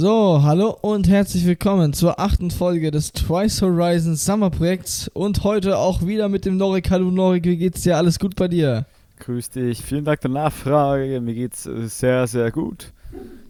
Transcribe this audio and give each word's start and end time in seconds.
So, 0.00 0.44
hallo 0.44 0.78
und 0.80 1.08
herzlich 1.08 1.44
willkommen 1.44 1.92
zur 1.92 2.20
achten 2.20 2.52
Folge 2.52 2.92
des 2.92 3.10
Twice 3.10 3.62
Horizon 3.62 4.14
Summer 4.14 4.48
Projekts 4.48 5.08
und 5.08 5.42
heute 5.42 5.76
auch 5.76 6.06
wieder 6.06 6.28
mit 6.28 6.44
dem 6.44 6.56
Norik. 6.56 6.88
Hallo 6.92 7.10
Norik, 7.10 7.46
wie 7.46 7.56
geht's 7.56 7.80
dir? 7.80 7.96
Alles 7.96 8.20
gut 8.20 8.36
bei 8.36 8.46
dir? 8.46 8.86
Grüß 9.18 9.50
dich, 9.50 9.82
vielen 9.82 10.04
Dank 10.04 10.20
der 10.20 10.30
Nachfrage. 10.30 11.20
Mir 11.20 11.34
geht's 11.34 11.66
äh, 11.66 11.88
sehr, 11.88 12.28
sehr 12.28 12.52
gut. 12.52 12.92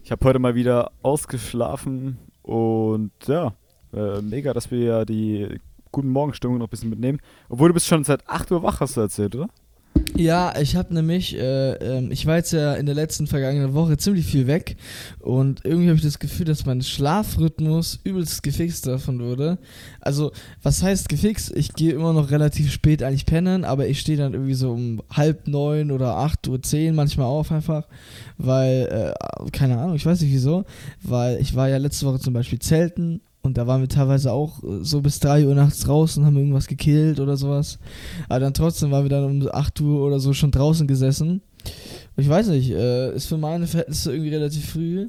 Ich 0.03 0.11
habe 0.11 0.25
heute 0.25 0.39
mal 0.39 0.55
wieder 0.55 0.91
ausgeschlafen 1.03 2.17
und 2.41 3.13
ja, 3.27 3.53
äh, 3.93 4.23
mega, 4.23 4.55
dass 4.55 4.71
wir 4.71 4.79
ja 4.79 5.05
die 5.05 5.61
guten 5.93 6.09
Morgenstimmung 6.09 6.57
noch 6.57 6.69
ein 6.69 6.71
bisschen 6.71 6.89
mitnehmen. 6.89 7.21
Obwohl 7.51 7.69
du 7.69 7.75
bist 7.75 7.89
schon 7.89 8.05
seit 8.05 8.27
8 8.27 8.53
Uhr 8.53 8.63
wach, 8.63 8.81
hast 8.81 8.97
du 8.97 9.03
erzählt, 9.03 9.37
oder? 9.37 9.51
Ja, 10.17 10.55
ich 10.59 10.75
habe 10.75 10.95
nämlich, 10.95 11.37
äh, 11.37 11.73
ähm, 11.75 12.11
ich 12.11 12.27
war 12.27 12.37
jetzt 12.37 12.53
ja 12.53 12.75
in 12.75 12.87
der 12.87 12.95
letzten 12.95 13.27
vergangenen 13.27 13.75
Woche 13.75 13.97
ziemlich 13.97 14.27
viel 14.27 14.47
weg 14.47 14.77
und 15.21 15.65
irgendwie 15.65 15.89
habe 15.89 15.97
ich 15.97 16.03
das 16.05 16.19
Gefühl, 16.19 16.47
dass 16.47 16.67
mein 16.67 16.83
Schlafrhythmus 16.83 18.01
übelst 18.05 18.43
gefixt 18.43 18.87
davon 18.87 19.21
wurde. 19.21 19.59
Also, 20.01 20.33
was 20.63 20.83
heißt 20.83 21.09
gefixt? 21.09 21.53
Ich 21.57 21.75
gehe 21.75 21.93
immer 21.93 22.13
noch 22.13 22.31
relativ 22.31 22.73
spät 22.73 23.03
eigentlich 23.03 23.27
pennen, 23.27 23.65
aber 23.65 23.87
ich 23.87 24.01
stehe 24.01 24.19
dann 24.19 24.35
irgendwie 24.35 24.55
so 24.55 24.73
um 24.73 25.03
halb 25.11 25.47
neun 25.47 25.91
oder 25.91 26.17
acht 26.17 26.49
Uhr 26.49 26.63
zehn 26.63 26.95
manchmal 26.95 27.27
auf 27.27 27.53
einfach, 27.53 27.87
weil, 28.39 29.15
äh, 29.15 29.51
keine 29.51 29.79
Ahnung, 29.79 29.95
ich 29.95 30.07
weiß 30.07 30.21
nicht 30.21 30.33
wieso, 30.33 30.65
weil 31.03 31.39
ich 31.41 31.55
war 31.55 31.69
ja 31.69 31.77
letzte 31.77 32.07
Woche 32.07 32.19
zum 32.19 32.33
Beispiel 32.35 32.59
zelten 32.59 33.21
und 33.49 33.59
da 33.59 33.67
waren 33.67 33.81
wir 33.81 33.89
teilweise 33.89 34.33
auch 34.33 34.63
äh, 34.63 34.83
so 34.85 35.01
bis 35.01 35.19
3 35.21 35.47
Uhr 35.47 35.55
nachts 35.55 35.81
draußen, 35.81 36.25
haben 36.25 36.37
irgendwas 36.37 36.69
gekillt 36.69 37.19
oder 37.19 37.37
sowas. 37.37 37.79
Aber 38.29 38.41
dann 38.41 38.55
trotzdem 38.55 38.91
waren 38.93 39.05
wir 39.05 39.11
dann 39.11 39.25
um 39.43 39.49
8 39.51 39.81
Uhr 39.81 40.01
oder 40.07 40.21
so 40.21 40.33
schon 40.33 40.51
draußen 40.53 40.87
gesessen. 40.87 41.43
Ich 42.17 42.29
weiß 42.29 42.49
nicht, 42.49 42.71
äh, 42.71 43.13
ist 43.15 43.27
für 43.27 43.39
meine 43.39 43.67
Verhältnisse 43.67 44.13
irgendwie 44.13 44.35
relativ 44.35 44.71
früh. 44.71 45.09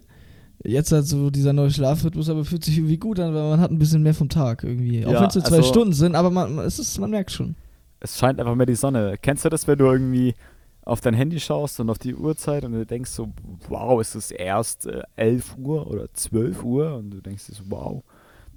Jetzt 0.63 0.91
hat 0.91 1.05
so 1.05 1.29
dieser 1.29 1.53
neue 1.53 1.71
Schlafrhythmus, 1.71 2.29
aber 2.29 2.43
fühlt 2.43 2.65
sich 2.65 2.77
irgendwie 2.77 2.97
gut 2.97 3.19
an, 3.19 3.33
weil 3.33 3.49
man 3.49 3.59
hat 3.61 3.71
ein 3.71 3.79
bisschen 3.79 4.03
mehr 4.03 4.13
vom 4.13 4.27
Tag 4.29 4.63
irgendwie. 4.63 5.05
Auch 5.05 5.11
Ja, 5.11 5.21
wenn 5.21 5.27
es 5.29 5.35
nur 5.35 5.43
zwei 5.43 5.57
also- 5.57 5.69
Stunden 5.69 5.93
sind, 5.93 6.15
aber 6.15 6.29
man, 6.29 6.57
es 6.59 6.79
ist, 6.79 6.97
man 6.99 7.11
merkt 7.11 7.31
schon. 7.31 7.55
Es 8.01 8.17
scheint 8.17 8.39
einfach 8.39 8.55
mehr 8.55 8.65
die 8.65 8.75
Sonne. 8.75 9.15
Kennst 9.21 9.45
du 9.45 9.49
das, 9.49 9.67
wenn 9.67 9.77
du 9.77 9.85
irgendwie 9.85 10.33
auf 10.83 11.01
dein 11.01 11.13
Handy 11.13 11.39
schaust 11.39 11.79
und 11.79 11.89
auf 11.89 11.99
die 11.99 12.15
Uhrzeit 12.15 12.65
und 12.65 12.71
du 12.73 12.85
denkst 12.85 13.11
so, 13.11 13.29
wow, 13.67 14.01
ist 14.01 14.15
es 14.15 14.31
erst 14.31 14.87
äh, 14.87 15.03
11 15.15 15.55
Uhr 15.57 15.87
oder 15.87 16.11
12 16.13 16.63
Uhr? 16.63 16.95
Und 16.95 17.11
du 17.11 17.21
denkst 17.21 17.45
dir 17.47 17.55
so, 17.55 17.63
wow, 17.69 18.03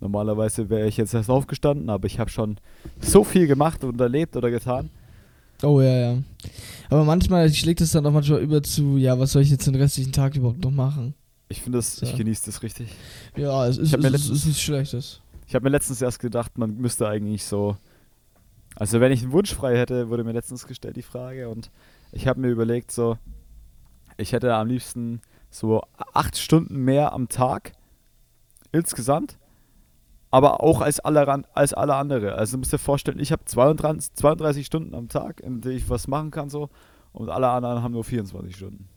normalerweise 0.03 0.69
wäre 0.69 0.87
ich 0.89 0.97
jetzt 0.99 1.15
erst 1.15 1.31
aufgestanden, 1.31 1.89
aber 1.89 2.07
ich 2.07 2.19
habe 2.19 2.29
schon 2.29 2.59
so 3.01 3.25
viel 3.25 3.47
gemacht 3.47 3.83
und 3.85 3.99
erlebt 4.01 4.37
oder 4.37 4.51
getan. 4.51 4.91
Oh 5.63 5.81
ja, 5.81 5.97
ja. 6.13 6.19
Aber 6.91 7.05
manchmal 7.05 7.49
schlägt 7.55 7.81
es 7.81 7.93
dann 7.93 8.05
auch 8.05 8.11
manchmal 8.13 8.41
über 8.41 8.63
zu, 8.63 8.97
ja, 8.99 9.19
was 9.19 9.33
soll 9.33 9.43
ich 9.43 9.51
jetzt 9.51 9.67
den 9.67 9.77
restlichen 9.77 10.13
Tag 10.13 10.35
überhaupt 10.37 10.63
noch 10.63 10.73
machen? 10.73 11.15
Ich 11.49 11.63
finde 11.63 11.79
das, 11.79 12.03
ich 12.03 12.11
So. 12.11 12.17
genieße 12.17 12.47
das 12.47 12.63
richtig. 12.63 12.89
Ja, 13.37 13.65
ist, 13.67 13.79
es 13.79 13.93
ist, 13.93 13.95
es 13.95 14.01
letztens- 14.11 14.31
ist 14.39 14.47
nichts 14.47 14.61
Schlechtes. 14.63 15.21
Ich 15.47 15.55
habe 15.55 15.65
mir 15.65 15.71
letztens 15.71 16.03
erst 16.03 16.19
gedacht, 16.19 16.59
man 16.59 16.77
müsste 16.79 17.07
eigentlich 17.09 17.45
so. 17.45 17.77
Also, 18.75 19.01
wenn 19.01 19.13
ich 19.13 19.23
einen 19.23 19.33
Wunsch 19.33 19.55
frei 19.55 19.77
hätte, 19.77 20.09
wurde 20.09 20.25
mir 20.25 20.33
letztens 20.33 20.67
gestellt 20.67 20.97
die 20.97 21.03
Frage 21.03 21.49
und 21.51 21.71
ich 22.11 22.27
habe 22.27 22.41
mir 22.41 22.49
überlegt, 22.49 22.91
so, 22.91 23.19
ich 24.17 24.33
hätte 24.33 24.55
am 24.55 24.67
liebsten 24.67 25.21
so 25.51 25.83
acht 26.15 26.39
Stunden 26.39 26.77
mehr 26.79 27.13
am 27.13 27.29
Tag 27.29 27.73
insgesamt, 28.73 29.37
aber 30.33 30.63
auch 30.63 30.81
als 30.81 30.99
alle, 30.99 31.45
als 31.55 31.75
alle 31.75 31.95
andere. 31.95 32.35
Also, 32.35 32.53
du 32.53 32.59
musst 32.59 32.73
dir 32.73 32.79
vorstellen, 32.79 33.21
ich 33.21 33.31
habe 33.31 33.45
32, 33.45 34.15
32 34.15 34.67
Stunden 34.67 34.95
am 34.95 35.09
Tag, 35.09 35.41
in 35.41 35.61
denen 35.61 35.77
ich 35.77 35.89
was 35.89 36.09
machen 36.09 36.33
kann, 36.33 36.51
so, 36.51 36.71
und 37.13 37.29
alle 37.29 37.49
anderen 37.49 37.83
haben 37.83 37.93
nur 37.93 38.03
24 38.03 38.57
Stunden. 38.57 38.89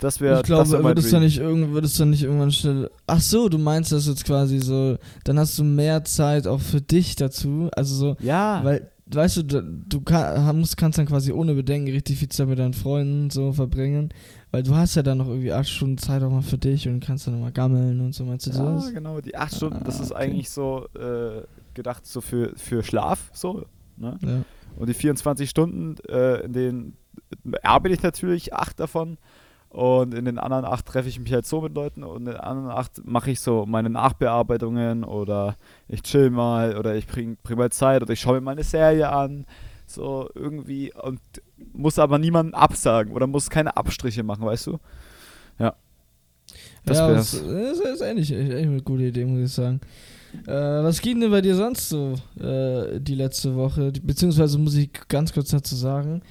Das 0.00 0.20
wäre 0.20 0.40
ich 0.40 0.42
glaube, 0.42 0.70
wär 0.72 1.20
nicht 1.20 1.38
irgend, 1.38 1.72
wird 1.72 1.84
es 1.84 1.96
dann 1.96 2.10
nicht 2.10 2.24
irgendwann 2.24 2.50
schnell. 2.50 2.90
Ach 3.06 3.20
so, 3.20 3.48
du 3.48 3.58
meinst 3.58 3.92
das 3.92 4.06
jetzt 4.06 4.24
quasi 4.24 4.58
so, 4.58 4.96
dann 5.24 5.38
hast 5.38 5.58
du 5.58 5.64
mehr 5.64 6.04
Zeit 6.04 6.46
auch 6.46 6.60
für 6.60 6.80
dich 6.80 7.14
dazu. 7.16 7.68
Also 7.76 7.94
so, 7.94 8.16
Ja, 8.20 8.60
weil, 8.64 8.90
weißt 9.06 9.36
du, 9.38 9.62
du, 9.62 10.00
kann, 10.00 10.58
musst, 10.58 10.76
kannst 10.76 10.98
dann 10.98 11.06
quasi 11.06 11.32
ohne 11.32 11.54
Bedenken 11.54 11.90
richtig 11.90 12.18
viel 12.18 12.28
Zeit 12.28 12.48
mit 12.48 12.58
deinen 12.58 12.74
Freunden 12.74 13.30
so 13.30 13.52
verbringen. 13.52 14.08
Weil 14.50 14.62
du 14.62 14.74
hast 14.74 14.94
ja 14.94 15.02
dann 15.02 15.18
noch 15.18 15.28
irgendwie 15.28 15.52
acht 15.52 15.68
Stunden 15.68 15.98
Zeit 15.98 16.22
auch 16.22 16.30
mal 16.30 16.42
für 16.42 16.58
dich 16.58 16.88
und 16.88 17.00
kannst 17.00 17.26
dann 17.26 17.40
mal 17.40 17.52
gammeln 17.52 18.00
und 18.00 18.14
so, 18.14 18.24
meinst 18.24 18.46
du 18.46 18.50
Ja, 18.50 18.72
das? 18.74 18.92
genau, 18.94 19.20
die 19.20 19.36
acht 19.36 19.54
Stunden, 19.54 19.82
das 19.84 20.00
Ah, 20.00 20.02
ist 20.04 20.12
okay. 20.12 20.20
eigentlich 20.22 20.48
so 20.50 20.86
äh, 20.94 21.42
gedacht 21.74 22.06
so 22.06 22.20
für, 22.20 22.52
für 22.56 22.82
Schlaf, 22.82 23.30
so. 23.34 23.64
Ne? 23.96 24.16
Ja. 24.22 24.42
Und 24.76 24.88
die 24.88 24.94
24 24.94 25.50
Stunden, 25.50 25.96
äh, 26.08 26.40
in 26.44 26.52
denen 26.52 26.96
arbeite 27.62 27.94
ich 27.94 28.02
natürlich 28.02 28.54
acht 28.54 28.80
davon 28.80 29.18
und 29.74 30.14
in 30.14 30.24
den 30.24 30.38
anderen 30.38 30.64
acht 30.64 30.86
treffe 30.86 31.08
ich 31.08 31.18
mich 31.18 31.32
halt 31.32 31.46
so 31.46 31.60
mit 31.60 31.74
Leuten 31.74 32.04
und 32.04 32.18
in 32.18 32.24
den 32.26 32.36
anderen 32.36 32.70
acht 32.70 33.04
mache 33.04 33.32
ich 33.32 33.40
so 33.40 33.66
meine 33.66 33.90
Nachbearbeitungen 33.90 35.02
oder 35.02 35.56
ich 35.88 36.02
chill 36.02 36.30
mal 36.30 36.78
oder 36.78 36.94
ich 36.94 37.08
bring, 37.08 37.36
bring 37.42 37.58
mal 37.58 37.72
Zeit 37.72 38.00
oder 38.00 38.12
ich 38.12 38.20
schaue 38.20 38.34
mir 38.34 38.40
mal 38.42 38.52
eine 38.52 38.62
Serie 38.62 39.08
an, 39.08 39.46
so 39.84 40.30
irgendwie 40.36 40.92
und 40.94 41.18
muss 41.72 41.98
aber 41.98 42.20
niemanden 42.20 42.54
absagen 42.54 43.12
oder 43.12 43.26
muss 43.26 43.50
keine 43.50 43.76
Abstriche 43.76 44.22
machen, 44.22 44.46
weißt 44.46 44.68
du? 44.68 44.78
Ja. 45.58 45.74
Das 46.84 46.98
ja, 46.98 47.10
das, 47.12 47.32
das 47.32 47.80
ist 47.80 48.02
eigentlich 48.02 48.30
echt 48.30 48.52
eine 48.52 48.80
gute 48.80 49.02
Idee, 49.02 49.24
muss 49.24 49.48
ich 49.48 49.54
sagen. 49.54 49.80
Äh, 50.46 50.52
was 50.52 51.00
ging 51.00 51.20
denn 51.20 51.32
bei 51.32 51.40
dir 51.40 51.56
sonst 51.56 51.88
so 51.88 52.14
äh, 52.38 53.00
die 53.00 53.16
letzte 53.16 53.56
Woche? 53.56 53.90
Beziehungsweise 54.02 54.56
muss 54.56 54.76
ich 54.76 54.90
ganz 55.08 55.32
kurz 55.32 55.48
dazu 55.48 55.74
sagen, 55.74 56.22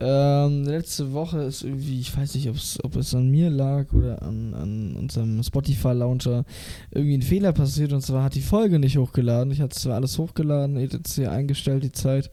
ähm, 0.00 0.64
letzte 0.64 1.12
Woche 1.12 1.42
ist 1.42 1.62
irgendwie, 1.62 2.00
ich 2.00 2.16
weiß 2.16 2.34
nicht, 2.34 2.48
ob 2.48 2.96
es 2.96 3.14
an 3.14 3.28
mir 3.28 3.50
lag 3.50 3.92
oder 3.92 4.22
an, 4.22 4.54
an 4.54 4.96
unserem 4.96 5.42
Spotify-Launcher, 5.42 6.44
irgendwie 6.90 7.18
ein 7.18 7.22
Fehler 7.22 7.52
passiert 7.52 7.92
und 7.92 8.00
zwar 8.00 8.24
hat 8.24 8.34
die 8.34 8.40
Folge 8.40 8.78
nicht 8.78 8.96
hochgeladen. 8.96 9.52
Ich 9.52 9.60
hatte 9.60 9.78
zwar 9.78 9.96
alles 9.96 10.16
hochgeladen, 10.18 10.78
etc. 10.78 11.28
eingestellt, 11.28 11.82
die 11.82 11.92
Zeit. 11.92 12.30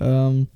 Ähm, 0.00 0.46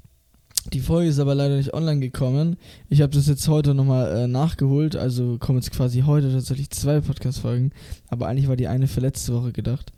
die 0.73 0.81
Folge 0.81 1.11
ist 1.11 1.19
aber 1.19 1.35
leider 1.35 1.57
nicht 1.57 1.75
online 1.75 2.01
gekommen. 2.01 2.57
Ich 2.89 3.03
habe 3.03 3.13
das 3.13 3.27
jetzt 3.27 3.47
heute 3.49 3.75
nochmal 3.75 4.17
äh, 4.17 4.27
nachgeholt, 4.27 4.97
also 4.97 5.37
kommen 5.39 5.59
jetzt 5.59 5.71
quasi 5.71 6.01
heute 6.01 6.33
tatsächlich 6.33 6.71
zwei 6.71 7.01
Podcast-Folgen, 7.01 7.73
aber 8.09 8.27
eigentlich 8.27 8.49
war 8.49 8.57
die 8.57 8.69
eine 8.69 8.87
für 8.87 9.01
letzte 9.01 9.35
Woche 9.35 9.53
gedacht. 9.53 9.93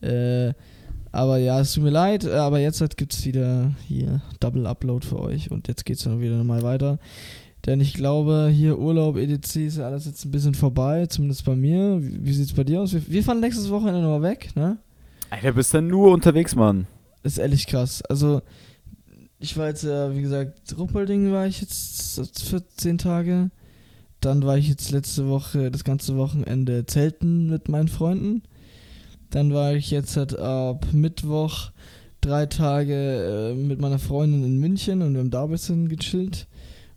Äh, 0.00 0.54
aber 1.12 1.36
ja, 1.36 1.60
es 1.60 1.74
tut 1.74 1.84
mir 1.84 1.90
leid, 1.90 2.24
äh, 2.24 2.32
aber 2.32 2.58
jetzt 2.58 2.80
halt 2.80 2.96
gibt's 2.96 3.24
wieder 3.24 3.74
hier 3.86 4.22
Double 4.40 4.66
Upload 4.66 5.06
für 5.06 5.20
euch 5.20 5.50
und 5.50 5.68
jetzt 5.68 5.84
geht's 5.84 6.04
dann 6.04 6.20
wieder 6.20 6.36
nochmal 6.36 6.62
weiter. 6.62 6.98
Denn 7.66 7.80
ich 7.80 7.94
glaube, 7.94 8.50
hier 8.52 8.78
Urlaub, 8.78 9.16
EDC 9.16 9.56
ist 9.56 9.76
ja 9.76 9.86
alles 9.86 10.06
jetzt 10.06 10.24
ein 10.24 10.32
bisschen 10.32 10.54
vorbei, 10.54 11.06
zumindest 11.06 11.44
bei 11.44 11.54
mir. 11.54 12.02
Wie, 12.02 12.24
wie 12.24 12.32
sieht's 12.32 12.54
bei 12.54 12.64
dir 12.64 12.80
aus? 12.80 12.92
Wir, 12.92 13.02
wir 13.06 13.22
fahren 13.22 13.40
nächstes 13.40 13.70
Wochenende 13.70 14.00
nochmal 14.00 14.22
weg, 14.22 14.50
ne? 14.56 14.78
Alter, 15.30 15.52
bist 15.52 15.72
dann 15.72 15.86
nur 15.86 16.12
unterwegs, 16.12 16.56
Mann. 16.56 16.86
ist 17.22 17.38
ehrlich 17.38 17.66
krass. 17.66 18.02
Also, 18.02 18.42
ich 19.38 19.56
war 19.56 19.68
jetzt, 19.68 19.84
äh, 19.84 20.16
wie 20.16 20.22
gesagt, 20.22 20.76
Ruppolding 20.76 21.30
war 21.30 21.46
ich 21.46 21.60
jetzt 21.60 22.42
für 22.48 22.66
10 22.76 22.98
Tage. 22.98 23.50
Dann 24.20 24.44
war 24.44 24.56
ich 24.56 24.68
jetzt 24.68 24.90
letzte 24.90 25.28
Woche, 25.28 25.70
das 25.70 25.84
ganze 25.84 26.16
Wochenende 26.16 26.86
zelten 26.86 27.48
mit 27.48 27.68
meinen 27.68 27.88
Freunden. 27.88 28.42
Dann 29.32 29.52
war 29.54 29.74
ich 29.74 29.90
jetzt 29.90 30.16
halt 30.16 30.38
ab 30.38 30.86
Mittwoch 30.92 31.70
drei 32.20 32.46
Tage 32.46 32.94
äh, 32.94 33.54
mit 33.54 33.80
meiner 33.80 33.98
Freundin 33.98 34.44
in 34.44 34.58
München 34.58 35.02
und 35.02 35.14
wir 35.14 35.20
haben 35.20 35.30
da 35.30 35.44
ein 35.44 35.50
bisschen 35.50 35.88
gechillt. 35.88 36.46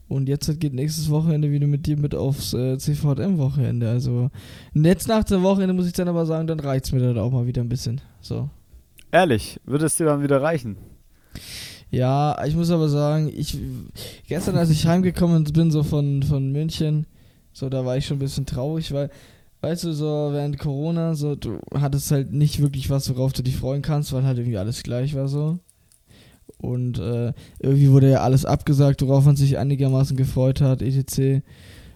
Und 0.07 0.29
jetzt 0.29 0.47
halt 0.47 0.59
geht 0.59 0.73
nächstes 0.73 1.09
Wochenende 1.09 1.49
wieder 1.49 1.65
mit 1.65 1.87
dir 1.87 1.97
mit 1.97 2.13
aufs 2.13 2.53
äh, 2.53 2.77
CVM-Wochenende. 2.77 3.89
Also, 3.89 4.29
jetzt 4.73 5.07
nach 5.07 5.23
dem 5.23 5.41
Wochenende 5.41 5.73
muss 5.73 5.87
ich 5.87 5.93
dann 5.93 6.09
aber 6.09 6.27
sagen, 6.27 6.45
dann 6.45 6.59
reicht's 6.59 6.91
mir 6.91 6.99
dann 6.99 7.17
auch 7.17 7.31
mal 7.31 7.47
wieder 7.47 7.63
ein 7.63 7.69
bisschen. 7.69 8.01
So. 8.21 8.49
Ehrlich, 9.11 9.59
würde 9.65 9.85
es 9.85 9.95
dir 9.95 10.05
dann 10.05 10.21
wieder 10.21 10.41
reichen? 10.41 10.75
Ja, 11.89 12.43
ich 12.45 12.55
muss 12.55 12.69
aber 12.69 12.89
sagen, 12.89 13.31
ich 13.33 13.57
gestern, 14.27 14.57
als 14.57 14.69
ich 14.69 14.85
heimgekommen 14.85 15.45
bin, 15.45 15.71
so 15.71 15.83
von, 15.83 16.21
von 16.21 16.51
München, 16.51 17.07
so 17.53 17.69
da 17.69 17.85
war 17.85 17.95
ich 17.95 18.05
schon 18.05 18.17
ein 18.17 18.19
bisschen 18.19 18.45
traurig, 18.45 18.91
weil, 18.91 19.09
weißt 19.65 19.85
du, 19.85 19.93
so 19.93 20.29
während 20.31 20.59
Corona, 20.59 21.15
so 21.15 21.35
du 21.35 21.59
hattest 21.73 22.11
halt 22.11 22.31
nicht 22.31 22.61
wirklich 22.61 22.91
was, 22.91 23.09
worauf 23.09 23.33
du 23.33 23.41
dich 23.41 23.57
freuen 23.57 23.81
kannst, 23.81 24.13
weil 24.13 24.23
halt 24.23 24.37
irgendwie 24.37 24.59
alles 24.59 24.83
gleich 24.83 25.15
war 25.15 25.27
so. 25.27 25.57
Und 26.59 26.99
äh, 26.99 27.33
irgendwie 27.59 27.89
wurde 27.89 28.11
ja 28.11 28.21
alles 28.21 28.45
abgesagt, 28.45 29.01
worauf 29.01 29.25
man 29.25 29.35
sich 29.35 29.57
einigermaßen 29.57 30.15
gefreut 30.17 30.61
hat, 30.61 30.83
etc. 30.83 31.43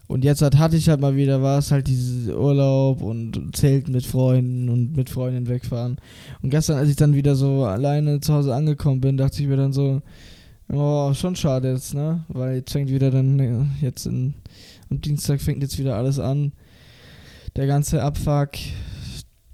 Und 0.07 0.23
jetzt 0.23 0.41
halt 0.41 0.57
hatte 0.57 0.77
ich 0.77 0.89
halt 0.89 0.99
mal 0.99 1.15
wieder 1.15 1.43
was, 1.43 1.71
halt 1.71 1.87
dieses 1.87 2.33
Urlaub 2.33 3.03
und 3.03 3.55
Zelten 3.55 3.91
mit 3.91 4.03
Freunden 4.03 4.69
und 4.69 4.97
mit 4.97 5.11
Freundinnen 5.11 5.47
wegfahren. 5.47 5.97
Und 6.41 6.49
gestern, 6.49 6.77
als 6.77 6.89
ich 6.89 6.95
dann 6.95 7.13
wieder 7.13 7.35
so 7.35 7.65
alleine 7.65 8.19
zu 8.19 8.33
Hause 8.33 8.55
angekommen 8.55 8.99
bin, 8.99 9.17
dachte 9.17 9.43
ich 9.43 9.47
mir 9.47 9.57
dann 9.57 9.73
so, 9.73 10.01
oh, 10.73 11.13
schon 11.13 11.35
schade 11.35 11.71
jetzt, 11.71 11.93
ne? 11.93 12.25
Weil 12.29 12.55
jetzt 12.57 12.71
fängt 12.71 12.89
wieder 12.89 13.11
dann, 13.11 13.39
äh, 13.39 13.85
jetzt 13.85 14.07
in, 14.07 14.33
am 14.89 15.01
Dienstag 15.01 15.39
fängt 15.39 15.61
jetzt 15.61 15.77
wieder 15.77 15.95
alles 15.95 16.17
an. 16.17 16.51
Der 17.55 17.67
ganze 17.67 18.01
Abfuck, 18.03 18.51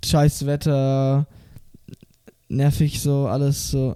scheiß 0.03 0.45
Wetter, 0.45 1.27
nervig 2.49 3.01
so, 3.01 3.27
alles 3.27 3.71
so. 3.71 3.95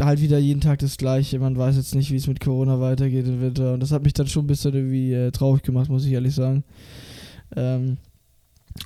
Halt 0.00 0.20
wieder 0.22 0.38
jeden 0.38 0.62
Tag 0.62 0.78
das 0.78 0.96
Gleiche. 0.96 1.38
Man 1.38 1.56
weiß 1.56 1.76
jetzt 1.76 1.94
nicht, 1.94 2.10
wie 2.10 2.16
es 2.16 2.26
mit 2.26 2.40
Corona 2.40 2.80
weitergeht 2.80 3.26
im 3.26 3.42
Winter. 3.42 3.74
Und 3.74 3.80
das 3.80 3.92
hat 3.92 4.02
mich 4.02 4.14
dann 4.14 4.26
schon 4.26 4.44
ein 4.44 4.48
bisschen 4.48 4.72
irgendwie 4.74 5.12
äh, 5.12 5.30
traurig 5.30 5.62
gemacht, 5.62 5.90
muss 5.90 6.06
ich 6.06 6.12
ehrlich 6.12 6.34
sagen. 6.34 6.64
Ähm, 7.54 7.98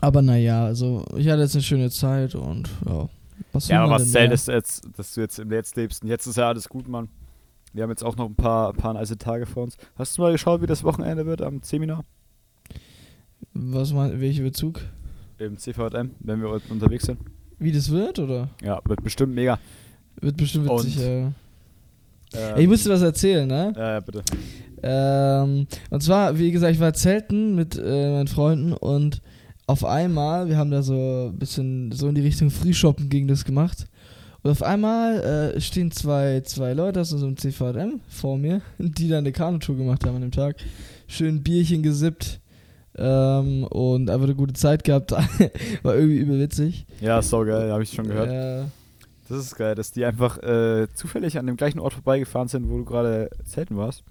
Aber 0.01 0.21
naja, 0.21 0.65
also 0.65 1.05
ich 1.17 1.29
hatte 1.29 1.43
jetzt 1.43 1.55
eine 1.55 1.63
schöne 1.63 1.91
Zeit 1.91 2.35
und 2.35 2.69
ja. 2.89 3.09
Was 3.53 3.69
Ja, 3.69 3.85
aber 3.85 3.93
was 3.93 4.11
zählt 4.11 4.33
ist 4.33 4.49
jetzt, 4.49 4.89
dass 4.97 5.15
du 5.15 5.21
jetzt 5.21 5.39
im 5.39 5.53
Jetzt 5.53 5.77
lebst. 5.77 6.03
Und 6.03 6.09
jetzt 6.09 6.27
ist 6.27 6.37
ja 6.37 6.49
alles 6.49 6.69
gut, 6.69 6.89
Mann. 6.89 7.09
Wir 7.73 7.85
haben 7.85 7.91
jetzt 7.91 8.03
auch 8.03 8.17
noch 8.17 8.27
ein 8.27 8.35
paar, 8.35 8.73
paar 8.73 8.95
nice 8.95 9.15
Tage 9.19 9.47
vor 9.47 9.63
uns. 9.63 9.77
Hast 9.97 10.19
du 10.19 10.23
mal 10.23 10.33
geschaut, 10.33 10.61
wie 10.61 10.67
das 10.67 10.83
Wochenende 10.83 11.25
wird 11.27 11.41
am 11.41 11.63
Seminar? 11.63 12.03
Was 13.59 13.93
mein, 13.93 14.21
welcher 14.21 14.43
Bezug? 14.43 14.81
Im 15.39 15.57
CVM, 15.57 16.11
wenn 16.21 16.41
wir 16.41 16.61
unterwegs 16.71 17.07
sind? 17.07 17.19
Wie 17.59 17.73
das 17.73 17.91
wird, 17.91 18.19
oder? 18.19 18.51
Ja, 18.63 18.81
wird 18.85 19.03
bestimmt 19.03 19.35
mega. 19.35 19.59
Wird 20.21 20.37
bestimmt 20.37 20.69
witzig, 20.69 20.97
ja. 20.99 21.33
Ähm, 22.35 22.59
Ich 22.59 22.69
musste 22.69 22.91
was 22.91 23.03
erzählen, 23.03 23.47
ne? 23.47 23.73
Ja, 23.77 23.93
ja, 23.93 24.01
bitte. 24.01 24.23
Ähm, 24.83 25.67
und 25.91 26.03
zwar, 26.03 26.39
wie 26.39 26.51
gesagt, 26.53 26.75
ich 26.75 26.81
war 26.81 26.93
zelten 26.93 27.55
mit 27.55 27.77
äh, 27.79 28.13
meinen 28.13 28.29
Freunden 28.29 28.73
und 28.73 29.23
auf 29.67 29.85
einmal, 29.85 30.49
wir 30.49 30.59
haben 30.59 30.71
da 30.71 30.83
so 30.83 31.29
ein 31.33 31.39
bisschen 31.39 31.91
so 31.93 32.09
in 32.09 32.15
die 32.15 32.21
Richtung 32.21 32.51
Frühshoppen 32.51 33.09
ging 33.09 33.27
das 33.27 33.45
gemacht. 33.45 33.87
Und 34.43 34.51
auf 34.51 34.63
einmal 34.63 35.55
äh, 35.57 35.61
stehen 35.61 35.91
zwei, 35.91 36.41
zwei 36.43 36.73
Leute 36.73 37.01
aus 37.01 37.13
unserem 37.13 37.37
CVM 37.37 38.01
vor 38.09 38.39
mir, 38.39 38.61
die 38.79 39.09
dann 39.09 39.19
eine 39.19 39.33
Kanutour 39.33 39.77
gemacht 39.77 40.05
haben 40.05 40.17
an 40.17 40.23
dem 40.23 40.31
Tag. 40.31 40.57
Schön 41.09 41.43
Bierchen 41.43 41.83
gesippt 41.83 42.41
ähm, 42.99 43.65
und 43.65 44.11
einfach 44.11 44.25
eine 44.25 44.35
gute 44.35 44.55
Zeit 44.55 44.85
gehabt. 44.85 45.11
War 45.83 45.95
irgendwie 45.95 46.19
übel 46.19 46.41
witzig. 46.41 46.87
Ja, 47.01 47.19
ist 47.19 47.31
so 47.31 47.45
geil, 47.45 47.71
habe 47.71 47.83
ich 47.83 47.93
schon 47.93 48.09
gehört. 48.09 48.29
Äh, 48.31 48.65
Das 49.29 49.39
ist 49.39 49.57
geil, 49.57 49.75
dass 49.75 49.93
die 49.93 50.05
einfach 50.05 50.39
äh, 50.43 50.87
zufällig 50.95 51.39
an 51.39 51.47
dem 51.47 51.57
gleichen 51.57 51.79
Ort 51.81 51.95
vorbeigefahren 51.95 52.49
sind, 52.49 52.69
wo 52.71 52.79
du 52.79 52.85
gerade 52.85 53.29
zelten 53.45 53.77
warst. 53.77 54.03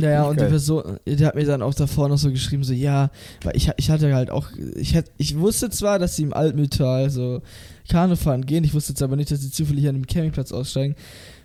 Ja, 0.00 0.10
ja, 0.10 0.24
und 0.24 0.36
die 0.36 0.42
geil. 0.42 0.50
Person, 0.50 0.98
die 1.06 1.26
hat 1.26 1.34
mir 1.34 1.44
dann 1.44 1.60
auch 1.60 1.74
davor 1.74 2.08
noch 2.08 2.18
so 2.18 2.30
geschrieben, 2.30 2.62
so, 2.62 2.72
ja, 2.72 3.10
weil 3.42 3.56
ich, 3.56 3.68
ich 3.78 3.90
hatte 3.90 4.14
halt 4.14 4.30
auch, 4.30 4.46
ich, 4.76 4.94
hätt, 4.94 5.10
ich 5.16 5.36
wusste 5.36 5.70
zwar, 5.70 5.98
dass 5.98 6.14
sie 6.14 6.22
im 6.22 6.32
Altmühltal 6.32 7.10
so 7.10 7.42
Kanu 7.90 8.14
fahren 8.14 8.46
gehen, 8.46 8.62
ich 8.62 8.74
wusste 8.74 8.92
jetzt 8.92 9.02
aber 9.02 9.16
nicht, 9.16 9.32
dass 9.32 9.40
sie 9.40 9.50
zufällig 9.50 9.88
an 9.88 9.96
dem 9.96 10.06
Campingplatz 10.06 10.52
aussteigen, 10.52 10.94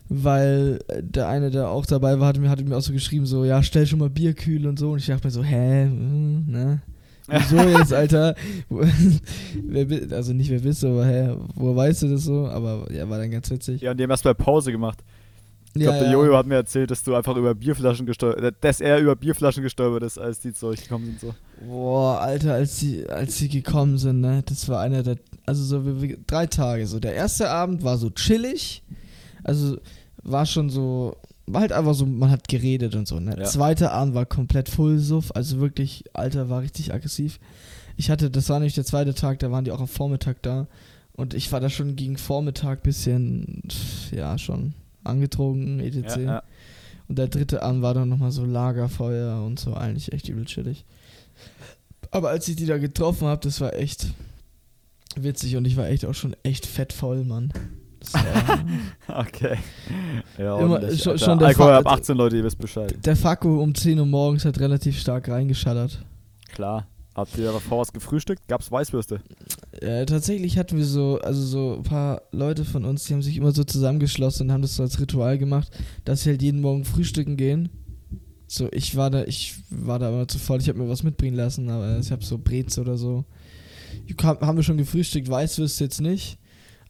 weil 0.10 0.80
äh, 0.88 1.02
der 1.04 1.28
eine, 1.28 1.52
der 1.52 1.70
auch 1.70 1.86
dabei 1.86 2.20
war, 2.20 2.28
hatte 2.28 2.40
mir, 2.40 2.50
hatte 2.50 2.64
mir 2.64 2.78
auch 2.78 2.82
so 2.82 2.94
geschrieben, 2.94 3.26
so, 3.26 3.46
ja, 3.46 3.64
stell 3.64 3.86
schon 3.88 4.00
mal 4.00 4.10
Bier 4.10 4.34
kühl 4.34 4.68
und 4.68 4.78
so, 4.80 4.92
und 4.92 5.00
ich 5.00 5.06
dachte 5.06 5.28
mir 5.28 5.32
so, 5.32 5.44
hä, 5.44 5.86
hm, 5.86 6.46
ne? 6.48 6.82
Wieso 7.28 7.58
jetzt, 7.78 7.94
Alter? 7.94 8.36
Wo- 8.70 8.86
also 10.16 10.34
nicht 10.34 10.50
wer 10.50 10.60
bist 10.60 10.84
du, 10.84 10.88
aber 10.88 11.06
hä, 11.06 11.36
woher 11.56 11.76
weißt 11.76 12.04
du 12.04 12.08
das 12.10 12.24
so? 12.24 12.48
Aber 12.48 12.92
ja, 12.92 13.10
war 13.10 13.18
dann 13.18 13.32
ganz 13.32 13.50
witzig. 13.50 13.82
Ja, 13.82 13.92
und 13.92 13.98
die 13.98 14.04
haben 14.04 14.12
erst 14.12 14.26
mal 14.26 14.36
Pause 14.36 14.72
gemacht. 14.72 15.00
Ich 15.76 15.82
ja, 15.82 15.90
glaube, 15.90 16.00
der 16.00 16.08
ja. 16.08 16.14
Jojo 16.14 16.38
hat 16.38 16.46
mir 16.46 16.56
erzählt, 16.56 16.92
dass 16.92 17.04
du 17.04 17.16
einfach 17.16 17.36
über 17.36 17.56
Bierflaschen 17.56 18.06
gestolpert, 18.06 18.56
dass 18.62 18.80
er 18.80 19.00
über 19.00 19.16
Bierflaschen 19.16 19.64
gestolpert 19.64 20.04
ist, 20.04 20.20
als 20.20 20.40
die 20.40 20.54
zu 20.54 20.68
euch 20.68 20.84
gekommen 20.84 21.06
sind. 21.06 21.20
So. 21.22 21.34
Boah, 21.66 22.20
Alter, 22.22 22.54
als 22.54 22.80
sie, 22.80 23.10
als 23.10 23.38
sie 23.38 23.50
gekommen 23.50 23.98
sind, 23.98 24.22
ne, 24.22 24.44
das 24.46 24.70
war 24.70 24.82
einer 24.82 25.02
der, 25.02 25.16
also 25.48 25.64
so 25.64 25.82
drei 26.28 26.46
Tage 26.46 26.86
so. 26.86 27.00
Der 27.00 27.16
erste 27.16 27.50
Abend 27.50 27.84
war 27.84 27.98
so 27.98 28.12
chillig, 28.12 28.84
also 29.44 29.78
war 30.22 30.45
schon 30.45 30.69
so, 30.69 31.18
war 31.45 31.62
halt 31.62 31.74
einfach 31.74 31.94
so, 31.94 32.06
man 32.06 32.30
hat 32.30 32.48
geredet 32.48 32.95
und 32.95 33.07
so, 33.07 33.19
ne. 33.19 33.36
Ja. 33.38 33.44
Zweiter 33.44 33.92
Abend 33.92 34.16
war 34.16 34.25
komplett 34.25 34.69
full 34.69 35.00
Suff, 35.00 35.31
also 35.36 35.60
wirklich, 35.60 36.06
Alter, 36.13 36.50
war 36.50 36.62
richtig 36.62 36.94
aggressiv. 36.94 37.40
Ich 37.98 38.10
hatte, 38.10 38.31
das 38.31 38.50
war 38.50 38.60
nicht 38.60 38.78
der 38.78 38.86
zweite 38.86 39.13
Tag, 39.13 39.40
da 39.40 39.51
waren 39.51 39.66
die 39.66 39.72
auch 39.72 39.81
am 39.81 39.88
Vormittag 39.88 40.42
da 40.42 40.68
und 41.13 41.34
ich 41.34 41.51
war 41.51 41.60
da 41.60 41.69
schon 41.69 41.95
gegen 41.95 42.18
Vormittag 42.18 42.84
bisschen, 42.84 43.63
ja, 44.12 44.38
schon 44.38 44.74
angetrunken, 45.04 45.80
etc. 45.80 46.16
Ja, 46.16 46.22
ja. 46.22 46.44
Und 47.07 47.18
der 47.18 47.28
dritte 47.28 47.62
Abend 47.62 47.81
war 47.81 47.94
dann 47.94 48.10
nochmal 48.10 48.31
so 48.31 48.45
Lagerfeuer 48.45 49.44
und 49.44 49.60
so, 49.60 49.74
eigentlich 49.74 50.13
echt 50.13 50.30
übel 50.30 50.45
chillig. 50.45 50.86
Aber 52.12 52.30
als 52.30 52.48
ich 52.48 52.56
die 52.56 52.66
da 52.66 52.78
getroffen 52.78 53.28
habe, 53.28 53.42
das 53.42 53.60
war 53.60 53.74
echt 53.74 54.13
witzig 55.16 55.57
und 55.57 55.66
ich 55.66 55.75
war 55.78 55.88
echt 55.88 56.06
auch 56.06 56.13
schon 56.13 56.36
echt 56.44 56.66
fett 56.66 56.94
voll, 56.94 57.24
Mann. 57.24 57.51
War, 58.12 58.66
Okay. 59.22 59.58
Ja, 60.38 60.60
Immer- 60.60 60.82
schon- 60.96 61.18
schon 61.20 61.40
der 61.40 61.50
Alkohol 61.50 61.72
ab 61.74 61.88
18 61.88 62.18
Leute, 62.18 62.38
ihr 62.38 62.44
wisst 62.44 62.58
Bescheid. 62.58 62.94
der 63.06 63.16
Fakko 63.16 63.62
um 63.62 63.74
10 63.76 64.00
Uhr 64.00 64.06
morgens 64.06 64.46
hat 64.46 64.60
relativ 64.60 65.00
stark 65.00 65.30
reingeschattert. 65.30 66.04
Klar. 66.54 66.88
Habt 67.16 67.38
ihr 67.38 67.46
davor 67.52 67.80
was 67.82 67.94
gefrühstückt? 67.94 68.48
Gab's 68.48 68.72
Weißwürste? 68.72 69.22
Äh, 69.82 70.08
tatsächlich 70.08 70.58
hatten 70.58 70.78
wir 70.78 70.86
so, 70.86 71.20
also 71.22 71.44
so 71.44 71.76
ein 71.78 71.84
paar 71.84 72.24
Leute 72.32 72.66
von 72.66 72.86
uns, 72.86 73.04
die 73.04 73.14
haben 73.14 73.22
sich 73.22 73.38
immer 73.38 73.52
so 73.52 73.64
zusammengeschlossen 73.64 74.48
und 74.48 74.52
haben 74.54 74.64
das 74.64 74.76
so 74.76 74.82
als 74.82 75.00
Ritual 75.00 75.38
gemacht, 75.38 75.70
dass 76.06 76.24
sie 76.24 76.32
halt 76.32 76.42
jeden 76.42 76.60
Morgen 76.62 76.86
frühstücken 76.86 77.38
gehen. 77.38 77.70
So, 78.48 78.68
ich 78.72 78.96
war 78.96 79.12
da, 79.12 79.26
ich 79.26 79.56
war 79.70 80.00
da 80.00 80.10
immer 80.10 80.28
zu 80.28 80.40
voll, 80.40 80.60
ich 80.60 80.70
habe 80.70 80.80
mir 80.80 80.90
was 80.90 81.04
mitbringen 81.04 81.36
lassen, 81.38 81.70
aber 81.70 82.00
ich 82.00 82.12
habe 82.12 82.26
so 82.26 82.40
Brez 82.40 82.80
oder 82.80 82.98
so. 82.98 83.26
Kam, 84.18 84.40
haben 84.42 84.58
wir 84.58 84.64
schon 84.64 84.78
gefrühstückt, 84.78 85.30
Weißwürste 85.30 85.84
jetzt 85.84 86.02
nicht. 86.02 86.40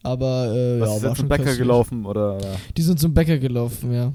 Aber 0.03 0.53
äh, 0.53 0.79
Was 0.81 0.89
ja, 0.89 0.93
jetzt 0.95 1.03
schon 1.03 1.15
zum 1.15 1.29
Bäcker 1.29 1.55
gelaufen? 1.55 2.05
Oder, 2.05 2.35
oder? 2.35 2.55
Die 2.75 2.81
sind 2.81 2.99
zum 2.99 3.13
Bäcker 3.13 3.37
gelaufen, 3.37 3.93
ja. 3.93 4.13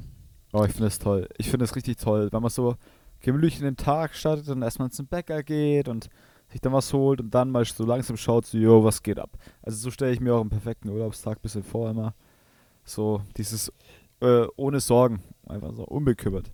Oh, 0.52 0.64
ich 0.64 0.72
finde 0.72 0.84
das 0.84 0.98
toll. 0.98 1.28
Ich 1.38 1.46
finde 1.50 1.64
das 1.64 1.74
richtig 1.76 1.98
toll, 1.98 2.28
wenn 2.30 2.42
man 2.42 2.50
so 2.50 2.76
gemütlich 3.20 3.58
in 3.58 3.64
den 3.64 3.76
Tag 3.76 4.14
startet 4.14 4.48
und 4.48 4.62
erstmal 4.62 4.90
zum 4.90 5.06
Bäcker 5.06 5.42
geht 5.42 5.88
und 5.88 6.08
sich 6.50 6.60
dann 6.60 6.72
was 6.72 6.92
holt 6.92 7.20
und 7.20 7.34
dann 7.34 7.50
mal 7.50 7.64
so 7.64 7.84
langsam 7.84 8.16
schaut, 8.16 8.46
so, 8.46 8.56
jo, 8.56 8.84
was 8.84 9.02
geht 9.02 9.18
ab. 9.18 9.30
Also 9.62 9.78
so 9.78 9.90
stelle 9.90 10.12
ich 10.12 10.20
mir 10.20 10.34
auch 10.34 10.40
einen 10.40 10.50
perfekten 10.50 10.88
Urlaubstag 10.88 11.38
ein 11.38 11.42
bisschen 11.42 11.62
vor 11.62 11.90
immer. 11.90 12.14
So 12.84 13.20
dieses 13.36 13.72
äh, 14.20 14.46
ohne 14.56 14.80
Sorgen, 14.80 15.20
einfach 15.46 15.74
so 15.74 15.84
unbekümmert. 15.84 16.50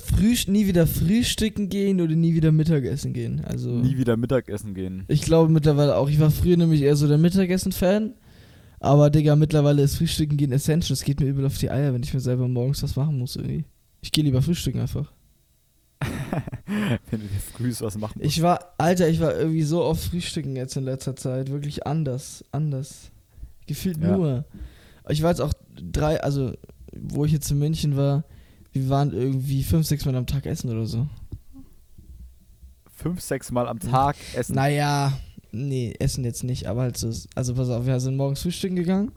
Frühst 0.00 0.48
nie 0.48 0.66
wieder 0.66 0.86
frühstücken 0.86 1.68
gehen 1.68 2.00
oder 2.00 2.14
nie 2.14 2.34
wieder 2.34 2.50
Mittagessen 2.50 3.12
gehen. 3.12 3.44
Also 3.44 3.68
Nie 3.70 3.98
wieder 3.98 4.16
Mittagessen 4.16 4.74
gehen. 4.74 5.04
Ich 5.08 5.22
glaube 5.22 5.52
mittlerweile 5.52 5.96
auch. 5.96 6.08
Ich 6.08 6.18
war 6.18 6.30
früher 6.30 6.56
nämlich 6.56 6.80
eher 6.82 6.96
so 6.96 7.08
der 7.08 7.18
Mittagessen-Fan. 7.18 8.14
Aber, 8.82 9.10
Digga, 9.10 9.36
mittlerweile 9.36 9.82
ist 9.82 9.96
Frühstücken 9.96 10.36
gehen 10.36 10.50
essential. 10.50 10.92
Es 10.94 11.04
geht 11.04 11.20
mir 11.20 11.26
übel 11.26 11.46
auf 11.46 11.56
die 11.56 11.70
Eier, 11.70 11.94
wenn 11.94 12.02
ich 12.02 12.12
mir 12.12 12.18
selber 12.18 12.48
morgens 12.48 12.82
was 12.82 12.96
machen 12.96 13.16
muss 13.16 13.36
irgendwie. 13.36 13.64
Ich 14.00 14.10
gehe 14.10 14.24
lieber 14.24 14.42
frühstücken 14.42 14.80
einfach. 14.80 15.12
wenn 17.10 17.20
du 17.20 17.28
dir 17.28 17.38
früh 17.38 17.72
was 17.78 17.96
machen 17.96 18.20
musst. 18.20 18.26
Ich 18.26 18.42
war, 18.42 18.74
Alter, 18.78 19.08
ich 19.08 19.20
war 19.20 19.36
irgendwie 19.36 19.62
so 19.62 19.84
oft 19.84 20.02
frühstücken 20.02 20.56
jetzt 20.56 20.76
in 20.76 20.82
letzter 20.82 21.14
Zeit. 21.14 21.52
Wirklich 21.52 21.86
anders, 21.86 22.44
anders. 22.50 23.12
Gefühlt 23.68 23.98
Ja. 23.98 24.16
nur. 24.16 24.44
Ich 25.08 25.22
war 25.22 25.30
jetzt 25.30 25.40
auch 25.40 25.52
drei, 25.76 26.20
also, 26.20 26.52
wo 26.92 27.24
ich 27.24 27.30
jetzt 27.30 27.52
in 27.52 27.60
München 27.60 27.96
war, 27.96 28.24
wir 28.72 28.88
waren 28.88 29.12
irgendwie 29.12 29.62
fünf, 29.62 29.86
sechs 29.86 30.04
Mal 30.06 30.16
am 30.16 30.26
Tag 30.26 30.44
essen 30.44 30.70
oder 30.70 30.86
so. 30.86 31.06
Fünf, 32.96 33.20
sechs 33.20 33.52
Mal 33.52 33.68
am 33.68 33.78
Tag 33.78 34.16
essen. 34.34 34.56
Naja, 34.56 35.12
nee, 35.52 35.94
essen 35.98 36.24
jetzt 36.24 36.44
nicht, 36.44 36.66
aber 36.66 36.82
halt 36.82 36.96
so, 36.96 37.10
also 37.34 37.54
pass 37.54 37.68
auf, 37.70 37.86
wir 37.86 38.00
sind 38.00 38.16
morgens 38.16 38.42
frühstücken 38.42 38.76
gegangen, 38.76 39.12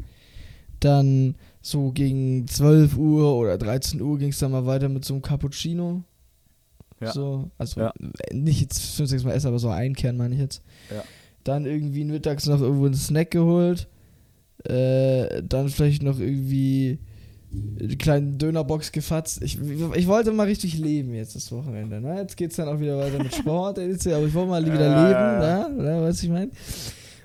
dann 0.79 1.35
so 1.61 1.91
gegen 1.91 2.47
12 2.47 2.97
Uhr 2.97 3.35
oder 3.35 3.57
13 3.57 4.01
Uhr 4.01 4.17
ging 4.19 4.29
es 4.29 4.39
dann 4.39 4.51
mal 4.51 4.65
weiter 4.65 4.89
mit 4.89 5.03
so 5.05 5.13
einem 5.15 5.21
Cappuccino. 5.21 6.03
Ja. 7.01 7.11
So, 7.11 7.49
also 7.57 7.81
Ja. 7.81 7.93
nicht 8.31 8.61
jetzt 8.61 8.79
fünf, 8.95 9.09
sechs 9.09 9.23
Mal 9.23 9.31
essen, 9.33 9.47
aber 9.47 9.59
so 9.59 9.69
ein 9.69 9.95
Kern 9.95 10.17
meine 10.17 10.35
ich 10.35 10.41
jetzt. 10.41 10.61
Ja. 10.93 11.03
Dann 11.43 11.65
irgendwie 11.65 12.03
mittags 12.05 12.45
noch 12.45 12.61
irgendwo 12.61 12.85
einen 12.85 12.95
Snack 12.95 13.31
geholt. 13.31 13.87
Äh, 14.63 15.43
dann 15.43 15.69
vielleicht 15.69 16.01
noch 16.03 16.19
irgendwie 16.19 16.99
eine 17.79 17.95
kleine 17.97 18.31
Dönerbox 18.33 18.91
gefatzt. 18.91 19.41
Ich, 19.41 19.59
ich 19.61 20.07
wollte 20.07 20.31
mal 20.31 20.47
richtig 20.47 20.77
leben 20.77 21.13
jetzt 21.13 21.35
das 21.35 21.51
Wochenende. 21.51 22.01
Ne? 22.01 22.17
Jetzt 22.17 22.37
geht 22.37 22.51
es 22.51 22.57
dann 22.57 22.67
auch 22.67 22.79
wieder 22.79 22.97
weiter 22.97 23.21
mit 23.21 23.33
Sport, 23.35 23.79
aber 23.79 23.89
ich 23.89 24.33
wollte 24.33 24.49
mal 24.49 24.65
wieder 24.73 24.89
Ja, 24.89 25.67
leben, 25.67 25.77
ne? 25.77 25.83
ne? 25.83 26.01
Du, 26.01 26.09
ich 26.09 26.29
meine? 26.29 26.51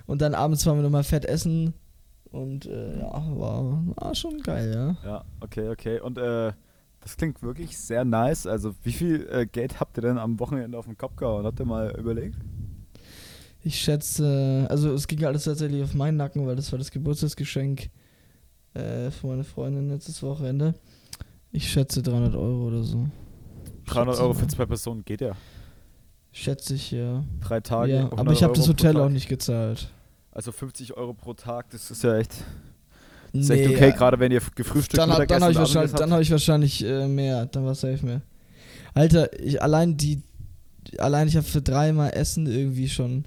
Und 0.05 0.21
dann 0.21 0.33
abends 0.33 0.65
waren 0.65 0.77
wir 0.77 0.83
nochmal 0.83 1.03
fett 1.03 1.25
essen. 1.25 1.73
Und 2.31 2.65
äh, 2.65 2.99
ja, 2.99 3.11
war, 3.11 3.83
war 3.95 4.15
schon 4.15 4.41
geil, 4.41 4.71
ja. 4.73 5.09
Ja, 5.09 5.25
okay, 5.41 5.69
okay. 5.69 5.99
Und 5.99 6.17
äh, 6.17 6.53
das 7.01 7.17
klingt 7.17 7.41
wirklich 7.41 7.77
sehr 7.77 8.05
nice. 8.05 8.47
Also 8.47 8.73
wie 8.83 8.93
viel 8.93 9.27
äh, 9.31 9.45
Geld 9.45 9.79
habt 9.79 9.97
ihr 9.97 10.01
denn 10.01 10.17
am 10.17 10.39
Wochenende 10.39 10.77
auf 10.77 10.85
den 10.85 10.97
Kopf 10.97 11.15
gehauen? 11.17 11.45
Habt 11.45 11.59
ihr 11.59 11.65
mal 11.65 11.93
überlegt? 11.97 12.37
Ich 13.63 13.79
schätze, 13.79 14.65
also 14.69 14.93
es 14.93 15.07
ging 15.07 15.23
alles 15.25 15.43
tatsächlich 15.43 15.83
auf 15.83 15.93
meinen 15.93 16.17
Nacken, 16.17 16.47
weil 16.47 16.55
das 16.55 16.71
war 16.71 16.79
das 16.79 16.89
Geburtstagsgeschenk 16.91 17.89
äh, 18.73 19.11
für 19.11 19.27
meine 19.27 19.43
Freundin 19.43 19.89
letztes 19.89 20.21
Wochenende. 20.23 20.73
Ich 21.51 21.69
schätze 21.69 22.01
300 22.01 22.35
Euro 22.35 22.67
oder 22.67 22.83
so. 22.83 23.07
300 23.85 24.15
Schätze 24.15 24.23
Euro 24.23 24.33
für 24.33 24.47
zwei 24.47 24.65
Personen 24.65 25.03
geht 25.03 25.21
ja. 25.21 25.33
Schätze 26.31 26.75
ich, 26.75 26.91
ja. 26.91 27.23
Drei 27.41 27.59
Tage. 27.59 27.91
ja 27.91 27.97
100 27.99 28.19
aber 28.19 28.31
ich 28.31 28.43
habe 28.43 28.53
das 28.53 28.67
Hotel 28.67 28.97
auch 28.97 29.09
nicht 29.09 29.27
gezahlt. 29.27 29.89
Also 30.31 30.53
50 30.53 30.95
Euro 30.95 31.13
pro 31.13 31.33
Tag, 31.33 31.69
das 31.71 31.91
ist 31.91 32.03
ja 32.03 32.17
echt, 32.17 32.31
das 33.33 33.41
ist 33.41 33.49
echt 33.49 33.67
Nee, 33.67 33.75
okay, 33.75 33.89
ja. 33.89 33.95
gerade 33.95 34.17
wenn 34.17 34.31
ihr 34.31 34.41
gefrühstückt 34.55 34.97
Dann, 34.97 35.11
hab, 35.11 35.27
dann 35.27 35.41
habe 35.41 35.51
ich 35.51 35.57
wahrscheinlich, 35.57 35.91
dann 35.91 36.13
hab 36.13 36.21
ich 36.21 36.31
wahrscheinlich 36.31 36.85
äh, 36.85 37.07
mehr. 37.07 37.45
Dann 37.47 37.65
war 37.65 37.75
safe 37.75 38.05
mehr. 38.05 38.21
Alter, 38.93 39.37
ich, 39.41 39.61
allein 39.61 39.97
die, 39.97 40.21
allein 40.97 41.27
ich 41.27 41.35
habe 41.35 41.45
für 41.45 41.61
dreimal 41.61 42.11
Essen 42.11 42.47
irgendwie 42.47 42.87
schon 42.87 43.25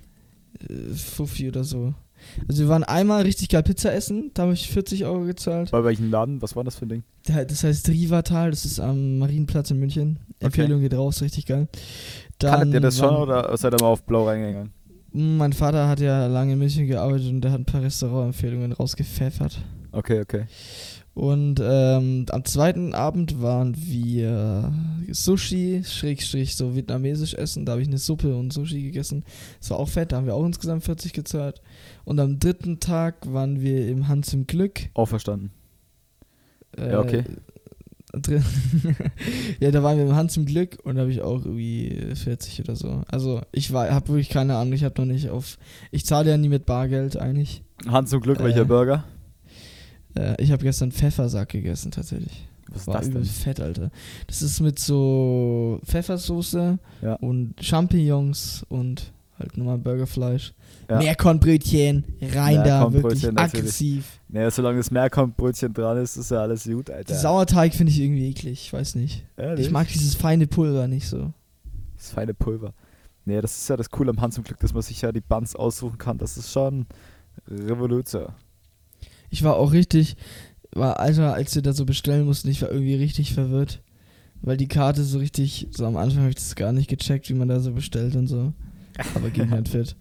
äh, 0.61 0.95
Fuffi 0.95 1.49
oder 1.49 1.65
so. 1.65 1.93
Also 2.49 2.63
wir 2.63 2.69
waren 2.69 2.85
einmal 2.85 3.23
richtig 3.23 3.49
geil 3.49 3.63
Pizza 3.63 3.93
essen, 3.93 4.31
da 4.35 4.43
habe 4.43 4.55
ich 4.55 4.69
40 4.71 5.05
Euro 5.05 5.25
gezahlt. 5.25 5.71
Bei 5.71 5.85
welchem 5.85 6.11
Laden? 6.11 6.43
Was 6.43 6.57
war 6.57 6.65
das 6.65 6.77
für 6.77 6.87
ein 6.87 6.89
Ding? 6.89 7.03
Das 7.27 7.65
heißt 7.65 7.89
Rivatal, 7.89 8.51
das 8.51 8.65
ist 8.65 8.81
am 8.81 9.19
Marienplatz 9.19 9.71
in 9.71 9.79
München. 9.79 10.19
Empfehlung 10.41 10.81
geht 10.81 10.95
raus, 10.95 11.23
richtig 11.23 11.47
geil. 11.47 11.69
Dann 12.39 12.51
Kanntet 12.59 12.75
ihr 12.75 12.81
das 12.81 12.99
schon 12.99 13.15
oder 13.15 13.57
seid 13.57 13.73
ihr 13.75 13.81
mal 13.81 13.89
auf 13.89 14.03
Blau 14.05 14.27
reingegangen? 14.27 14.73
Mein 15.13 15.53
Vater 15.53 15.89
hat 15.89 16.01
ja 16.01 16.27
lange 16.27 16.55
in 16.55 16.59
München 16.59 16.87
gearbeitet 16.87 17.29
und 17.29 17.41
der 17.41 17.53
hat 17.53 17.61
ein 17.61 17.65
paar 17.65 17.83
Restaurantempfehlungen 17.83 18.73
rausgepfeffert. 18.73 19.59
Okay, 19.93 20.21
okay. 20.21 20.47
Und 21.15 21.61
ähm, 21.63 22.27
am 22.31 22.45
zweiten 22.45 22.93
Abend 22.93 23.41
waren 23.41 23.77
wir 23.79 24.73
Sushi, 25.13 25.83
Schrägstrich, 25.85 26.57
so 26.57 26.75
vietnamesisch 26.75 27.35
essen. 27.35 27.65
Da 27.65 27.73
habe 27.73 27.83
ich 27.83 27.89
eine 27.89 27.99
Suppe 27.99 28.37
und 28.37 28.53
Sushi 28.53 28.83
gegessen. 28.83 29.25
Das 29.61 29.71
war 29.71 29.79
auch 29.79 29.89
fett, 29.89 30.11
da 30.11 30.17
haben 30.17 30.27
wir 30.27 30.35
auch 30.35 30.45
insgesamt 30.45 30.83
40 30.83 31.13
gezahlt. 31.13 31.63
Und 32.05 32.19
am 32.19 32.41
dritten 32.41 32.81
Tag 32.81 33.33
waren 33.33 33.61
wir 33.61 33.87
im 33.89 34.09
Hans 34.09 34.33
im 34.35 34.49
Glück. 34.49 34.81
Auch 34.95 35.07
verstanden. 35.07 35.53
Äh, 36.77 36.91
Ja, 36.91 36.99
okay. 37.01 37.23
drin- 38.13 38.43
ja, 39.61 39.71
da 39.71 39.83
waren 39.85 39.97
wir 39.99 40.07
im 40.07 40.17
Hans 40.17 40.37
im 40.37 40.47
Glück 40.47 40.79
und 40.83 40.97
da 40.97 41.03
habe 41.03 41.13
ich 41.13 41.23
auch 41.23 41.45
irgendwie 41.45 41.97
40 42.15 42.59
oder 42.61 42.75
so. 42.75 43.03
Also 43.07 43.41
ich 43.53 43.73
war, 43.73 43.89
habe 43.91 44.09
wirklich 44.09 44.31
keine 44.31 44.57
Ahnung, 44.57 44.73
ich 44.73 44.83
habe 44.83 45.01
noch 45.01 45.13
nicht 45.13 45.29
auf. 45.31 45.59
Ich 45.93 46.05
zahle 46.07 46.31
ja 46.31 46.37
nie 46.37 46.49
mit 46.49 46.67
Bargeld 46.67 47.17
eigentlich. 47.17 47.63
Hans 47.87 48.11
zum 48.11 48.21
Glück, 48.21 48.41
Äh, 48.41 48.45
welcher 48.45 48.65
Burger? 48.65 49.05
Äh, 50.17 50.41
ich 50.43 50.53
habe 50.53 50.63
gestern 50.63 50.93
Pfeffersack 50.93 51.49
gegessen 51.51 51.91
tatsächlich. 51.91 52.47
Was 52.69 52.83
ist 52.83 52.87
War 52.87 52.99
das 52.99 53.11
denn? 53.11 53.25
fett, 53.25 53.61
Alter. 53.61 53.91
Das 54.27 54.43
ist 54.43 54.61
mit 54.61 54.79
so 54.79 55.81
Pfeffersoße 55.85 56.79
Ja. 57.03 57.15
und 57.17 57.55
Champignons 57.61 58.65
und 58.69 59.13
halt 59.39 59.57
nochmal 59.57 59.79
Burgerfleisch. 59.79 60.55
Ja. 60.89 60.99
Meerkornbrötchen, 60.99 62.05
rein 62.35 62.57
da, 62.65 62.93
wirklich 62.93 63.27
aggressiv. 63.39 64.21
Naja, 64.29 64.51
solange 64.51 64.79
das 64.79 64.91
Meerkornbrötchen 64.91 65.73
dran 65.73 65.99
ist, 65.99 66.17
ist 66.17 66.31
ja 66.31 66.39
alles 66.43 66.65
gut, 66.65 66.91
Alter. 66.91 67.15
Sauerteig 67.15 67.75
finde 67.75 67.91
ich 67.93 68.01
irgendwie 68.01 68.29
eklig, 68.29 68.65
ich 68.67 68.73
weiß 68.73 68.95
nicht. 68.97 69.25
Ehrlich? 69.37 69.67
Ich 69.67 69.73
mag 69.73 69.89
dieses 69.89 70.15
feine 70.15 70.47
Pulver 70.47 70.87
nicht 70.89 71.09
so. 71.09 71.33
Das 71.97 72.11
feine 72.11 72.35
Pulver. 72.35 72.75
Nee, 73.25 73.41
das 73.41 73.57
ist 73.57 73.69
ja 73.69 73.77
das 73.77 73.89
Coole 73.91 74.11
am 74.11 74.21
Hans 74.21 74.35
zum 74.35 74.45
Glück, 74.45 74.61
dass 74.61 74.75
man 74.75 74.83
sich 74.83 75.01
ja 75.01 75.11
die 75.11 75.23
Buns 75.23 75.57
aussuchen 75.57 75.97
kann. 75.97 76.19
Das 76.19 76.37
ist 76.37 76.53
schon 76.53 76.87
Revolution. 77.49 78.27
Ich 79.35 79.43
war 79.43 79.57
auch 79.57 79.73
richtig, 79.73 80.17
war, 80.73 81.01
Alter, 81.01 81.35
als 81.35 81.57
wir 81.57 81.63
da 81.63 81.73
so 81.73 81.85
bestellen 81.85 82.25
mussten, 82.25 82.49
ich 82.51 82.63
war 82.63 82.71
irgendwie 82.71 82.95
richtig 82.95 83.35
verwirrt. 83.35 83.83
Weil 84.43 84.57
die 84.57 84.69
Karte 84.69 85.03
so 85.03 85.19
richtig, 85.19 85.67
so 85.73 85.85
am 85.87 85.97
Anfang 85.97 86.21
habe 86.21 86.29
ich 86.29 86.37
das 86.37 86.55
gar 86.55 86.71
nicht 86.73 86.89
gecheckt, 86.89 87.29
wie 87.31 87.35
man 87.35 87.49
da 87.49 87.59
so 87.59 87.73
bestellt 87.73 88.15
und 88.15 88.29
so. 88.29 88.53
Aber 89.17 89.31
ging 89.31 89.51
halt 89.51 89.69
fit. 89.69 89.97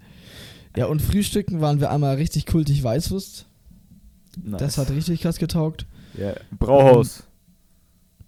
Ja, 0.78 0.86
und 0.86 1.02
Frühstücken 1.02 1.62
waren 1.62 1.80
wir 1.80 1.90
einmal 1.90 2.16
richtig 2.18 2.46
kultig 2.46 2.84
Weißwurst. 2.84 3.48
Nice. 4.44 4.60
Das 4.60 4.78
hat 4.78 4.92
richtig 4.92 5.22
krass 5.22 5.38
getaugt. 5.38 5.88
Ja, 6.16 6.34
Brauhaus. 6.60 7.24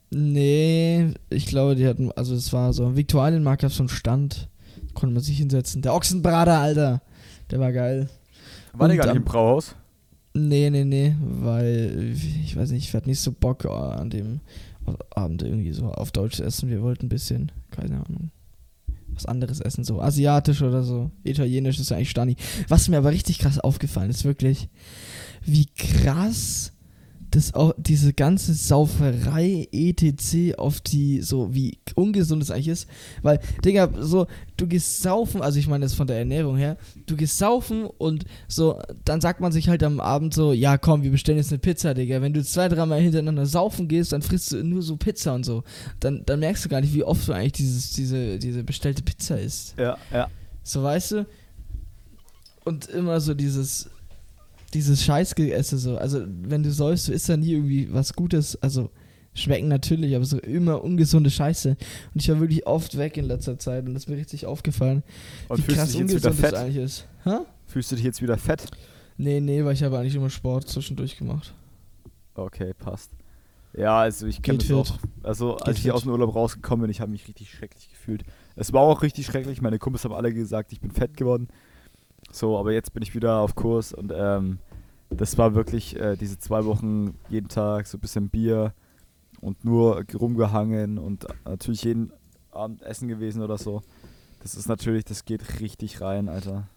Nee, 0.09 1.11
ich 1.29 1.45
glaube, 1.45 1.75
die 1.75 1.85
hatten, 1.85 2.11
also 2.13 2.33
es 2.33 2.51
war 2.51 2.73
so, 2.73 2.85
im 2.87 2.95
Viktualienmarkt 2.95 3.61
gab 3.61 3.69
es 3.71 3.77
so 3.77 3.83
einen 3.83 3.89
Stand, 3.89 4.49
konnte 4.95 5.13
man 5.13 5.21
sich 5.23 5.37
hinsetzen. 5.37 5.83
Der 5.83 5.93
Ochsenbrater, 5.93 6.59
Alter, 6.59 7.01
der 7.51 7.59
war 7.59 7.71
geil. 7.71 8.09
War 8.73 8.87
der 8.87 8.97
gar 8.97 9.05
nicht 9.05 9.11
am- 9.11 9.17
im 9.17 9.23
Brauhaus? 9.25 9.75
Nee, 10.37 10.69
nee, 10.69 10.83
nee, 10.83 11.15
weil 11.21 12.13
ich 12.43 12.57
weiß 12.57 12.71
nicht, 12.71 12.89
ich 12.89 12.93
hatte 12.93 13.07
nicht 13.07 13.21
so 13.21 13.31
Bock 13.31 13.63
äh, 13.63 13.69
an 13.69 14.09
dem 14.09 14.41
Abend 15.11 15.41
irgendwie 15.43 15.71
so 15.71 15.85
auf 15.85 16.11
Deutsch 16.11 16.41
essen. 16.41 16.69
Wir 16.69 16.81
wollten 16.81 17.05
ein 17.05 17.09
bisschen, 17.09 17.53
keine 17.71 18.05
Ahnung, 18.05 18.31
was 19.07 19.25
anderes 19.25 19.61
essen, 19.61 19.85
so 19.85 20.01
asiatisch 20.01 20.61
oder 20.61 20.83
so. 20.83 21.09
Italienisch 21.23 21.79
ist 21.79 21.89
ja 21.89 21.95
eigentlich 21.95 22.09
Stani. 22.09 22.35
Was 22.67 22.89
mir 22.89 22.97
aber 22.97 23.11
richtig 23.11 23.39
krass 23.39 23.59
aufgefallen 23.59 24.09
ist, 24.09 24.25
wirklich, 24.25 24.67
wie 25.45 25.67
krass 25.67 26.73
das 27.35 27.53
auch, 27.53 27.73
diese 27.77 28.13
ganze 28.13 28.53
Sauferei 28.53 29.67
etc. 29.71 30.57
auf 30.57 30.79
die, 30.79 31.21
so 31.21 31.53
wie 31.53 31.77
ungesund 31.95 32.41
es 32.41 32.51
eigentlich 32.51 32.69
ist. 32.69 32.87
Weil, 33.21 33.39
Digga, 33.63 33.89
so, 33.99 34.27
du 34.57 34.67
gehst 34.67 35.01
saufen, 35.01 35.41
also 35.41 35.59
ich 35.59 35.67
meine 35.67 35.85
das 35.85 35.93
von 35.93 36.07
der 36.07 36.17
Ernährung 36.17 36.55
her, 36.57 36.77
du 37.05 37.15
gehst 37.15 37.37
saufen 37.37 37.85
und 37.85 38.25
so, 38.47 38.79
dann 39.03 39.19
sagt 39.19 39.41
man 39.41 39.51
sich 39.51 39.67
halt 39.67 39.83
am 39.83 39.99
Abend 39.99 40.33
so, 40.33 40.53
ja 40.53 40.77
komm, 40.77 41.03
wir 41.03 41.11
bestellen 41.11 41.37
jetzt 41.37 41.51
eine 41.51 41.59
Pizza, 41.59 41.93
Digga. 41.93 42.21
Wenn 42.21 42.33
du 42.33 42.43
zwei, 42.43 42.69
dreimal 42.69 43.01
hintereinander 43.01 43.45
saufen 43.45 43.87
gehst, 43.87 44.13
dann 44.13 44.21
frisst 44.21 44.53
du 44.53 44.63
nur 44.63 44.81
so 44.81 44.95
Pizza 44.95 45.33
und 45.35 45.43
so. 45.43 45.63
Dann, 45.99 46.23
dann 46.25 46.39
merkst 46.39 46.63
du 46.63 46.69
gar 46.69 46.81
nicht, 46.81 46.93
wie 46.93 47.03
oft 47.03 47.27
du 47.27 47.33
eigentlich 47.33 47.53
dieses, 47.53 47.91
diese, 47.91 48.39
diese 48.39 48.63
bestellte 48.63 49.03
Pizza 49.03 49.39
isst. 49.39 49.75
Ja, 49.77 49.97
ja. 50.11 50.29
So, 50.63 50.83
weißt 50.83 51.11
du? 51.11 51.27
Und 52.63 52.87
immer 52.87 53.19
so 53.19 53.33
dieses, 53.33 53.89
dieses 54.75 55.03
Scheißgeesse 55.03 55.77
so. 55.77 55.97
Also, 55.97 56.23
wenn 56.27 56.61
du 56.63 56.71
säufst, 56.71 57.05
so 57.05 57.13
ist 57.13 57.27
da 57.29 57.37
nie 57.37 57.53
irgendwie 57.53 57.91
was 57.91 58.13
Gutes. 58.13 58.61
Also, 58.61 58.91
schmecken 59.33 59.67
natürlich, 59.67 60.15
aber 60.15 60.23
so 60.25 60.37
immer 60.39 60.83
ungesunde 60.83 61.29
Scheiße. 61.29 61.69
Und 61.69 62.21
ich 62.21 62.29
war 62.29 62.39
wirklich 62.39 62.67
oft 62.67 62.97
weg 62.97 63.17
in 63.17 63.25
letzter 63.25 63.57
Zeit 63.59 63.85
und 63.85 63.93
das 63.93 64.03
ist 64.03 64.09
mir 64.09 64.15
richtig 64.17 64.45
aufgefallen, 64.45 65.03
Und 65.49 65.57
wie 65.57 65.61
fühlst 65.63 65.71
du 65.71 65.75
krass 65.81 65.91
dich 65.91 65.99
jetzt 65.99 66.09
wieder 66.15 66.29
ungesund 66.29 66.43
das 66.43 66.51
fett? 66.51 66.59
eigentlich 66.59 66.83
ist. 66.83 67.07
Hä? 67.23 67.37
Fühlst 67.65 67.91
du 67.91 67.95
dich 67.97 68.05
jetzt 68.05 68.21
wieder 68.21 68.37
fett? 68.37 68.65
Nee, 69.17 69.41
nee, 69.41 69.63
weil 69.65 69.73
ich 69.73 69.83
habe 69.83 69.97
eigentlich 69.97 70.15
immer 70.15 70.29
Sport 70.29 70.69
zwischendurch 70.69 71.17
gemacht. 71.17 71.53
Okay, 72.35 72.73
passt. 72.73 73.11
Ja, 73.77 73.99
also 73.99 74.25
ich 74.27 74.41
kenne 74.41 74.57
das 74.59 74.67
fit. 74.67 74.75
auch. 74.75 74.97
Also 75.23 75.55
als 75.57 75.65
Geht 75.65 75.77
ich 75.77 75.83
fit. 75.83 75.91
aus 75.91 76.03
dem 76.03 76.11
Urlaub 76.11 76.33
rausgekommen 76.33 76.83
bin, 76.83 76.91
ich 76.91 77.01
habe 77.01 77.11
mich 77.11 77.27
richtig 77.27 77.49
schrecklich 77.49 77.89
gefühlt. 77.89 78.23
Es 78.55 78.71
war 78.71 78.81
auch 78.81 79.01
richtig 79.01 79.25
schrecklich. 79.25 79.61
Meine 79.61 79.79
Kumpels 79.79 80.05
haben 80.05 80.13
alle 80.13 80.33
gesagt, 80.33 80.71
ich 80.71 80.79
bin 80.79 80.91
fett 80.91 81.17
geworden. 81.17 81.49
So, 82.31 82.57
aber 82.57 82.71
jetzt 82.71 82.93
bin 82.93 83.03
ich 83.03 83.13
wieder 83.15 83.39
auf 83.39 83.55
Kurs 83.55 83.93
und 83.93 84.13
ähm, 84.15 84.59
das 85.17 85.37
war 85.37 85.55
wirklich 85.55 85.95
äh, 85.99 86.15
diese 86.15 86.37
zwei 86.39 86.65
Wochen 86.65 87.15
jeden 87.29 87.47
Tag 87.47 87.87
so 87.87 87.97
ein 87.97 88.01
bisschen 88.01 88.29
Bier 88.29 88.73
und 89.41 89.63
nur 89.65 90.03
rumgehangen 90.13 90.97
und 90.97 91.27
natürlich 91.45 91.83
jeden 91.83 92.11
Abend 92.51 92.81
essen 92.83 93.07
gewesen 93.07 93.41
oder 93.41 93.57
so. 93.57 93.81
Das 94.41 94.55
ist 94.55 94.67
natürlich, 94.67 95.05
das 95.05 95.25
geht 95.25 95.59
richtig 95.59 96.01
rein, 96.01 96.29
Alter. 96.29 96.67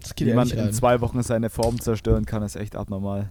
Das 0.00 0.14
geht 0.14 0.26
Wie 0.26 0.30
ja 0.30 0.36
man 0.36 0.48
in 0.48 0.72
zwei 0.72 1.00
Wochen 1.00 1.22
seine 1.22 1.50
Form 1.50 1.80
zerstören 1.80 2.24
kann, 2.24 2.42
ist 2.42 2.56
echt 2.56 2.76
abnormal. 2.76 3.30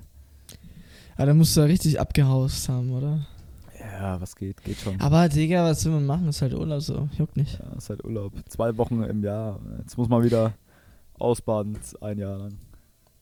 Aber 1.16 1.26
da 1.28 1.34
musst 1.34 1.56
du 1.56 1.62
ja 1.62 1.66
richtig 1.66 2.00
abgehaust 2.00 2.70
haben, 2.70 2.92
oder? 2.92 3.28
Ja, 3.80 4.22
was 4.22 4.36
geht, 4.36 4.64
geht 4.64 4.78
schon. 4.78 5.00
Aber, 5.02 5.28
Digga, 5.28 5.64
was 5.64 5.84
will 5.86 5.94
man 5.94 6.06
machen? 6.06 6.28
Ist 6.30 6.42
halt 6.42 6.54
Urlaub 6.54 6.82
so. 6.82 7.10
Juckt 7.18 7.38
nicht. 7.38 7.60
Ja, 7.60 7.78
ist 7.78 7.90
halt 7.90 8.04
Urlaub. 8.04 8.34
Zwei 8.48 8.78
Wochen 8.78 9.04
im 9.04 9.24
Jahr. 9.24 9.60
Jetzt 9.80 9.98
muss 9.98 10.08
man 10.08 10.24
wieder 10.24 10.54
ausbaden, 11.18 11.78
ein 12.02 12.18
Jahr 12.20 12.38
lang. 12.38 12.58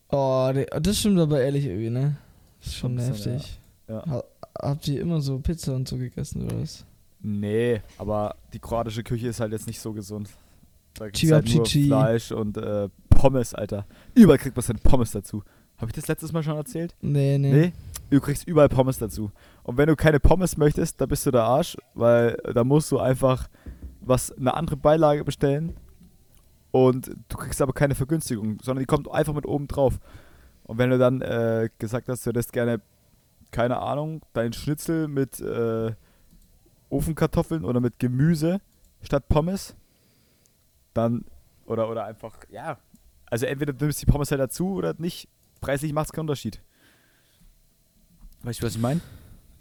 Oh, 0.09 0.51
das 0.81 0.99
stimmt 0.99 1.19
aber 1.19 1.41
ehrlich 1.41 1.65
irgendwie, 1.65 1.89
ne? 1.89 2.17
Das 2.59 2.67
ist 2.69 2.75
schon 2.75 2.95
bisschen, 2.95 3.33
heftig. 3.33 3.59
Ja. 3.87 4.05
Ha 4.05 4.23
habt 4.59 4.87
ihr 4.87 5.01
immer 5.01 5.21
so 5.21 5.37
Pizza 5.39 5.75
und 5.75 5.87
so 5.87 5.97
gegessen, 5.97 6.45
oder 6.45 6.61
was? 6.61 6.85
Nee, 7.21 7.81
aber 7.97 8.35
die 8.53 8.59
kroatische 8.59 9.03
Küche 9.03 9.27
ist 9.27 9.39
halt 9.39 9.51
jetzt 9.51 9.67
nicht 9.67 9.79
so 9.79 9.93
gesund. 9.93 10.29
Da 10.95 11.05
gibt's 11.09 11.31
halt 11.31 11.53
nur. 11.53 11.65
Fleisch 11.65 12.31
und 12.31 12.57
äh, 12.57 12.89
Pommes, 13.09 13.53
Alter. 13.53 13.85
Überall 14.15 14.37
kriegt 14.37 14.55
man 14.55 14.79
Pommes 14.79 15.11
dazu. 15.11 15.43
Habe 15.77 15.91
ich 15.91 15.95
das 15.95 16.07
letztes 16.07 16.31
Mal 16.31 16.41
schon 16.41 16.55
erzählt? 16.55 16.95
Nee, 17.01 17.37
nee. 17.37 17.51
Nee. 17.51 17.73
Du 18.09 18.19
kriegst 18.19 18.47
überall 18.47 18.69
Pommes 18.69 18.97
dazu. 18.97 19.31
Und 19.63 19.77
wenn 19.77 19.87
du 19.87 19.95
keine 19.95 20.19
Pommes 20.19 20.57
möchtest, 20.57 20.99
dann 20.99 21.09
bist 21.09 21.25
du 21.25 21.31
der 21.31 21.43
Arsch, 21.43 21.77
weil 21.93 22.37
da 22.53 22.63
musst 22.63 22.91
du 22.91 22.99
einfach 22.99 23.47
was 24.01 24.31
eine 24.31 24.53
andere 24.55 24.77
Beilage 24.77 25.23
bestellen 25.23 25.75
und 26.71 27.11
du 27.29 27.37
kriegst 27.37 27.61
aber 27.61 27.73
keine 27.73 27.95
Vergünstigung, 27.95 28.59
sondern 28.61 28.81
die 28.81 28.87
kommt 28.87 29.09
einfach 29.09 29.33
mit 29.33 29.45
oben 29.45 29.67
drauf. 29.67 29.99
Und 30.63 30.77
wenn 30.77 30.89
du 30.89 30.97
dann 30.97 31.21
äh, 31.21 31.69
gesagt 31.79 32.09
hast, 32.09 32.25
du 32.25 32.29
hättest 32.29 32.51
gerne, 32.51 32.81
keine 33.51 33.79
Ahnung, 33.79 34.21
deinen 34.33 34.53
Schnitzel 34.53 35.07
mit 35.07 35.39
äh, 35.39 35.93
Ofenkartoffeln 36.89 37.63
oder 37.63 37.79
mit 37.79 37.99
Gemüse 37.99 38.59
statt 39.01 39.29
Pommes, 39.29 39.75
dann, 40.93 41.25
oder, 41.65 41.89
oder 41.89 42.05
einfach, 42.05 42.37
ja, 42.49 42.77
also 43.29 43.45
entweder 43.45 43.73
du 43.73 43.85
nimmst 43.85 44.01
die 44.01 44.05
Pommes 44.05 44.31
halt 44.31 44.41
dazu 44.41 44.73
oder 44.73 44.95
nicht. 44.97 45.27
Preislich 45.61 45.93
macht 45.93 46.07
es 46.07 46.11
keinen 46.11 46.23
Unterschied. 46.23 46.61
Weißt 48.43 48.61
du, 48.61 48.65
was 48.65 48.75
ich 48.75 48.81
meine? 48.81 49.01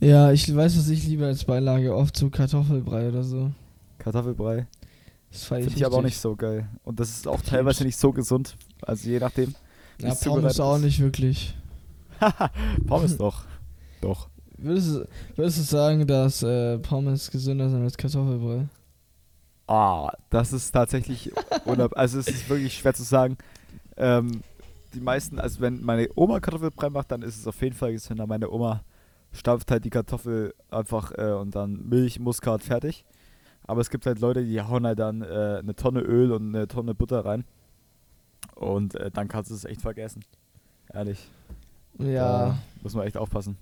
Ja, 0.01 0.31
ich 0.31 0.55
weiß, 0.55 0.77
was 0.77 0.89
ich 0.89 1.07
liebe 1.07 1.25
als 1.25 1.45
Beilage. 1.45 1.95
Oft 1.95 2.17
so 2.17 2.31
Kartoffelbrei 2.31 3.09
oder 3.09 3.23
so. 3.23 3.51
Kartoffelbrei. 3.99 4.67
Das 5.31 5.45
Finde 5.45 5.69
ich 5.69 5.85
aber 5.85 5.97
auch 5.97 6.03
nicht 6.03 6.19
so 6.19 6.35
geil. 6.37 6.69
Und 6.85 7.01
das 7.01 7.11
ist 7.11 7.29
auch 7.29 7.37
Krebs. 7.37 7.51
teilweise 7.51 7.85
nicht 7.85 7.97
so 7.97 8.13
gesund. 8.13 8.57
Also 8.83 9.09
je 9.09 9.19
nachdem. 9.19 9.55
Ja, 10.01 10.15
Pommes 10.15 10.61
auch 10.61 10.79
nicht 10.79 11.01
wirklich. 11.01 11.57
Pommes 12.87 13.17
doch. 13.19 13.45
Doch. 14.01 14.29
Würdest 14.59 14.89
du, 14.89 15.09
würdest 15.37 15.59
du 15.59 15.63
sagen, 15.63 16.07
dass 16.07 16.43
äh, 16.43 16.79
Pommes 16.79 17.31
gesünder 17.31 17.69
sind 17.69 17.83
als 17.83 17.97
Kartoffelbrei? 17.97 18.69
Ah, 19.67 20.11
das 20.31 20.53
ist 20.53 20.71
tatsächlich. 20.71 21.33
unab 21.65 21.97
also 21.97 22.19
es 22.19 22.29
ist 22.29 22.49
wirklich 22.49 22.75
schwer 22.75 22.95
zu 22.95 23.03
sagen. 23.03 23.37
Ähm, 23.97 24.43
die 24.95 25.01
meisten, 25.01 25.39
also 25.39 25.61
wenn 25.61 25.83
meine 25.83 26.09
Oma 26.15 26.41
Kartoffelbrei 26.41 26.89
macht, 26.89 27.11
dann 27.11 27.23
ist 27.23 27.39
es 27.39 27.47
auf 27.47 27.61
jeden 27.61 27.75
Fall 27.75 27.93
gesünder. 27.93 28.27
Meine 28.27 28.51
Oma 28.51 28.83
stampft 29.33 29.71
halt 29.71 29.85
die 29.85 29.91
Kartoffel 29.91 30.55
einfach 30.71 31.13
äh, 31.17 31.33
und 31.33 31.55
dann 31.55 31.87
Milch, 31.89 32.19
Muskat, 32.19 32.63
fertig. 32.63 33.05
Aber 33.67 33.81
es 33.81 33.91
gibt 33.91 34.07
halt 34.07 34.21
Leute, 34.21 34.45
die 34.45 34.61
hauen 34.61 34.87
halt 34.87 34.99
dann 34.99 35.23
äh, 35.23 35.59
eine 35.61 35.75
Tonne 35.75 36.01
Öl 36.01 36.33
und 36.33 36.55
eine 36.55 36.69
Tonne 36.69 36.95
Butter 36.95 37.25
rein. 37.25 37.45
Und 38.55 38.95
äh, 38.95 39.11
dann 39.11 39.29
kannst 39.29 39.51
du 39.51 39.55
es 39.55 39.65
echt 39.65 39.83
vergessen. 39.83 40.23
Ehrlich. 40.93 41.29
Ja. 41.99 42.47
Da 42.47 42.59
muss 42.83 42.95
man 42.95 43.07
echt 43.07 43.17
aufpassen. 43.17 43.57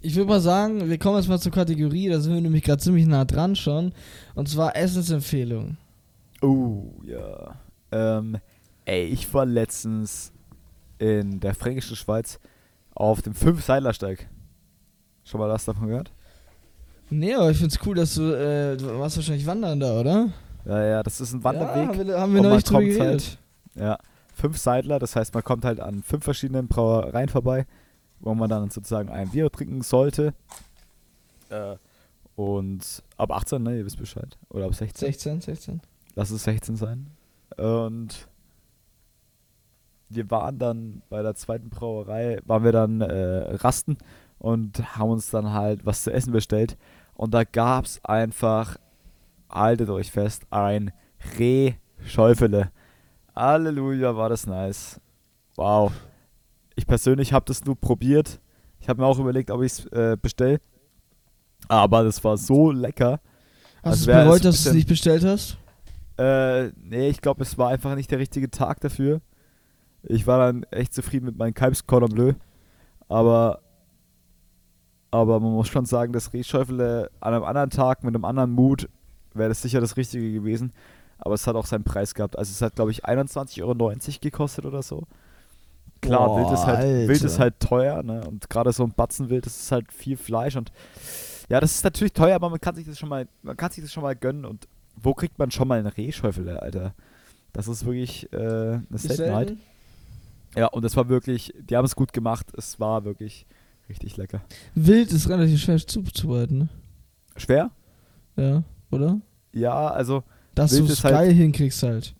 Ich 0.00 0.14
würde 0.14 0.28
mal 0.28 0.40
sagen, 0.40 0.88
wir 0.88 0.98
kommen 0.98 1.16
jetzt 1.16 1.28
mal 1.28 1.40
zur 1.40 1.52
Kategorie, 1.52 2.08
da 2.08 2.20
sind 2.20 2.34
wir 2.34 2.40
nämlich 2.40 2.62
gerade 2.62 2.82
ziemlich 2.82 3.06
nah 3.06 3.24
dran 3.24 3.56
schon. 3.56 3.92
Und 4.34 4.48
zwar 4.48 4.76
Essensempfehlung. 4.76 5.76
Oh, 6.42 6.92
ja. 7.04 7.56
Ähm, 7.90 8.38
Ey, 8.86 9.04
ich 9.06 9.34
war 9.34 9.44
letztens 9.44 10.32
in 10.98 11.40
der 11.40 11.56
fränkischen 11.56 11.96
Schweiz 11.96 12.38
auf 12.94 13.20
dem 13.20 13.34
Fünf-Seidlersteig. 13.34 14.28
Schon 15.24 15.40
mal 15.40 15.48
das 15.48 15.64
davon 15.64 15.88
gehört? 15.88 16.12
Nee, 17.10 17.34
aber 17.34 17.50
ich 17.50 17.58
find's 17.58 17.78
cool, 17.86 17.94
dass 17.94 18.14
du, 18.14 18.22
äh, 18.32 18.76
du 18.76 18.98
warst 18.98 19.16
wahrscheinlich 19.16 19.46
wandern 19.46 19.78
da, 19.80 20.00
oder? 20.00 20.30
Ja, 20.64 20.84
ja, 20.84 21.02
das 21.02 21.20
ist 21.20 21.32
ein 21.32 21.38
Ja, 21.40 21.44
Wanderweg. 21.44 21.88
haben 21.88 22.06
wir, 22.08 22.20
haben 22.20 22.32
wir 22.32 22.40
Und 22.40 22.42
man 22.46 22.50
neulich 22.50 22.64
drüber 22.64 22.80
kommt 22.80 22.90
geredet. 22.90 23.06
halt- 23.06 23.38
Ja, 23.76 23.98
fünf 24.34 24.58
Seidler, 24.58 24.98
das 24.98 25.14
heißt, 25.14 25.32
man 25.34 25.44
kommt 25.44 25.64
halt 25.64 25.78
an 25.80 26.02
fünf 26.02 26.24
verschiedenen 26.24 26.66
Brauereien 26.66 27.28
vorbei, 27.28 27.66
wo 28.20 28.34
man 28.34 28.48
dann 28.50 28.70
sozusagen 28.70 29.08
ein 29.10 29.28
Bier 29.30 29.50
trinken 29.50 29.82
sollte. 29.82 30.34
Äh, 31.50 31.76
und 32.34 33.02
ab 33.16 33.30
18, 33.30 33.62
ne, 33.62 33.78
ihr 33.78 33.84
wisst 33.86 33.98
Bescheid. 33.98 34.36
Oder 34.50 34.66
ab 34.66 34.74
16. 34.74 35.06
16, 35.06 35.40
16. 35.40 35.80
Lass 36.16 36.30
es 36.30 36.42
16 36.44 36.76
sein. 36.76 37.06
Und 37.56 38.26
wir 40.08 40.30
waren 40.30 40.58
dann 40.58 41.02
bei 41.08 41.22
der 41.22 41.34
zweiten 41.34 41.68
Brauerei, 41.70 42.40
waren 42.44 42.64
wir 42.64 42.72
dann 42.72 43.00
äh, 43.00 43.54
rasten 43.56 43.96
und 44.38 44.96
haben 44.96 45.10
uns 45.10 45.30
dann 45.30 45.52
halt 45.52 45.84
was 45.86 46.02
zu 46.04 46.12
essen 46.12 46.32
bestellt. 46.32 46.76
Und 47.16 47.32
da 47.34 47.44
gab 47.44 47.86
es 47.86 48.04
einfach, 48.04 48.76
haltet 49.50 49.88
euch 49.88 50.10
fest, 50.10 50.46
ein 50.50 50.92
Reh-Schäufele. 51.38 52.70
Halleluja, 53.34 54.16
war 54.16 54.28
das 54.28 54.46
nice. 54.46 55.00
Wow. 55.56 55.92
Ich 56.74 56.86
persönlich 56.86 57.32
habe 57.32 57.46
das 57.46 57.64
nur 57.64 57.76
probiert. 57.76 58.40
Ich 58.80 58.88
habe 58.88 59.00
mir 59.00 59.06
auch 59.06 59.18
überlegt, 59.18 59.50
ob 59.50 59.62
ich 59.62 59.72
es 59.72 59.86
äh, 59.86 60.16
bestelle. 60.20 60.60
Aber 61.68 62.04
das 62.04 62.22
war 62.22 62.36
so 62.36 62.70
lecker. 62.70 63.20
Hast 63.82 64.02
Also 64.02 64.06
du 64.06 64.12
es 64.12 64.24
bereut, 64.24 64.44
dass 64.44 64.62
du 64.62 64.68
es 64.70 64.74
nicht 64.74 64.88
bestellt 64.88 65.24
hast? 65.24 65.56
Äh, 66.18 66.68
nee, 66.82 67.08
ich 67.08 67.20
glaube, 67.20 67.42
es 67.42 67.56
war 67.58 67.70
einfach 67.70 67.94
nicht 67.94 68.10
der 68.10 68.18
richtige 68.18 68.50
Tag 68.50 68.80
dafür. 68.80 69.20
Ich 70.02 70.26
war 70.26 70.38
dann 70.38 70.64
echt 70.64 70.94
zufrieden 70.94 71.26
mit 71.26 71.36
meinem 71.36 71.54
Kalbs 71.54 71.86
Cordon 71.86 72.10
Bleu. 72.10 72.32
Aber, 73.08 73.60
aber 75.10 75.40
man 75.40 75.52
muss 75.52 75.68
schon 75.68 75.86
sagen, 75.86 76.12
das 76.12 76.32
Rehschäufele 76.32 77.10
an 77.20 77.34
einem 77.34 77.44
anderen 77.44 77.70
Tag 77.70 78.04
mit 78.04 78.14
einem 78.14 78.24
anderen 78.24 78.50
Mut 78.50 78.88
wäre 79.34 79.48
das 79.48 79.62
sicher 79.62 79.80
das 79.80 79.96
Richtige 79.96 80.32
gewesen. 80.32 80.72
Aber 81.18 81.34
es 81.34 81.46
hat 81.46 81.56
auch 81.56 81.66
seinen 81.66 81.84
Preis 81.84 82.14
gehabt. 82.14 82.38
Also 82.38 82.50
es 82.50 82.60
hat, 82.60 82.74
glaube 82.74 82.90
ich, 82.90 83.06
21,90 83.06 83.62
Euro 83.62 83.92
gekostet 84.20 84.66
oder 84.66 84.82
so. 84.82 85.04
Klar, 86.02 86.26
Boah, 86.26 86.38
Wild, 86.40 86.52
ist 86.52 86.66
halt, 86.66 87.08
Wild 87.08 87.22
ist 87.22 87.38
halt 87.38 87.58
teuer, 87.58 88.02
ne? 88.02 88.22
Und 88.26 88.50
gerade 88.50 88.70
so 88.72 88.84
ein 88.84 88.92
Batzenwild, 88.92 89.46
das 89.46 89.56
ist 89.56 89.72
halt 89.72 89.90
viel 89.92 90.16
Fleisch 90.16 90.56
und 90.56 90.70
ja, 91.48 91.58
das 91.60 91.74
ist 91.74 91.84
natürlich 91.84 92.12
teuer, 92.12 92.34
aber 92.34 92.50
man 92.50 92.60
kann 92.60 92.74
sich 92.74 92.84
das 92.86 92.98
schon 92.98 93.08
mal, 93.08 93.26
man 93.42 93.56
kann 93.56 93.70
sich 93.70 93.82
das 93.82 93.92
schon 93.92 94.02
mal 94.02 94.14
gönnen 94.14 94.44
und 94.44 94.68
wo 94.96 95.14
kriegt 95.14 95.38
man 95.38 95.50
schon 95.50 95.68
mal 95.68 95.78
einen 95.78 95.86
Rehschäufele, 95.88 96.60
Alter? 96.60 96.94
Das 97.52 97.68
ist 97.68 97.86
wirklich 97.86 98.30
äh, 98.32 98.36
eine 98.36 98.84
Ist 98.90 99.02
Seltenheit. 99.02 99.48
selten. 99.48 99.62
Ja, 100.56 100.66
und 100.68 100.84
das 100.84 100.96
war 100.96 101.08
wirklich, 101.08 101.54
die 101.58 101.76
haben 101.76 101.84
es 101.84 101.96
gut 101.96 102.12
gemacht, 102.12 102.46
es 102.56 102.78
war 102.80 103.04
wirklich 103.04 103.46
richtig 103.88 104.16
lecker. 104.16 104.42
Wild 104.74 105.12
ist 105.12 105.28
relativ 105.28 105.60
schwer 105.62 105.78
zuzubereiten, 105.78 106.58
ne? 106.58 106.68
Schwer? 107.36 107.70
Ja, 108.36 108.62
oder? 108.90 109.20
Ja, 109.52 109.88
also, 109.88 110.22
Dass 110.54 110.72
du 110.76 110.84
es 110.84 111.02
halt- 111.04 111.14
geil 111.14 111.32
hinkriegst 111.32 111.82
halt. 111.82 112.14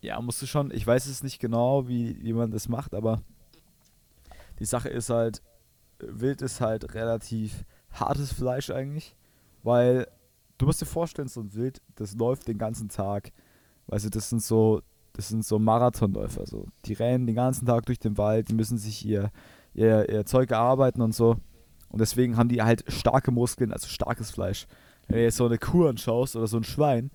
ja, 0.00 0.20
musst 0.20 0.40
du 0.42 0.46
schon, 0.46 0.70
ich 0.72 0.86
weiß 0.86 1.06
es 1.06 1.22
nicht 1.22 1.38
genau, 1.38 1.88
wie, 1.88 2.22
wie 2.22 2.32
man 2.32 2.50
das 2.50 2.68
macht, 2.68 2.94
aber 2.94 3.22
die 4.58 4.64
Sache 4.64 4.88
ist 4.88 5.10
halt, 5.10 5.42
Wild 5.98 6.42
ist 6.42 6.60
halt 6.60 6.94
relativ 6.94 7.64
hartes 7.90 8.32
Fleisch 8.32 8.70
eigentlich, 8.70 9.14
weil 9.62 10.06
du 10.58 10.66
musst 10.66 10.80
dir 10.80 10.86
vorstellen, 10.86 11.28
so 11.28 11.40
ein 11.40 11.54
Wild, 11.54 11.80
das 11.94 12.14
läuft 12.14 12.48
den 12.48 12.58
ganzen 12.58 12.88
Tag. 12.88 13.32
Weißt 13.86 14.04
du, 14.06 14.10
das 14.10 14.28
sind 14.30 14.42
so, 14.42 14.82
das 15.12 15.28
sind 15.28 15.44
so 15.44 15.58
Marathonläufer, 15.58 16.46
so. 16.46 16.66
Die 16.86 16.92
rennen 16.94 17.26
den 17.26 17.36
ganzen 17.36 17.66
Tag 17.66 17.86
durch 17.86 17.98
den 17.98 18.16
Wald, 18.18 18.48
die 18.48 18.54
müssen 18.54 18.78
sich 18.78 19.04
ihr, 19.04 19.30
ihr, 19.74 20.08
ihr 20.08 20.24
Zeug 20.26 20.50
erarbeiten 20.50 21.02
und 21.02 21.14
so. 21.14 21.36
Und 21.88 22.00
deswegen 22.00 22.36
haben 22.36 22.48
die 22.48 22.62
halt 22.62 22.84
starke 22.88 23.30
Muskeln, 23.30 23.72
also 23.72 23.86
starkes 23.86 24.30
Fleisch. 24.30 24.66
Wenn 25.06 25.18
du 25.18 25.22
jetzt 25.22 25.36
so 25.36 25.46
eine 25.46 25.58
Kuh 25.58 25.86
anschaust 25.86 26.34
oder 26.36 26.46
so 26.46 26.56
ein 26.56 26.64
Schwein, 26.64 27.10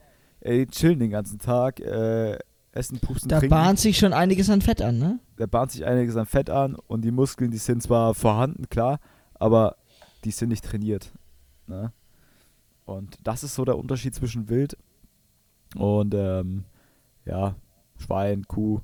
die 0.45 0.67
chillen 0.67 0.99
den 0.99 1.09
ganzen 1.09 1.39
Tag, 1.39 1.79
äh, 1.79 2.37
essen, 2.71 2.99
pupsen, 2.99 3.29
Da 3.29 3.39
trinken. 3.39 3.55
bahnt 3.55 3.79
sich 3.79 3.97
schon 3.97 4.13
einiges 4.13 4.49
an 4.49 4.61
Fett 4.61 4.81
an, 4.81 4.99
ne? 4.99 5.19
Da 5.37 5.47
bahnt 5.47 5.71
sich 5.71 5.85
einiges 5.85 6.15
an 6.15 6.25
Fett 6.25 6.49
an 6.49 6.75
und 6.75 7.01
die 7.01 7.11
Muskeln, 7.11 7.51
die 7.51 7.57
sind 7.57 7.81
zwar 7.81 8.13
vorhanden, 8.13 8.69
klar, 8.69 8.99
aber 9.33 9.75
die 10.23 10.31
sind 10.31 10.49
nicht 10.49 10.63
trainiert. 10.65 11.11
Ne? 11.67 11.91
Und 12.85 13.17
das 13.23 13.43
ist 13.43 13.55
so 13.55 13.65
der 13.65 13.77
Unterschied 13.77 14.15
zwischen 14.15 14.49
Wild 14.49 14.77
und 15.75 16.13
ähm, 16.15 16.65
ja, 17.25 17.55
Schwein, 17.97 18.47
Kuh, 18.47 18.81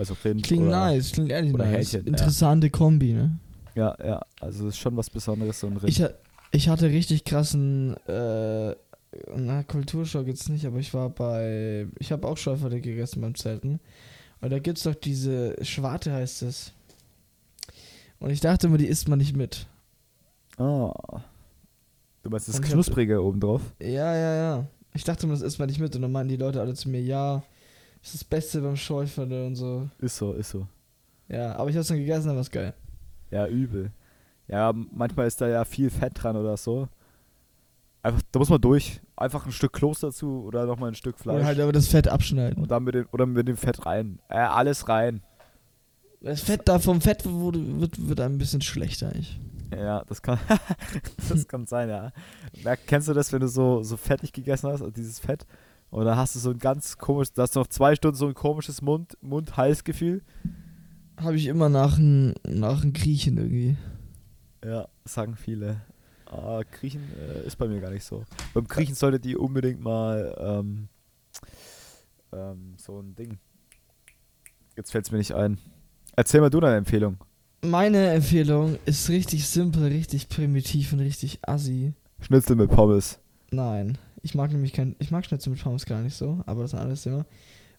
also 0.00 0.16
Rind. 0.24 0.42
Klingt 0.42 0.66
oder, 0.66 0.70
nice, 0.92 1.12
klingt 1.12 1.30
ehrlich 1.30 1.54
oder 1.54 1.64
nice. 1.66 1.92
Hähnchen, 1.92 2.02
ja. 2.06 2.08
Interessante 2.08 2.70
Kombi, 2.70 3.12
ne? 3.12 3.38
Ja, 3.74 3.96
ja, 4.04 4.20
also 4.40 4.64
das 4.66 4.74
ist 4.74 4.80
schon 4.80 4.96
was 4.96 5.08
Besonderes, 5.10 5.60
so 5.60 5.68
ein 5.68 5.76
Rind. 5.76 5.88
Ich, 5.88 6.04
ich 6.52 6.68
hatte 6.68 6.88
richtig 6.90 7.24
krassen, 7.24 7.96
äh, 8.08 8.74
na, 9.36 9.62
Kulturschock 9.62 10.26
jetzt 10.26 10.48
nicht, 10.48 10.66
aber 10.66 10.78
ich 10.78 10.92
war 10.92 11.08
bei, 11.10 11.86
ich 11.98 12.10
habe 12.12 12.26
auch 12.26 12.36
Schäuferte 12.36 12.80
gegessen 12.80 13.20
beim 13.20 13.34
Zelten. 13.34 13.78
Und 14.40 14.50
da 14.50 14.58
gibt's 14.58 14.82
doch 14.84 14.94
diese 14.94 15.56
Schwarte 15.64 16.12
heißt 16.12 16.42
es. 16.42 16.72
Und 18.18 18.30
ich 18.30 18.40
dachte 18.40 18.66
immer, 18.66 18.78
die 18.78 18.86
isst 18.86 19.08
man 19.08 19.18
nicht 19.18 19.36
mit. 19.36 19.66
Ah. 20.56 20.92
Du 22.22 22.30
meinst 22.30 22.48
das 22.48 22.56
Und 22.56 22.64
ich 22.64 22.70
hab- 22.70 22.74
Knusprige 22.74 23.22
obendrauf? 23.22 23.62
Ja, 23.80 24.14
ja, 24.14 24.34
ja. 24.34 24.66
Ich 24.94 25.04
dachte 25.04 25.24
immer, 25.26 25.34
das 25.34 25.42
isst 25.42 25.58
man 25.58 25.68
nicht 25.68 25.80
mit. 25.80 25.94
Und 25.94 26.02
dann 26.02 26.12
meinten 26.12 26.30
die 26.30 26.36
Leute 26.36 26.60
alle 26.60 26.74
zu 26.74 26.88
mir, 26.88 27.00
ja, 27.00 27.42
das 28.00 28.14
ist 28.14 28.22
das 28.22 28.24
Beste 28.24 28.60
beim 28.60 28.76
Schäuferte 28.76 29.46
und 29.46 29.56
so. 29.56 29.88
Ist 29.98 30.16
so, 30.16 30.32
ist 30.32 30.50
so. 30.50 30.66
Ja, 31.28 31.54
aber 31.56 31.70
ich 31.70 31.76
hab's 31.76 31.88
dann 31.88 31.98
gegessen, 31.98 32.28
dann 32.28 32.36
war's 32.36 32.50
geil. 32.50 32.74
Ja, 33.30 33.46
übel. 33.46 33.92
Ja, 34.48 34.72
manchmal 34.72 35.26
ist 35.26 35.40
da 35.40 35.48
ja 35.48 35.64
viel 35.64 35.90
Fett 35.90 36.12
dran 36.14 36.36
oder 36.36 36.56
so. 36.56 36.88
Einfach, 38.02 38.22
da 38.32 38.38
muss 38.38 38.48
man 38.48 38.60
durch. 38.60 39.00
Einfach 39.14 39.46
ein 39.46 39.52
Stück 39.52 39.74
Kloß 39.74 40.00
dazu 40.00 40.42
oder 40.46 40.66
nochmal 40.66 40.90
ein 40.90 40.94
Stück 40.94 41.18
Fleisch. 41.18 41.36
Oder 41.36 41.44
halt 41.44 41.60
aber 41.60 41.72
das 41.72 41.88
Fett 41.88 42.08
abschneiden. 42.08 42.62
und 42.62 42.70
dann 42.70 42.82
mit 42.82 42.94
dem, 42.94 43.06
oder 43.12 43.26
mit 43.26 43.46
dem 43.46 43.56
Fett 43.56 43.84
rein. 43.84 44.18
Äh, 44.28 44.38
alles 44.38 44.88
rein. 44.88 45.22
Das 46.22 46.40
Fett 46.40 46.62
da 46.64 46.78
vom 46.78 47.00
Fett 47.00 47.24
wurde, 47.26 47.80
wird, 47.80 48.08
wird 48.08 48.20
ein 48.20 48.38
bisschen 48.38 48.62
schlechter 48.62 49.08
eigentlich. 49.08 49.38
Ja, 49.72 50.04
das 50.06 50.20
kann, 50.20 50.38
das 51.28 51.46
kann 51.46 51.66
sein, 51.66 51.88
ja. 51.88 52.12
Kennst 52.86 53.08
du 53.08 53.12
das, 53.12 53.32
wenn 53.32 53.40
du 53.40 53.48
so, 53.48 53.82
so 53.82 53.96
fettig 53.96 54.32
gegessen 54.32 54.68
hast, 54.68 54.80
also 54.80 54.90
dieses 54.90 55.20
Fett? 55.20 55.46
Und 55.90 56.04
dann 56.04 56.16
hast 56.16 56.36
du 56.36 56.38
so 56.38 56.50
ein 56.50 56.58
ganz 56.58 56.98
komisches, 56.98 57.32
da 57.32 57.42
hast 57.42 57.56
du 57.56 57.60
noch 57.60 57.66
zwei 57.66 57.94
Stunden 57.96 58.16
so 58.16 58.26
ein 58.26 58.34
komisches 58.34 58.80
Mund, 58.80 59.16
Mund-Hals-Gefühl. 59.20 60.22
Habe 61.16 61.36
ich 61.36 61.46
immer 61.46 61.68
nach 61.68 61.96
dem 61.96 62.34
nach 62.46 62.80
dem 62.80 62.92
Griechen 62.92 63.36
irgendwie. 63.36 63.76
Ja, 64.64 64.88
sagen 65.04 65.36
viele. 65.36 65.82
Ah, 66.26 66.62
Griechen 66.70 67.02
äh, 67.18 67.46
ist 67.46 67.56
bei 67.56 67.66
mir 67.66 67.80
gar 67.80 67.90
nicht 67.90 68.04
so. 68.04 68.24
Beim 68.54 68.68
Griechen 68.68 68.94
solltet 68.94 69.26
ihr 69.26 69.40
unbedingt 69.40 69.80
mal 69.80 70.34
ähm, 70.38 70.88
ähm, 72.32 72.74
so 72.76 73.00
ein 73.00 73.16
Ding. 73.16 73.38
Jetzt 74.76 74.92
fällt 74.92 75.06
es 75.06 75.12
mir 75.12 75.18
nicht 75.18 75.34
ein. 75.34 75.58
Erzähl 76.14 76.40
mal 76.40 76.50
du 76.50 76.60
deine 76.60 76.76
Empfehlung. 76.76 77.18
Meine 77.62 78.10
Empfehlung 78.10 78.78
ist 78.86 79.08
richtig 79.08 79.46
simpel, 79.46 79.88
richtig 79.88 80.28
primitiv 80.28 80.92
und 80.92 81.00
richtig 81.00 81.40
assi. 81.42 81.94
Schnitzel 82.20 82.56
mit 82.56 82.70
Pommes. 82.70 83.18
Nein, 83.50 83.98
ich 84.22 84.34
mag 84.34 84.52
nämlich 84.52 84.72
kein, 84.72 84.96
ich 84.98 85.10
mag 85.10 85.24
Schnitzel 85.24 85.50
mit 85.50 85.62
Pommes 85.62 85.86
gar 85.86 86.00
nicht 86.02 86.16
so, 86.16 86.40
aber 86.46 86.62
das 86.62 86.72
ist 86.72 86.74
ein 86.74 86.82
anderes 86.82 87.02
Thema. 87.02 87.26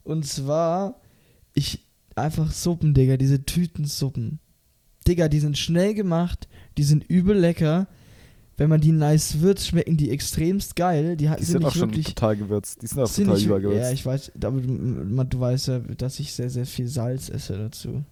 Und 0.04 0.25
zwar, 0.25 0.95
ich, 1.54 1.86
einfach 2.15 2.51
Suppen, 2.51 2.93
Digga, 2.93 3.17
diese 3.17 3.43
Tütensuppen. 3.45 4.39
Digga, 5.08 5.27
die 5.27 5.39
sind 5.39 5.58
schnell 5.58 5.93
gemacht, 5.93 6.47
die 6.77 6.84
sind 6.84 7.04
übel 7.10 7.38
lecker. 7.38 7.88
Wenn 8.58 8.69
man 8.69 8.82
die 8.82 8.91
nice 8.91 9.39
würzt, 9.39 9.67
schmecken 9.67 9.97
die 9.97 10.12
extremst 10.12 10.75
geil. 10.75 11.17
Die, 11.17 11.27
Die 11.27 11.43
sind, 11.43 11.63
auch 11.63 11.73
nicht 11.73 11.80
schon 11.80 11.91
total 11.91 12.38
gewürzt. 12.38 12.82
Die 12.82 12.88
sind 12.88 12.99
auch 12.99 13.08
sind 13.08 13.25
total 13.25 13.38
nicht, 13.38 13.47
übergewürzt. 13.47 13.82
Ja, 13.82 13.91
ich 13.91 14.06
weiß, 14.06 14.34
aber 14.43 14.62
du, 14.62 14.71
man, 14.71 15.27
du 15.27 15.39
weißt 15.39 15.67
ja, 15.69 15.80
dass 15.80 16.19
ich 16.19 16.32
sehr, 16.32 16.49
sehr 16.49 16.67
viel 16.67 16.88
Salz 16.88 17.30
esse 17.30 17.58
dazu. 17.58 18.04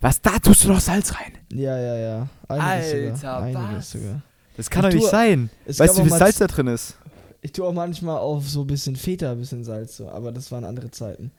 Was, 0.00 0.20
da 0.20 0.38
tust 0.38 0.64
du 0.64 0.68
noch 0.68 0.80
Salz 0.80 1.14
rein? 1.14 1.32
Ja, 1.52 1.78
ja, 1.78 1.96
ja. 1.96 2.28
Einiges 2.48 2.92
Alter, 2.92 3.16
sogar. 3.16 3.42
Einiges 3.42 3.76
was? 3.76 3.90
sogar. 3.92 4.22
Das 4.56 4.70
kann 4.70 4.82
doch 4.82 4.92
nicht 4.92 5.08
sein. 5.08 5.50
Weißt 5.66 5.96
du, 5.96 6.04
wie 6.04 6.08
viel 6.08 6.18
Salz 6.18 6.38
da 6.38 6.46
drin 6.46 6.66
ist? 6.66 6.96
Ich 7.42 7.52
tue 7.52 7.66
auch 7.66 7.72
manchmal 7.72 8.18
auf 8.18 8.48
so 8.48 8.62
ein 8.62 8.66
bisschen 8.66 8.96
Feta, 8.96 9.32
ein 9.32 9.38
bisschen 9.38 9.64
Salz 9.64 9.96
so, 9.96 10.08
aber 10.08 10.30
das 10.32 10.52
waren 10.52 10.64
andere 10.64 10.90
Zeiten. 10.90 11.30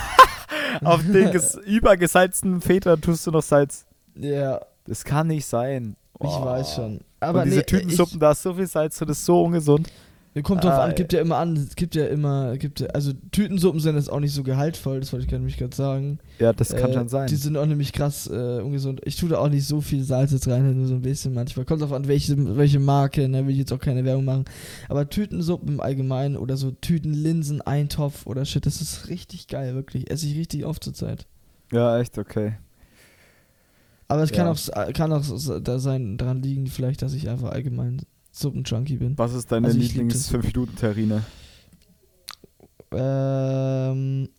Auf 0.84 1.02
den 1.04 1.32
ges 1.32 1.56
übergesalzten 1.66 2.62
Feta 2.62 2.96
tust 2.96 3.26
du 3.28 3.32
noch 3.32 3.42
Salz. 3.44 3.86
Ja, 4.16 4.62
Das 4.86 5.04
kann 5.04 5.28
nicht 5.28 5.46
sein. 5.46 5.96
ich 6.16 6.20
Boah. 6.28 6.46
weiß 6.46 6.76
schon. 6.76 7.02
Aber 7.20 7.40
Und 7.40 7.46
diese 7.46 7.58
nee, 7.58 7.64
Tütensuppen, 7.64 8.20
da 8.20 8.32
ist 8.32 8.42
so 8.42 8.54
viel 8.54 8.68
Salz 8.68 8.98
drin, 8.98 9.08
das 9.10 9.18
ist 9.20 9.26
so 9.26 9.44
ungesund. 9.44 9.90
Kommt 10.44 10.64
drauf 10.64 10.72
Ah, 10.72 10.86
an, 10.86 10.96
gibt 10.96 11.12
ja 11.12 11.20
immer 11.20 11.36
an, 11.38 11.58
es 11.58 11.76
gibt 11.76 11.94
ja 11.94 12.06
immer, 12.06 12.56
gibt 12.58 12.80
ja, 12.80 12.88
also 12.88 13.12
Tütensuppen 13.32 13.82
sind 13.82 13.96
jetzt 13.98 14.10
auch 14.10 14.22
nicht 14.22 14.34
so 14.34 14.44
gehaltvoll, 14.44 15.02
das 15.02 15.12
wollte 15.12 15.26
ich 15.26 15.32
nämlich 15.32 15.58
gerade 15.58 15.76
sagen. 15.76 16.20
Ja, 16.40 16.54
das 16.54 16.70
kann 16.74 16.92
Äh, 16.92 16.94
schon 16.94 17.10
sein. 17.10 17.28
Die 17.28 17.36
sind 17.36 17.58
auch 17.58 17.66
nämlich 17.66 17.92
krass 17.92 18.28
äh, 18.28 18.62
ungesund. 18.62 19.02
Ich 19.04 19.18
tue 19.18 19.28
da 19.28 19.40
auch 19.40 19.50
nicht 19.50 19.68
so 19.68 19.82
viel 19.82 20.04
Salz 20.06 20.32
jetzt 20.32 20.48
rein, 20.48 20.74
nur 20.78 20.88
so 20.88 20.94
ein 20.94 21.02
bisschen 21.02 21.34
manchmal. 21.34 21.66
Kommt 21.66 21.82
drauf 21.82 21.92
an, 21.92 22.08
welche, 22.08 22.56
welche 22.56 22.80
Marke, 22.80 23.28
ne, 23.28 23.46
will 23.46 23.52
ich 23.52 23.58
jetzt 23.60 23.74
auch 23.74 23.80
keine 23.80 24.06
Werbung 24.06 24.24
machen. 24.24 24.46
Aber 24.88 25.10
Tütensuppen 25.10 25.68
im 25.68 25.80
Allgemeinen 25.82 26.38
oder 26.38 26.56
so 26.56 26.72
Tütenlinsen, 26.72 27.60
Eintopf 27.62 28.26
oder 28.26 28.46
shit, 28.46 28.66
das 28.66 28.80
ist 28.80 29.10
richtig 29.10 29.48
geil, 29.50 29.76
wirklich. 29.76 30.10
Esse 30.10 30.28
ich 30.28 30.38
richtig 30.38 30.64
oft 30.64 30.82
zur 30.82 30.94
Zeit. 30.94 31.26
Ja, 31.74 32.00
echt, 32.00 32.18
okay. 32.18 32.54
Aber 34.08 34.24
es 34.24 34.32
kann 34.32 34.46
Ja. 34.46 34.52
auch, 34.54 34.94
kann 34.94 35.12
auch 35.12 35.24
so- 35.24 35.60
da 35.60 35.78
sein, 35.80 36.18
dran 36.18 36.42
liegen, 36.42 36.68
vielleicht, 36.68 37.02
dass 37.02 37.14
ich 37.14 37.30
einfach 37.30 37.52
allgemein 37.52 38.02
Suppenjunkie 38.32 38.98
bin. 38.98 39.18
Was 39.18 39.34
ist 39.34 39.52
deine 39.52 39.68
Also 39.68 39.80
ich 39.80 39.94
lieb 39.96 40.10
das. 40.10 40.32
Lieblings-5-Minuten-Terrine? 40.32 41.24
Ähm, 42.94 44.30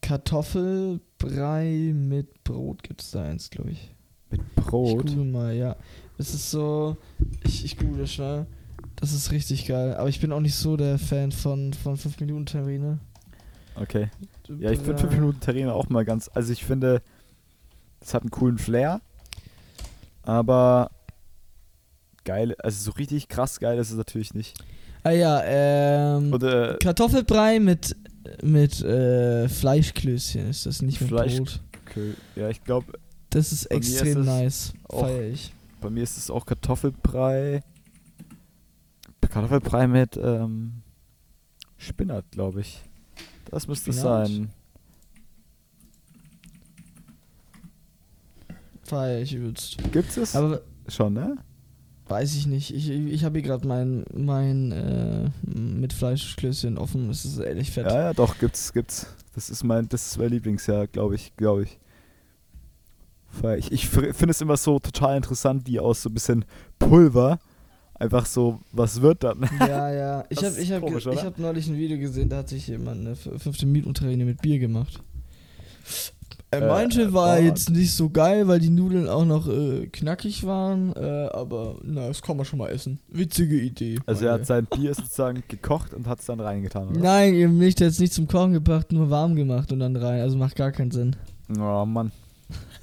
Kartoffelbrei 0.00 1.92
mit 1.94 2.44
Brot 2.44 2.82
gibt 2.82 3.02
es 3.02 3.10
da 3.10 3.22
eins, 3.24 3.50
glaube 3.50 3.70
ich. 3.72 3.94
Mit 4.30 4.40
Ich 4.40 4.64
Brot? 4.64 5.06
google 5.06 5.24
mal, 5.24 5.54
ja. 5.54 5.76
Es 6.18 6.34
ist 6.34 6.50
so, 6.50 6.96
ich, 7.44 7.64
ich 7.64 7.76
google 7.78 8.06
schnell. 8.06 8.46
Das 8.96 9.12
ist 9.12 9.30
richtig 9.30 9.66
geil. 9.66 9.94
Aber 9.96 10.08
ich 10.08 10.20
bin 10.20 10.32
auch 10.32 10.40
nicht 10.40 10.54
so 10.54 10.76
der 10.76 10.98
Fan 10.98 11.32
von, 11.32 11.72
von 11.74 11.96
5-Minuten-Terrine. 11.96 12.98
Okay. 13.74 14.08
Ja, 14.58 14.70
ich 14.70 14.78
finde 14.78 15.02
5-Minuten-Terrine 15.02 15.72
auch 15.74 15.88
mal 15.90 16.04
ganz. 16.04 16.30
Also, 16.32 16.52
ich 16.52 16.64
finde, 16.64 17.02
das 18.00 18.14
hat 18.14 18.22
einen 18.22 18.30
coolen 18.30 18.56
Flair. 18.58 19.00
Aber 20.22 20.90
geil, 22.26 22.54
also 22.58 22.90
so 22.90 22.90
richtig 22.98 23.28
krass 23.28 23.58
geil 23.60 23.78
ist 23.78 23.90
es 23.90 23.96
natürlich 23.96 24.34
nicht. 24.34 24.54
Ah 25.02 25.10
ja, 25.12 25.42
ähm. 25.44 26.32
Oder 26.34 26.76
Kartoffelbrei 26.76 27.58
mit, 27.60 27.96
mit 28.42 28.82
äh, 28.82 29.48
Fleischklößchen 29.48 30.50
ist 30.50 30.66
das 30.66 30.82
nicht 30.82 31.00
mit 31.00 31.08
Fleisch- 31.08 31.36
Brot. 31.38 31.60
ja, 32.34 32.50
ich 32.50 32.62
glaube, 32.64 32.92
Das 33.30 33.52
ist 33.52 33.62
ist 33.62 33.70
extrem 33.70 34.20
es 34.20 34.26
nice. 34.26 34.72
auch- 34.88 35.00
Feier 35.00 35.22
ich. 35.22 35.54
bei 35.80 35.88
mir 35.88 36.02
ist 36.02 36.18
es 36.18 36.28
auch 36.28 36.44
Kartoffelbrei. 36.44 37.62
Kartoffelbrei 39.28 39.86
mit 39.88 40.16
ähm, 40.16 40.82
Spinat, 41.78 42.24
glaube 42.30 42.60
ich. 42.62 42.80
Das 43.50 43.66
müsste 43.68 43.90
es 43.90 44.00
sein. 44.00 44.50
Feier 48.84 49.20
ich 49.20 49.34
übelst. 49.34 49.76
Gibt's 49.92 50.16
es? 50.16 50.36
Aber 50.36 50.60
Schon, 50.88 51.14
ne? 51.14 51.36
Weiß 52.08 52.36
ich 52.36 52.46
nicht. 52.46 52.74
Ich, 52.74 52.90
ich 52.90 53.24
habe 53.24 53.38
hier 53.38 53.48
gerade 53.48 53.66
mein, 53.66 54.04
mein 54.14 54.72
äh, 54.72 55.30
mit 55.42 55.92
Fleischklößchen 55.92 56.78
offen. 56.78 57.08
Das 57.08 57.24
ist 57.24 57.38
ehrlich 57.38 57.70
fett. 57.70 57.86
Ja, 57.86 57.98
ja, 57.98 58.14
doch, 58.14 58.38
gibt's, 58.38 58.72
gibt's. 58.72 59.06
Das 59.34 59.50
ist 59.50 59.64
mein, 59.64 59.88
das 59.88 60.06
ist 60.06 60.18
mein 60.18 60.30
Lieblingsjahr, 60.30 60.86
glaube 60.86 61.14
ich, 61.14 61.36
glaube 61.36 61.64
ich. 61.64 61.78
Ich, 63.58 63.72
ich 63.72 63.88
finde 63.88 64.30
es 64.30 64.40
immer 64.40 64.56
so 64.56 64.78
total 64.78 65.18
interessant, 65.18 65.66
wie 65.66 65.78
aus 65.78 66.02
so 66.02 66.08
ein 66.08 66.14
bisschen 66.14 66.44
Pulver 66.78 67.38
einfach 67.98 68.26
so 68.26 68.60
was 68.72 69.00
wird 69.02 69.24
dann. 69.24 69.48
Ja, 69.60 69.92
ja. 69.92 70.24
Ich 70.28 70.38
habe 70.44 70.58
ich 70.58 70.72
hab, 70.72 70.80
komisch, 70.82 71.06
ich 71.06 71.22
hab 71.22 71.38
neulich 71.38 71.66
ein 71.68 71.76
Video 71.76 71.98
gesehen, 71.98 72.28
da 72.28 72.38
hat 72.38 72.48
sich 72.48 72.68
jemand 72.68 73.00
eine 73.00 73.16
15 73.16 73.70
Minuten 73.70 73.94
Terrine 73.94 74.24
mit 74.24 74.42
Bier 74.42 74.58
gemacht. 74.58 75.00
Er 76.52 76.62
Äh, 76.62 76.68
meinte, 76.68 77.12
war 77.12 77.36
boah. 77.36 77.42
jetzt 77.42 77.70
nicht 77.70 77.92
so 77.92 78.08
geil, 78.08 78.46
weil 78.46 78.60
die 78.60 78.70
Nudeln 78.70 79.08
auch 79.08 79.24
noch 79.24 79.48
äh, 79.48 79.88
knackig 79.88 80.46
waren, 80.46 80.94
äh, 80.94 81.28
aber 81.32 81.76
na, 81.82 82.06
das 82.06 82.22
kann 82.22 82.36
man 82.36 82.46
schon 82.46 82.60
mal 82.60 82.68
essen. 82.70 83.00
Witzige 83.08 83.56
Idee. 83.60 83.98
Also 84.06 84.26
er 84.26 84.34
hat 84.34 84.46
sein 84.46 84.66
Bier 84.66 84.94
sozusagen 84.94 85.42
gekocht 85.48 85.92
und 85.92 86.06
hat 86.06 86.20
es 86.20 86.26
dann 86.26 86.38
reingetan, 86.40 86.88
oder? 86.88 87.00
Nein, 87.00 87.34
eben 87.34 87.58
nicht, 87.58 87.80
der 87.80 87.88
hat 87.88 87.92
es 87.94 87.98
nicht 87.98 88.12
zum 88.12 88.28
Kochen 88.28 88.52
gebracht, 88.52 88.92
nur 88.92 89.10
warm 89.10 89.34
gemacht 89.34 89.72
und 89.72 89.80
dann 89.80 89.96
rein. 89.96 90.20
Also 90.20 90.36
macht 90.36 90.54
gar 90.56 90.70
keinen 90.70 90.92
Sinn. 90.92 91.16
Oh 91.58 91.84
Mann. 91.84 92.12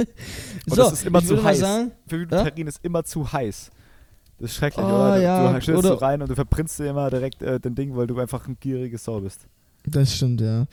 Und 0.67 0.75
so, 0.75 0.75
das 0.75 0.93
ist 0.93 1.05
immer 1.05 1.23
zu 1.23 1.41
heiß. 1.41 1.59
sagen, 1.59 1.91
Für 2.07 2.17
Minuten 2.17 2.33
Ja? 2.35 2.47
Ist 2.67 2.83
immer 2.83 3.03
zu 3.05 3.31
heiß. 3.31 3.71
Das 4.39 4.49
ist 4.51 4.57
schrecklich, 4.57 4.85
Oh, 4.85 4.89
oder? 4.89 5.15
Du, 5.15 5.21
ja, 5.23 5.59
du 5.59 5.77
oder- 5.77 5.87
so 5.89 5.93
rein 5.95 6.21
und 6.21 6.29
du 6.29 6.35
verbrennst 6.35 6.79
dir 6.79 6.87
immer 6.89 7.09
direkt 7.09 7.41
äh, 7.41 7.61
den 7.61 7.73
Ding, 7.75 7.95
weil 7.95 8.07
du 8.07 8.19
einfach 8.19 8.45
ein 8.47 8.57
gieriges 8.59 9.05
Sau 9.05 9.21
bist. 9.21 9.47
Das 9.85 10.13
stimmt, 10.13 10.41
ja. 10.41 10.65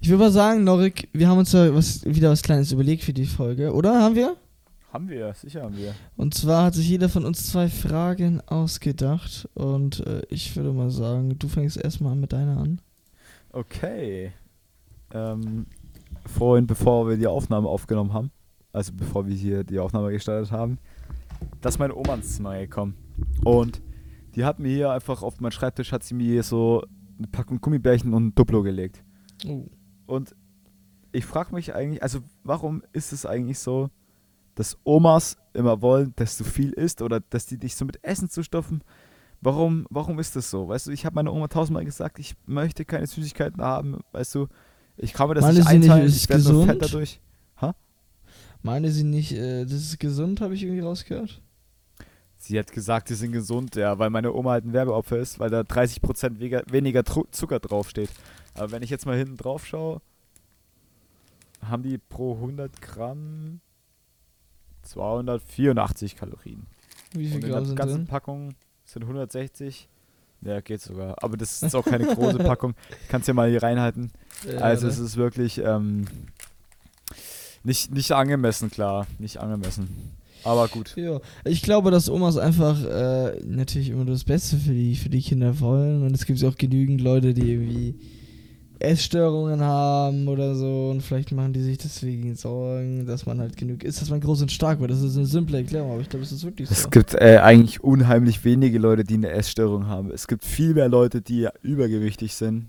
Ich 0.00 0.08
würde 0.08 0.24
mal 0.24 0.30
sagen, 0.30 0.64
Norik, 0.64 1.08
wir 1.12 1.28
haben 1.28 1.38
uns 1.38 1.50
da 1.50 1.74
was, 1.74 2.04
wieder 2.04 2.30
was 2.30 2.42
Kleines 2.42 2.70
überlegt 2.72 3.02
für 3.02 3.12
die 3.12 3.26
Folge, 3.26 3.72
oder? 3.72 4.00
Haben 4.00 4.14
wir? 4.14 4.36
Haben 4.92 5.08
wir, 5.08 5.34
sicher 5.34 5.62
haben 5.62 5.76
wir. 5.76 5.94
Und 6.16 6.34
zwar 6.34 6.64
hat 6.64 6.74
sich 6.74 6.88
jeder 6.88 7.08
von 7.08 7.24
uns 7.24 7.46
zwei 7.46 7.68
Fragen 7.68 8.40
ausgedacht. 8.42 9.48
Und 9.54 10.06
äh, 10.06 10.22
ich 10.30 10.56
würde 10.56 10.72
mal 10.72 10.90
sagen, 10.90 11.38
du 11.38 11.48
fängst 11.48 11.76
erstmal 11.76 12.14
mit 12.14 12.32
deiner 12.32 12.58
an. 12.58 12.80
Okay. 13.52 14.32
Ähm, 15.12 15.66
vorhin, 16.26 16.66
bevor 16.66 17.08
wir 17.08 17.16
die 17.16 17.26
Aufnahme 17.26 17.68
aufgenommen 17.68 18.12
haben, 18.12 18.30
also 18.72 18.92
bevor 18.94 19.26
wir 19.26 19.34
hier 19.34 19.64
die 19.64 19.78
Aufnahme 19.78 20.10
gestartet 20.10 20.52
haben, 20.52 20.78
da 21.60 21.68
ist 21.68 21.78
meine 21.78 21.94
Oma 21.94 22.14
ins 22.14 22.36
Zimmer 22.36 22.58
gekommen. 22.58 22.94
Und 23.44 23.82
die 24.36 24.44
hat 24.44 24.58
mir 24.58 24.68
hier 24.68 24.90
einfach 24.90 25.22
auf 25.22 25.40
meinen 25.40 25.52
Schreibtisch, 25.52 25.92
hat 25.92 26.04
sie 26.04 26.14
mir 26.14 26.42
so 26.42 26.84
eine 27.18 27.26
Packung 27.26 27.60
Gummibärchen 27.60 28.14
und 28.14 28.28
ein 28.28 28.34
Duplo 28.34 28.62
gelegt. 28.62 29.02
Oh. 29.46 29.66
Und 30.08 30.34
ich 31.12 31.24
frage 31.24 31.54
mich 31.54 31.74
eigentlich, 31.74 32.02
also 32.02 32.20
warum 32.42 32.82
ist 32.92 33.12
es 33.12 33.26
eigentlich 33.26 33.58
so, 33.58 33.90
dass 34.54 34.76
Omas 34.84 35.36
immer 35.54 35.80
wollen, 35.82 36.12
dass 36.16 36.36
du 36.36 36.44
viel 36.44 36.72
isst 36.72 37.02
oder 37.02 37.20
dass 37.20 37.46
die 37.46 37.58
dich 37.58 37.76
so 37.76 37.84
mit 37.84 38.02
Essen 38.02 38.28
zustopfen? 38.28 38.82
Warum, 39.40 39.86
warum 39.90 40.18
ist 40.18 40.34
das 40.34 40.50
so? 40.50 40.66
Weißt 40.66 40.88
du, 40.88 40.90
ich 40.90 41.06
habe 41.06 41.14
meiner 41.14 41.32
Oma 41.32 41.46
tausendmal 41.46 41.84
gesagt, 41.84 42.18
ich 42.18 42.34
möchte 42.46 42.84
keine 42.84 43.06
Süßigkeiten 43.06 43.62
haben. 43.62 44.00
Weißt 44.10 44.34
du, 44.34 44.48
ich 44.96 45.12
kann 45.12 45.28
mir 45.28 45.34
das 45.34 45.42
Meine 45.42 45.58
nicht 45.58 45.68
sie 45.68 45.78
nicht, 45.78 45.90
einteilen, 45.90 46.06
ist 46.06 46.16
ich 46.16 46.28
werde 46.28 46.52
nur 46.52 46.66
fett 46.66 46.82
dadurch. 46.82 47.20
Meine 48.62 48.90
sie 48.90 49.04
nicht, 49.04 49.32
äh, 49.32 49.64
das 49.64 49.74
ist 49.74 50.00
gesund, 50.00 50.40
habe 50.40 50.54
ich 50.54 50.62
irgendwie 50.62 50.80
rausgehört? 50.80 51.40
Sie 52.38 52.58
hat 52.58 52.72
gesagt, 52.72 53.10
die 53.10 53.14
sind 53.14 53.32
gesund, 53.32 53.76
ja, 53.76 53.98
weil 53.98 54.10
meine 54.10 54.32
Oma 54.32 54.52
halt 54.52 54.64
ein 54.64 54.72
Werbeopfer 54.72 55.18
ist, 55.18 55.40
weil 55.40 55.50
da 55.50 55.60
30% 55.60 56.38
weniger, 56.70 57.04
Zucker 57.30 57.58
draufsteht. 57.58 58.10
Aber 58.54 58.70
wenn 58.70 58.82
ich 58.82 58.90
jetzt 58.90 59.06
mal 59.06 59.16
hinten 59.16 59.36
drauf 59.36 59.66
schaue, 59.66 60.00
haben 61.62 61.82
die 61.82 61.98
pro 61.98 62.34
100 62.34 62.80
Gramm 62.80 63.60
284 64.82 66.16
Kalorien. 66.16 66.66
Wie 67.12 67.26
viel 67.26 67.36
Und 67.36 67.44
in 67.44 67.50
Gramm 67.50 67.60
der 67.60 67.66
sind 67.66 67.76
ganzen 67.76 67.96
drin? 67.96 68.06
Packung 68.06 68.54
sind 68.84 69.02
160. 69.02 69.88
Ja, 70.42 70.60
geht 70.60 70.80
sogar. 70.80 71.16
Aber 71.22 71.36
das 71.36 71.62
ist 71.62 71.74
auch 71.74 71.84
keine 71.84 72.06
große 72.14 72.38
Packung. 72.38 72.74
Kannst 73.08 73.28
ja 73.28 73.34
mal 73.34 73.50
hier 73.50 73.62
reinhalten. 73.62 74.12
Ja, 74.46 74.58
also 74.58 74.86
ne? 74.86 74.92
es 74.92 74.98
ist 74.98 75.16
wirklich 75.16 75.58
ähm, 75.58 76.06
nicht, 77.64 77.92
nicht 77.92 78.12
angemessen, 78.12 78.70
klar. 78.70 79.06
Nicht 79.18 79.38
angemessen. 79.38 80.16
Aber 80.44 80.68
gut. 80.68 80.94
Ja, 80.96 81.20
ich 81.44 81.62
glaube, 81.62 81.90
dass 81.90 82.08
Omas 82.08 82.36
einfach 82.36 82.82
äh, 82.84 83.40
natürlich 83.44 83.90
immer 83.90 84.04
das 84.04 84.22
Beste 84.24 84.56
für 84.56 84.72
die, 84.72 84.94
für 84.94 85.08
die 85.08 85.22
Kinder 85.22 85.58
wollen. 85.58 86.02
Und 86.02 86.14
es 86.14 86.24
gibt 86.24 86.42
auch 86.44 86.56
genügend 86.56 87.00
Leute, 87.00 87.34
die 87.34 87.52
irgendwie 87.52 87.98
Essstörungen 88.80 89.60
haben 89.60 90.28
oder 90.28 90.54
so. 90.54 90.90
Und 90.90 91.02
vielleicht 91.02 91.32
machen 91.32 91.52
die 91.52 91.62
sich 91.62 91.78
deswegen 91.78 92.34
Sorgen, 92.36 93.06
dass 93.06 93.26
man 93.26 93.40
halt 93.40 93.56
genug 93.56 93.82
isst, 93.82 94.00
dass 94.00 94.10
man 94.10 94.20
groß 94.20 94.42
und 94.42 94.52
stark 94.52 94.80
wird. 94.80 94.90
Das 94.90 95.02
ist 95.02 95.16
eine 95.16 95.26
simple 95.26 95.58
Erklärung, 95.58 95.92
aber 95.92 96.00
ich 96.00 96.08
glaube, 96.08 96.24
es 96.24 96.32
ist 96.32 96.44
wirklich 96.44 96.68
so. 96.68 96.74
Es 96.74 96.90
gibt 96.90 97.14
äh, 97.14 97.38
eigentlich 97.38 97.82
unheimlich 97.82 98.44
wenige 98.44 98.78
Leute, 98.78 99.04
die 99.04 99.14
eine 99.14 99.30
Essstörung 99.30 99.86
haben. 99.86 100.10
Es 100.10 100.26
gibt 100.28 100.44
viel 100.44 100.74
mehr 100.74 100.88
Leute, 100.88 101.20
die 101.20 101.48
übergewichtig 101.62 102.34
sind. 102.34 102.66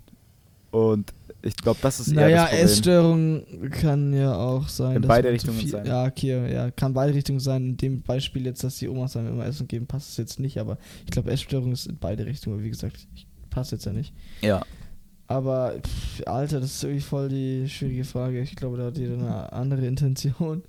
Und 0.70 1.12
ich 1.42 1.56
glaube, 1.56 1.78
das 1.82 2.00
ist 2.00 2.08
eher 2.08 2.14
naja, 2.14 2.36
das 2.42 2.48
Problem. 2.50 2.64
Essstörung 2.64 3.42
kann 3.70 4.12
ja 4.12 4.36
auch 4.36 4.68
sein. 4.68 4.96
In 4.96 5.02
beide 5.02 5.30
Richtungen 5.30 5.58
viel, 5.58 5.70
sein. 5.70 5.86
Ja, 5.86 6.04
okay, 6.04 6.52
ja, 6.52 6.70
kann 6.70 6.92
beide 6.92 7.14
Richtungen 7.14 7.40
sein. 7.40 7.64
In 7.64 7.76
dem 7.76 8.02
Beispiel 8.02 8.46
jetzt, 8.46 8.62
dass 8.62 8.78
die 8.78 8.88
Omas 8.88 9.14
dann 9.14 9.26
immer 9.26 9.46
Essen 9.46 9.66
geben, 9.66 9.86
passt 9.86 10.10
es 10.10 10.16
jetzt 10.16 10.38
nicht. 10.38 10.58
Aber 10.58 10.78
ich 11.04 11.10
glaube, 11.10 11.30
Essstörung 11.30 11.72
ist 11.72 11.86
in 11.86 11.96
beide 11.98 12.26
Richtungen. 12.26 12.62
Wie 12.62 12.70
gesagt, 12.70 13.06
passt 13.48 13.72
jetzt 13.72 13.86
ja 13.86 13.92
nicht. 13.92 14.12
Ja. 14.42 14.62
Aber, 15.30 15.74
pff, 15.80 16.26
Alter, 16.26 16.58
das 16.58 16.74
ist 16.74 16.82
irgendwie 16.82 17.02
voll 17.02 17.28
die 17.28 17.68
schwierige 17.68 18.02
Frage. 18.02 18.40
Ich 18.40 18.56
glaube, 18.56 18.76
da 18.78 18.86
hat 18.86 18.98
jeder 18.98 19.14
eine 19.14 19.52
andere 19.52 19.86
Intention. 19.86 20.64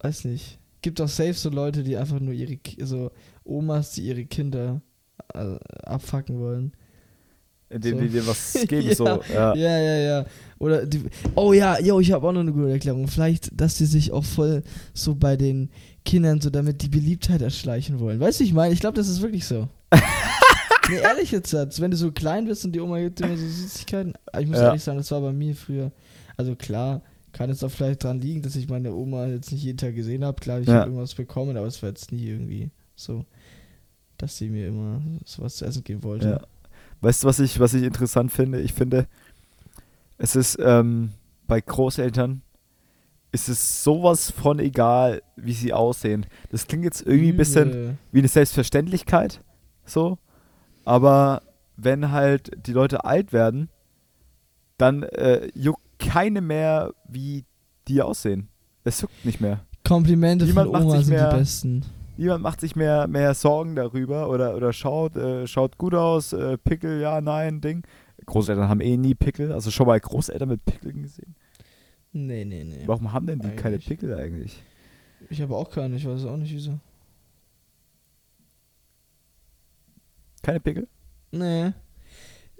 Weiß 0.00 0.24
nicht. 0.24 0.58
Gibt 0.82 1.00
auch 1.00 1.08
safe 1.08 1.34
so 1.34 1.50
Leute, 1.50 1.84
die 1.84 1.96
einfach 1.96 2.18
nur 2.18 2.34
ihre, 2.34 2.58
so 2.80 3.12
Omas, 3.44 3.92
die 3.92 4.02
ihre 4.02 4.24
Kinder 4.24 4.82
äh, 5.34 5.54
abfacken 5.84 6.40
wollen. 6.40 6.72
Indem 7.70 7.94
So. 7.98 8.02
die 8.02 8.08
dir 8.08 8.26
was 8.26 8.52
geben, 8.68 8.88
Ja. 8.88 8.94
so. 8.96 9.04
Ja. 9.32 9.54
Ja, 9.54 9.78
ja, 9.78 9.96
ja. 9.98 10.26
Oder 10.58 10.84
die, 10.84 11.04
oh 11.36 11.52
ja, 11.52 11.78
yo, 11.80 12.00
ich 12.00 12.10
habe 12.10 12.26
auch 12.26 12.32
noch 12.32 12.40
eine 12.40 12.52
gute 12.52 12.72
Erklärung. 12.72 13.06
Vielleicht, 13.06 13.50
dass 13.58 13.78
die 13.78 13.86
sich 13.86 14.10
auch 14.10 14.24
voll 14.24 14.64
so 14.92 15.14
bei 15.14 15.36
den 15.36 15.70
Kindern 16.04 16.40
so 16.40 16.50
damit 16.50 16.82
die 16.82 16.88
Beliebtheit 16.88 17.40
erschleichen 17.40 18.00
wollen. 18.00 18.18
Weißt 18.18 18.40
du, 18.40 18.44
ich 18.44 18.52
meine? 18.52 18.74
Ich 18.74 18.80
glaube, 18.80 18.96
das 18.96 19.08
ist 19.08 19.22
wirklich 19.22 19.44
so. 19.46 19.68
Nee, 20.88 20.96
ehrlich 20.96 21.30
jetzt, 21.30 21.50
Satz. 21.50 21.80
wenn 21.80 21.90
du 21.90 21.96
so 21.96 22.12
klein 22.12 22.46
bist 22.46 22.64
und 22.64 22.72
die 22.72 22.80
Oma 22.80 22.98
gibt 23.00 23.18
dir 23.20 23.26
immer 23.26 23.36
so 23.36 23.46
Süßigkeiten. 23.46 24.14
Aber 24.32 24.40
ich 24.42 24.48
muss 24.48 24.58
Ja. 24.58 24.66
ehrlich 24.66 24.82
sagen, 24.82 24.98
das 24.98 25.10
war 25.10 25.20
bei 25.20 25.32
mir 25.32 25.54
früher. 25.54 25.92
Also 26.36 26.54
klar, 26.56 27.02
kann 27.32 27.50
es 27.50 27.62
auch 27.64 27.70
vielleicht 27.70 28.04
dran 28.04 28.20
liegen, 28.20 28.42
dass 28.42 28.54
ich 28.56 28.68
meine 28.68 28.92
Oma 28.94 29.26
jetzt 29.26 29.50
nicht 29.52 29.62
jeden 29.64 29.78
Tag 29.78 29.94
gesehen 29.94 30.24
habe. 30.24 30.40
Klar, 30.40 30.60
ich 30.60 30.66
Ja. 30.68 30.74
habe 30.74 30.86
irgendwas 30.90 31.14
bekommen, 31.14 31.56
aber 31.56 31.66
es 31.66 31.82
war 31.82 31.88
jetzt 31.90 32.12
nie 32.12 32.26
irgendwie 32.26 32.70
so. 32.96 33.24
dass 34.18 34.38
sie 34.38 34.48
mir 34.48 34.68
immer 34.68 35.02
sowas 35.24 35.56
zu 35.56 35.64
essen 35.64 35.82
geben 35.82 36.04
wollte. 36.04 36.28
Ja. 36.28 36.40
Weißt 37.00 37.24
du, 37.24 37.26
was 37.26 37.40
ich, 37.40 37.58
was 37.58 37.74
ich 37.74 37.82
interessant 37.82 38.30
finde? 38.30 38.60
Ich 38.60 38.72
finde, 38.72 39.08
es 40.18 40.36
ist 40.36 40.56
ähm, 40.60 41.10
bei 41.48 41.60
Großeltern 41.60 42.40
ist 43.32 43.48
es 43.48 43.82
sowas 43.82 44.30
von 44.30 44.60
egal, 44.60 45.20
wie 45.34 45.52
sie 45.52 45.72
aussehen. 45.72 46.26
Das 46.50 46.68
klingt 46.68 46.84
jetzt 46.84 47.04
irgendwie 47.04 47.30
ein 47.30 47.36
bisschen 47.36 47.98
wie 48.12 48.20
eine 48.20 48.28
Selbstverständlichkeit, 48.28 49.40
so. 49.84 50.16
Aber 50.84 51.42
wenn 51.76 52.10
halt 52.12 52.50
die 52.66 52.72
Leute 52.72 53.04
alt 53.04 53.32
werden, 53.32 53.68
dann 54.78 55.02
äh, 55.04 55.48
juckt 55.54 55.82
keine 55.98 56.40
mehr, 56.40 56.92
wie 57.08 57.44
die 57.88 58.02
aussehen. 58.02 58.48
Es 58.84 59.00
juckt 59.00 59.24
nicht 59.24 59.40
mehr. 59.40 59.60
Komplimente 59.86 60.44
Niemand 60.44 60.70
von 60.72 60.82
Oma 60.82 61.00
sind 61.00 61.08
mehr- 61.14 61.30
die 61.30 61.36
besten. 61.38 61.82
Niemand 62.16 62.42
macht 62.42 62.60
sich 62.60 62.76
mehr, 62.76 63.08
mehr 63.08 63.34
Sorgen 63.34 63.74
darüber 63.74 64.30
oder, 64.30 64.54
oder 64.56 64.72
schaut, 64.72 65.16
äh, 65.16 65.46
schaut 65.48 65.78
gut 65.78 65.94
aus, 65.94 66.32
äh, 66.32 66.56
Pickel, 66.58 67.00
ja, 67.00 67.20
nein, 67.20 67.60
Ding. 67.60 67.82
Großeltern 68.26 68.68
haben 68.68 68.80
eh 68.80 68.96
nie 68.96 69.14
Pickel. 69.14 69.52
Also 69.52 69.70
schon 69.72 69.86
mal 69.88 69.98
Großeltern 69.98 70.48
mit 70.48 70.64
Pickeln 70.64 71.02
gesehen. 71.02 71.34
Nee, 72.12 72.44
nee, 72.44 72.62
nee. 72.62 72.82
Warum 72.86 73.12
haben 73.12 73.26
denn 73.26 73.40
die 73.40 73.48
keine 73.50 73.74
Eigentlich. 73.74 73.86
Pickel 73.88 74.14
eigentlich? 74.14 74.62
Ich 75.28 75.42
habe 75.42 75.56
auch 75.56 75.68
keine, 75.70 75.96
ich 75.96 76.06
weiß 76.06 76.24
auch 76.26 76.36
nicht 76.36 76.52
wieso. 76.54 76.78
Keine 80.44 80.60
Pickel? 80.60 80.86
Nee. 81.32 81.72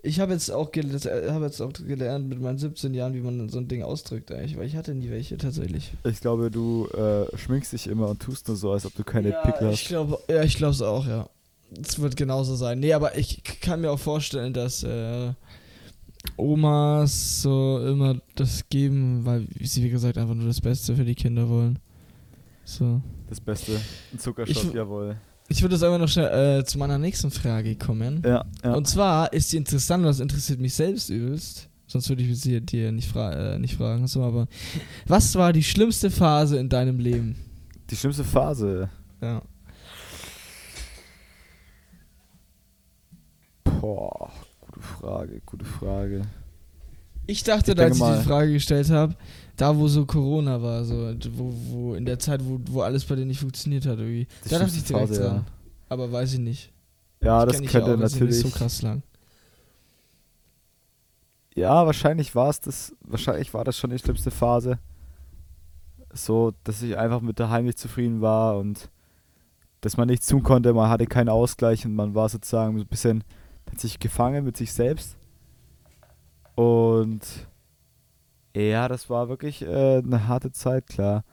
Ich 0.03 0.21
habe 0.21 0.33
jetzt 0.33 0.51
auch 0.51 0.71
äh, 0.75 1.31
hab 1.31 1.43
jetzt 1.43 1.63
auch 1.63 1.73
gelernt 1.73 2.29
mit 2.29 2.41
meinen 2.41 2.59
17 2.59 2.93
Jahren, 2.93 3.15
wie 3.15 3.21
man 3.21 3.49
so 3.49 3.59
ein 3.59 3.69
Ding 3.69 3.83
ausdrückt 3.83 4.31
eigentlich, 4.33 4.59
weil 4.59 4.67
ich 4.67 4.77
hatte 4.77 4.95
nie 4.95 5.09
welche 5.11 5.39
tatsächlich. 5.39 5.93
Ich 6.05 6.21
glaube, 6.21 6.51
du 6.51 6.89
äh, 6.89 7.35
schminkst 7.39 7.73
dich 7.73 7.87
immer 7.87 8.09
und 8.09 8.21
tust 8.21 8.49
nur 8.49 8.57
so, 8.57 8.73
als 8.73 8.85
ob 8.85 8.95
du 8.97 9.05
keine 9.05 9.31
ja, 9.31 9.41
Pickel 9.43 9.71
ich 9.71 9.81
hast. 9.83 9.89
glaube, 9.89 10.19
ja, 10.29 10.43
ich 10.43 10.57
glaube 10.57 10.73
es 10.75 10.83
auch, 10.83 11.07
ja. 11.07 11.29
Es 11.83 11.99
wird 11.99 12.17
genauso 12.17 12.55
sein. 12.55 12.81
Nee, 12.81 12.93
aber 12.93 13.17
ich 13.17 13.43
kann 13.63 13.81
mir 13.81 13.91
auch 13.91 13.99
vorstellen, 13.99 14.53
dass 14.53 14.83
äh, 14.83 15.33
Omas 16.37 17.43
so 17.43 17.81
immer 17.87 18.17
das 18.35 18.69
geben, 18.69 19.25
weil 19.25 19.47
sie 19.61 19.83
wie 19.83 19.91
gesagt 19.91 20.19
einfach 20.19 20.35
nur 20.35 20.47
das 20.47 20.61
Beste 20.61 20.95
für 20.97 21.05
die 21.05 21.15
Kinder 21.15 21.49
wollen. 21.49 21.79
So. 22.65 23.01
Das 23.29 23.41
Beste. 23.41 23.81
Ein 24.13 24.19
Zuckerstoff, 24.19 24.65
Ich- 24.65 24.73
jawohl. 24.75 25.17
Ich 25.49 25.61
würde 25.63 25.75
jetzt 25.75 25.85
einfach 25.85 25.99
noch 25.99 26.09
schnell 26.09 26.61
äh, 26.61 26.65
zu 26.65 26.79
meiner 26.79 26.99
nächsten 26.99 27.31
Frage 27.31 27.77
kommen. 27.77 28.23
Ja, 28.25 28.45
ja. 28.63 28.75
Und 28.75 28.89
zwar 28.89 29.33
ist 29.33 29.53
die 29.53 29.59
interessant, 29.59 30.03
und 30.03 30.09
das 30.09 30.21
interessiert 30.21 30.59
mich 30.59 30.75
selbst 30.75 31.11
übelst. 31.11 31.69
Sonst 31.87 32.09
würde 32.09 32.23
ich 32.23 32.41
sie 32.41 32.61
dir 32.61 32.93
nicht, 32.93 33.09
fra 33.09 33.33
äh, 33.33 33.59
nicht 33.59 33.77
fragen. 33.77 34.07
So, 34.07 34.23
aber 34.23 34.49
was 35.07 35.35
war 35.35 35.53
die 35.53 35.63
schlimmste 35.63 36.11
Phase 36.11 36.59
in 36.59 36.69
deinem 36.69 36.99
Leben? 36.99 37.37
Die 37.91 37.97
schlimmste 37.97 38.25
Phase. 38.25 38.89
Ja. 39.21 39.43
Boah, 43.65 44.33
gute 44.61 44.81
Frage, 44.81 45.43
gute 45.45 45.65
Frage. 45.67 46.23
Ich 47.27 47.43
dachte, 47.43 47.73
Ich 47.73 47.81
als 47.81 47.97
ich 47.97 48.01
mal- 48.01 48.19
die 48.19 48.25
Frage 48.25 48.53
gestellt 48.53 48.91
habe, 48.91 49.15
da 49.57 49.77
wo 49.77 49.89
so 49.89 50.05
Corona 50.05 50.61
war, 50.61 50.85
so 50.85 51.15
wo, 51.33 51.53
wo 51.71 51.95
in 51.95 52.05
der 52.05 52.19
Zeit, 52.19 52.41
wo, 52.45 52.61
wo 52.71 52.83
alles 52.83 53.05
bei 53.05 53.15
denen 53.15 53.29
nicht 53.29 53.41
funktioniert 53.41 53.87
hat 53.87 53.99
irgendwie. 53.99 54.27
Die 54.45 54.49
da 54.49 54.59
dachte 54.59 54.77
ich 54.77 54.85
direkt 54.85 55.09
Phase, 55.09 55.23
dran. 55.23 55.37
ja. 55.37 55.45
Aber 55.89 56.11
weiß 56.13 56.35
ich 56.35 56.41
nicht. 56.41 56.73
Ja, 57.23 57.47
das 57.47 57.59
dich 57.59 57.71
könnte 57.71 57.95
auch, 57.95 57.99
das 58.01 58.13
natürlich. 58.13 58.41
so 58.41 58.49
krass 58.51 58.83
lang. 58.83 59.03
Ja, 61.55 61.87
wahrscheinlich 61.87 62.35
war 62.35 62.51
es 62.51 62.61
das, 62.61 62.95
wahrscheinlich 63.01 63.55
war 63.55 63.65
das 63.65 63.79
schon 63.79 63.91
die 63.91 63.99
schlimmste 63.99 64.31
Phase. 64.31 64.79
So, 66.13 66.53
dass 66.65 66.83
ich 66.83 66.97
einfach 66.99 67.21
mit 67.21 67.39
daheim 67.41 67.65
nicht 67.65 67.79
zufrieden 67.79 68.21
war 68.21 68.59
und 68.59 68.91
dass 69.81 69.97
man 69.97 70.09
nichts 70.09 70.27
tun 70.27 70.43
konnte, 70.43 70.73
man 70.73 70.89
hatte 70.91 71.07
keinen 71.07 71.29
Ausgleich 71.29 71.85
und 71.87 71.95
man 71.95 72.15
war 72.15 72.29
sozusagen 72.29 72.77
so 72.79 72.85
ein 72.85 72.89
bisschen 72.89 73.23
hat 73.71 73.81
sich 73.81 73.99
gefangen 73.99 74.45
mit 74.45 74.57
sich 74.57 74.73
selbst. 74.73 75.17
Und 76.55 77.21
ja, 78.55 78.89
das 78.89 79.11
war 79.11 79.29
wirklich 79.29 79.63
äh, 79.63 79.99
eine 79.99 80.29
harte 80.29 80.53
Zeit, 80.53 80.87
klar. 80.87 81.25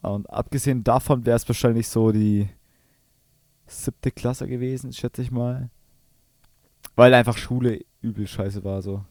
Und 0.00 0.28
abgesehen 0.30 0.82
davon 0.82 1.26
wäre 1.26 1.36
es 1.36 1.48
wahrscheinlich 1.48 1.88
so 1.88 2.10
die 2.10 2.48
siebte 3.66 4.10
Klasse 4.10 4.48
gewesen, 4.48 4.92
schätze 4.92 5.22
ich 5.22 5.30
mal. 5.30 5.70
Weil 6.96 7.14
einfach 7.14 7.36
Schule 7.36 7.80
übel 8.00 8.26
scheiße 8.26 8.64
war 8.64 8.82
so. 8.82 9.04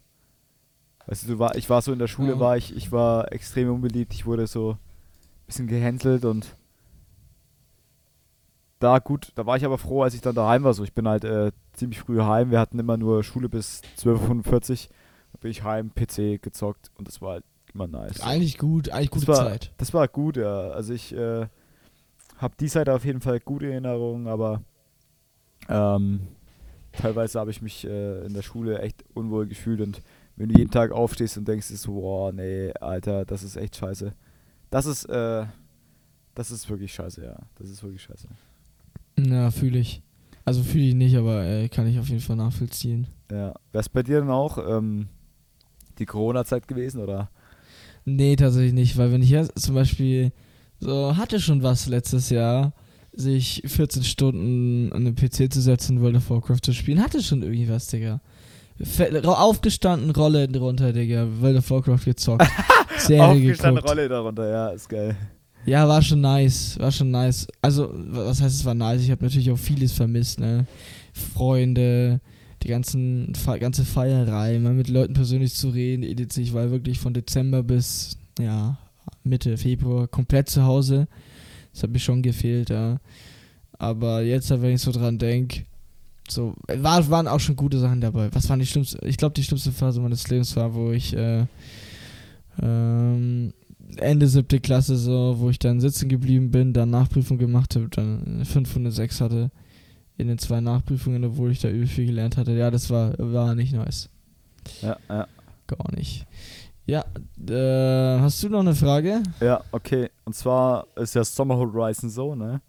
Weißt 1.07 1.29
du, 1.29 1.39
war, 1.39 1.55
ich 1.55 1.69
war 1.69 1.81
so 1.81 1.93
in 1.93 1.99
der 1.99 2.07
Schule, 2.07 2.34
Ja. 2.34 2.39
war 2.39 2.57
ich, 2.57 2.75
ich 2.75 2.91
war 2.91 3.31
extrem 3.31 3.69
unbeliebt, 3.73 4.13
ich 4.13 4.25
wurde 4.25 4.45
so 4.47 4.71
ein 4.73 5.45
bisschen 5.47 5.67
gehänselt 5.67 6.25
und 6.25 6.55
da 8.79 8.99
gut, 8.99 9.31
da 9.36 9.45
war 9.45 9.57
ich 9.57 9.65
aber 9.65 9.77
froh, 9.77 10.03
als 10.03 10.13
ich 10.15 10.21
dann 10.21 10.36
daheim 10.36 10.63
war. 10.63 10.73
So, 10.73 10.84
ich 10.84 10.93
bin 10.93 11.07
halt 11.07 11.23
äh, 11.23 11.51
ziemlich 11.73 11.99
früh 11.99 12.19
heim. 12.21 12.49
Wir 12.49 12.60
hatten 12.60 12.79
immer 12.79 12.97
nur 12.97 13.23
Schule 13.23 13.47
bis 13.47 13.81
12.45 13.99 14.89
Uhr. 14.89 14.95
Da 15.32 15.38
bin 15.39 15.52
ich 15.52 15.63
heim, 15.63 15.91
PC 15.94 16.41
gezockt 16.41 16.91
und 16.98 17.08
das 17.08 17.22
war 17.22 17.34
halt 17.34 17.44
immer 17.74 17.88
nice. 17.88 18.22
Eigentlich 18.22 18.58
gut, 18.58 18.89
eigentlich 18.89 19.12
gute 19.12 19.26
das 19.26 19.38
war, 19.38 19.48
Zeit. 19.48 19.72
Das 19.78 19.94
war 19.94 20.08
gut, 20.08 20.38
ja. 20.38 20.70
Also 20.70 20.94
ich 20.94 21.13
äh, 21.13 21.48
habe 22.38 22.56
die 22.60 22.67
Seite 22.67 22.94
auf 22.94 23.06
jeden 23.06 23.22
Fall 23.22 23.39
gute 23.39 23.72
Erinnerungen, 23.72 24.28
aber 24.28 24.62
ähm, 25.70 26.28
teilweise 26.91 27.39
habe 27.39 27.52
ich 27.52 27.62
mich 27.62 27.86
äh, 27.86 28.26
in 28.26 28.34
der 28.34 28.41
Schule 28.41 28.80
echt 28.80 29.04
unwohl 29.13 29.48
gefühlt 29.48 29.82
und 29.82 30.02
wenn 30.36 30.50
du 30.50 30.58
jeden 30.58 30.72
Tag 30.72 30.91
aufstehst 30.91 31.38
und 31.38 31.48
denkst, 31.48 31.67
so, 31.67 31.94
boah, 31.94 32.32
nee, 32.32 32.72
Alter, 32.80 33.26
das 33.26 33.44
ist 33.44 33.58
echt 33.58 33.76
scheiße. 33.76 34.13
Das 34.70 34.86
ist, 34.86 35.06
äh, 35.06 35.46
das 36.34 36.52
ist 36.52 36.70
wirklich 36.70 36.94
scheiße, 36.94 37.24
ja. 37.24 37.38
Das 37.56 37.70
ist 37.70 37.84
wirklich 37.84 38.02
scheiße. 38.02 38.28
Ja, 39.20 39.52
fühle 39.52 39.80
ich. 39.80 40.02
Also 40.46 40.63
fühle 40.63 40.86
ich 40.86 40.96
nicht, 40.96 41.15
aber 41.15 41.44
äh, 41.46 41.70
kann 41.70 41.88
ich 41.88 42.00
auf 42.00 42.10
jeden 42.10 42.22
Fall 42.22 42.38
nachvollziehen. 42.38 43.08
Ja. 43.30 43.54
Wäre 43.72 43.82
es 43.82 43.89
bei 43.89 44.02
dir 44.02 44.20
dann 44.20 44.32
auch 44.32 44.58
ähm, 44.58 45.08
die 46.02 46.06
Corona-Zeit 46.06 46.68
gewesen, 46.68 47.02
oder? 47.02 47.30
Nee, 48.04 48.36
tatsächlich 48.36 48.74
nicht, 48.74 48.98
weil 48.98 49.12
wenn 49.12 49.22
ich 49.22 49.30
jetzt 49.30 49.58
zum 49.60 49.76
Beispiel 49.76 50.32
so 50.80 51.16
hatte 51.16 51.40
schon 51.40 51.62
was 51.64 51.88
letztes 51.88 52.30
Jahr, 52.32 52.74
sich 53.14 53.62
14 53.66 54.04
Stunden 54.04 54.92
an 54.94 55.06
den 55.06 55.16
PC 55.16 55.52
zu 55.54 55.62
setzen, 55.62 56.02
World 56.02 56.16
of 56.18 56.30
Warcraft 56.30 56.62
zu 56.64 56.74
spielen, 56.74 57.02
hatte 57.02 57.22
schon 57.22 57.44
irgendwie 57.44 57.70
was, 57.70 57.88
Digga. 57.88 58.20
Aufgestanden, 59.26 60.12
Rolle 60.12 60.48
runter, 60.58 60.92
Digga. 60.94 61.28
World 61.40 61.58
of 61.58 61.70
Warcraft 61.70 62.06
gezockt. 62.06 62.48
Serie 62.98 63.24
Aufgestanden 63.24 63.76
geguckt. 63.76 63.90
Rolle 63.90 64.10
darunter, 64.10 64.50
ja, 64.50 64.70
ist 64.70 64.90
geil. 64.90 65.16
Ja, 65.66 65.88
war 65.88 66.02
schon 66.02 66.22
nice. 66.22 66.80
War 66.80 66.92
schon 66.92 67.12
nice. 67.12 67.46
Also, 67.62 67.90
wa- 67.94 68.26
was 68.26 68.42
heißt 68.42 68.56
es 68.56 68.66
war 68.66 68.74
nice? 68.74 69.02
Ich 69.04 69.12
habe 69.12 69.24
natürlich 69.24 69.52
auch 69.52 69.58
vieles 69.60 69.92
vermisst, 69.92 70.40
ne? 70.40 70.66
Freunde, 71.14 72.20
die 72.63 72.67
ganzen 72.67 73.34
ganze 73.60 73.86
Feierei, 73.86 74.60
mal 74.60 74.74
mit 74.74 74.89
Leuten 74.89 75.13
persönlich 75.13 75.54
zu 75.54 75.69
reden, 75.69 76.04
etc. 76.04 76.38
Ich 76.38 76.54
war 76.54 76.71
wirklich 76.71 77.00
von 77.00 77.13
Dezember 77.13 77.63
bis 77.63 78.17
ja, 78.39 78.78
Mitte 79.24 79.58
Februar 79.58 80.08
komplett 80.08 80.50
zu 80.50 80.63
Hause. 80.63 81.08
Das 81.74 81.84
hat 81.84 81.91
mir 81.91 82.00
schon 82.00 82.21
gefehlt, 82.21 82.69
ja. 82.69 83.00
Aber 83.74 84.21
jetzt, 84.21 84.50
wenn 84.50 84.76
ich 84.76 84.82
so 84.82 84.91
dran 84.91 85.17
denke, 85.17 85.65
so, 86.30 86.54
war, 86.67 87.10
waren 87.10 87.28
auch 87.28 87.39
schon 87.39 87.56
gute 87.56 87.80
Sachen 87.80 88.00
dabei. 88.02 88.30
Was 88.34 88.47
waren 88.50 88.60
die 88.60 88.65
schlimmste? 88.65 89.00
Ich 89.06 89.17
glaube, 89.17 89.34
die 89.34 89.43
schlimmste 89.43 89.71
Phase 89.71 90.00
meines 90.00 90.28
Lebens 90.30 90.56
war, 90.56 90.74
wo 90.74 90.91
ich 90.91 91.15
äh, 91.15 91.45
ähm, 92.62 93.54
Ende 93.97 94.28
siebte 94.28 94.60
Klasse 94.60 94.95
so, 94.95 95.36
wo 95.39 95.50
ich 95.50 95.60
dann 95.60 95.82
sitzen 95.82 96.10
geblieben 96.10 96.52
bin, 96.52 96.74
dann 96.74 96.91
Nachprüfung 96.91 97.38
gemacht 97.38 97.76
habe, 97.76 97.89
dann 97.89 98.24
eine 98.26 98.45
506 98.45 99.19
hatte 99.19 99.52
in 100.17 100.28
den 100.28 100.38
zwei 100.38 100.62
Nachprüfungen, 100.62 101.24
obwohl 101.26 101.52
ich 101.52 101.60
da 101.60 101.69
übel 101.69 101.88
viel 101.88 102.06
gelernt 102.06 102.38
hatte. 102.38 102.52
Ja, 102.52 102.71
das 102.71 102.89
war, 102.89 103.13
war 103.17 103.56
nicht 103.56 103.74
nice. 103.74 104.10
Ja, 104.82 104.97
ja. 105.10 105.28
Gar 105.67 105.95
nicht. 105.95 106.26
Ja, 106.86 107.06
äh, 107.47 108.19
hast 108.19 108.43
du 108.43 108.50
noch 108.50 108.60
eine 108.60 108.76
Frage? 108.76 109.24
Ja, 109.39 109.62
okay. 109.71 110.10
Und 110.26 110.34
zwar 110.34 110.88
ist 110.95 111.15
ja 111.15 111.24
Summer 111.24 111.56
Horizon 111.56 112.10
so, 112.10 112.36
ne? 112.36 112.62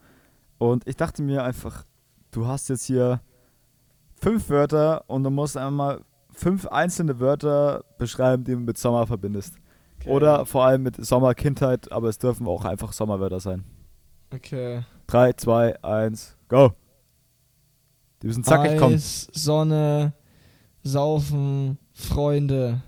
Und 0.59 0.87
ich 0.87 0.97
dachte 0.97 1.23
mir 1.23 1.43
einfach, 1.43 1.85
du 2.31 2.47
hast 2.47 2.69
jetzt 2.69 2.85
hier 2.85 3.21
fünf 4.21 4.49
Wörter 4.49 5.05
und 5.09 5.25
du 5.25 5.31
musst 5.31 5.57
einmal 5.57 6.03
fünf 6.31 6.67
einzelne 6.69 7.19
Wörter 7.19 7.85
beschreiben, 7.99 8.45
die 8.45 8.53
du 8.53 8.59
mit 8.59 8.79
Sommer 8.79 9.07
verbindest. 9.07 9.57
Oder 10.07 10.47
vor 10.47 10.65
allem 10.65 10.83
mit 10.83 11.05
Sommerkindheit, 11.05 11.91
aber 11.93 12.09
es 12.09 12.19
dürfen 12.19 12.47
auch 12.47 12.65
einfach 12.65 12.93
Sommerwörter 12.93 13.41
sein. 13.41 13.65
Okay. 14.33 14.83
3, 15.07 15.33
2, 15.35 15.85
1, 15.85 16.37
go! 16.49 16.73
Die 18.23 18.27
müssen 18.27 18.45
zackig 18.45 18.79
kommen. 18.79 18.95
Eis, 18.95 19.29
Sonne, 19.33 20.13
Saufen, 20.83 21.79
Freunde. 21.93 22.83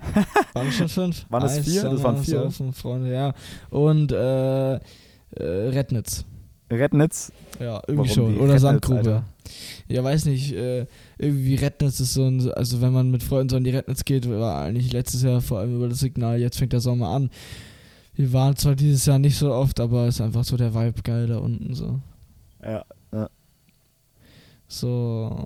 Waren 0.52 0.70
schon 0.70 0.88
fünf? 0.88 1.26
Waren 1.30 1.42
das 1.42 1.58
Eis, 1.58 1.64
vier? 1.64 1.82
Das 1.82 1.90
Sonne, 1.90 2.02
waren 2.04 2.24
vier. 2.24 2.42
Saufen, 2.42 2.72
Freunde, 2.72 3.12
ja. 3.12 3.32
Und 3.70 4.12
äh, 4.12 4.74
äh, 4.74 4.80
Rednitz. 5.40 6.24
Rednitz. 6.70 7.32
Ja, 7.60 7.82
irgendwie 7.86 8.10
Warum 8.10 8.24
schon. 8.24 8.34
Oder 8.36 8.44
Rednitz, 8.44 8.62
Sandgrube. 8.62 8.98
Alter? 8.98 9.24
Ja, 9.88 10.04
weiß 10.04 10.26
nicht. 10.26 10.52
Äh, 10.52 10.86
irgendwie 11.18 11.54
Rednitz 11.54 12.00
ist 12.00 12.14
so 12.14 12.26
ein, 12.26 12.52
also 12.52 12.80
wenn 12.80 12.92
man 12.92 13.10
mit 13.10 13.22
Freunden 13.22 13.48
so 13.48 13.56
an 13.56 13.64
die 13.64 13.70
Rednitz 13.70 14.04
geht, 14.04 14.28
war 14.28 14.62
eigentlich 14.62 14.92
letztes 14.92 15.22
Jahr 15.22 15.40
vor 15.40 15.58
allem 15.58 15.76
über 15.76 15.88
das 15.88 16.00
Signal, 16.00 16.40
jetzt 16.40 16.58
fängt 16.58 16.72
der 16.72 16.80
Sommer 16.80 17.08
an. 17.08 17.30
Wir 18.14 18.32
waren 18.32 18.56
zwar 18.56 18.76
dieses 18.76 19.06
Jahr 19.06 19.18
nicht 19.18 19.36
so 19.36 19.52
oft, 19.52 19.80
aber 19.80 20.06
ist 20.06 20.20
einfach 20.20 20.44
so 20.44 20.56
der 20.56 20.74
Vibe 20.74 21.02
geil 21.02 21.26
da 21.26 21.38
unten 21.38 21.74
so. 21.74 22.00
Ja. 22.62 22.84
So. 24.80 25.44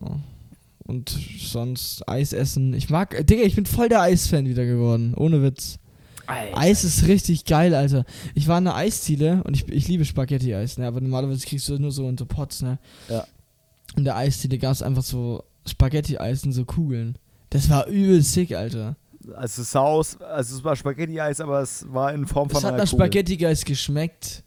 Und 0.87 1.11
sonst 1.39 2.09
Eis 2.09 2.33
essen. 2.33 2.73
Ich 2.73 2.89
mag, 2.89 3.15
äh, 3.15 3.25
Digga, 3.25 3.43
ich 3.43 3.55
bin 3.57 3.67
voll 3.67 3.89
der 3.89 4.01
Eisfan 4.01 4.47
wieder 4.47 4.65
geworden. 4.65 5.15
Ohne 5.15 5.43
Witz. 5.43 5.79
Eis 6.27 6.85
ist 6.85 7.07
richtig 7.07 7.47
geil, 7.47 7.75
Alter. 7.75 8.05
Ich 8.35 8.49
war 8.49 8.59
in 8.59 8.67
einer 8.67 8.77
Eisziele 8.77 9.43
und 9.45 9.55
ich, 9.55 9.67
ich 9.69 9.89
liebe 9.89 10.05
Spaghetti-Eis, 10.05 10.77
ne? 10.77 10.87
Aber 10.87 11.01
normalerweise 11.01 11.47
kriegst 11.47 11.69
du 11.69 11.73
das 11.73 11.81
nur 11.81 11.91
so 11.91 12.07
in 12.09 12.19
so 12.19 12.27
Pots, 12.27 12.61
ne? 12.61 12.79
Ja. 13.09 13.25
In 13.97 14.05
der 14.05 14.17
Eisziele 14.17 14.59
gab 14.59 14.73
es 14.73 14.83
einfach 14.83 15.03
so 15.03 15.45
Spaghetti-Eis 15.67 16.45
in 16.45 16.53
so 16.53 16.67
Kugeln. 16.67 17.17
Das 17.51 17.71
war 17.71 17.87
übel 17.87 18.21
sick, 18.21 18.55
Alter. 18.55 18.97
Also 19.35 19.63
es 19.63 19.71
sah 19.71 19.81
aus, 19.81 20.21
also 20.21 20.57
es 20.57 20.65
war 20.65 20.77
Spaghetti-Eis, 20.77 21.41
aber 21.41 21.61
es 21.61 21.87
war 21.91 22.13
in 22.13 22.27
Form 22.27 22.51
von 22.51 22.59
Es 22.59 22.65
hat 22.65 22.77
nach. 22.77 22.87
Spaghetti-Eis 22.87 23.65
geschmeckt. 23.65 24.45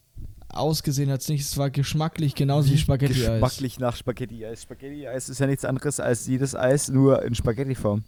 Ausgesehen 0.54 1.10
hat 1.10 1.22
es 1.22 1.30
nicht. 1.30 1.42
Es 1.42 1.58
war 1.58 1.70
geschmacklich 1.70 2.36
genauso 2.36 2.72
wie 2.72 2.78
Spaghetti-Eis. 2.78 3.32
Geschmacklich 3.42 3.80
nach 3.80 3.96
Spaghetti-Eis. 3.96 4.64
Spaghetti-Eis 4.64 5.30
ist 5.30 5.40
ja 5.40 5.48
nichts 5.48 5.66
anderes 5.66 6.00
als 6.00 6.28
jedes 6.28 6.56
Eis, 6.56 6.90
nur 6.90 7.24
in 7.24 7.36
Spaghetti-Form. 7.36 8.04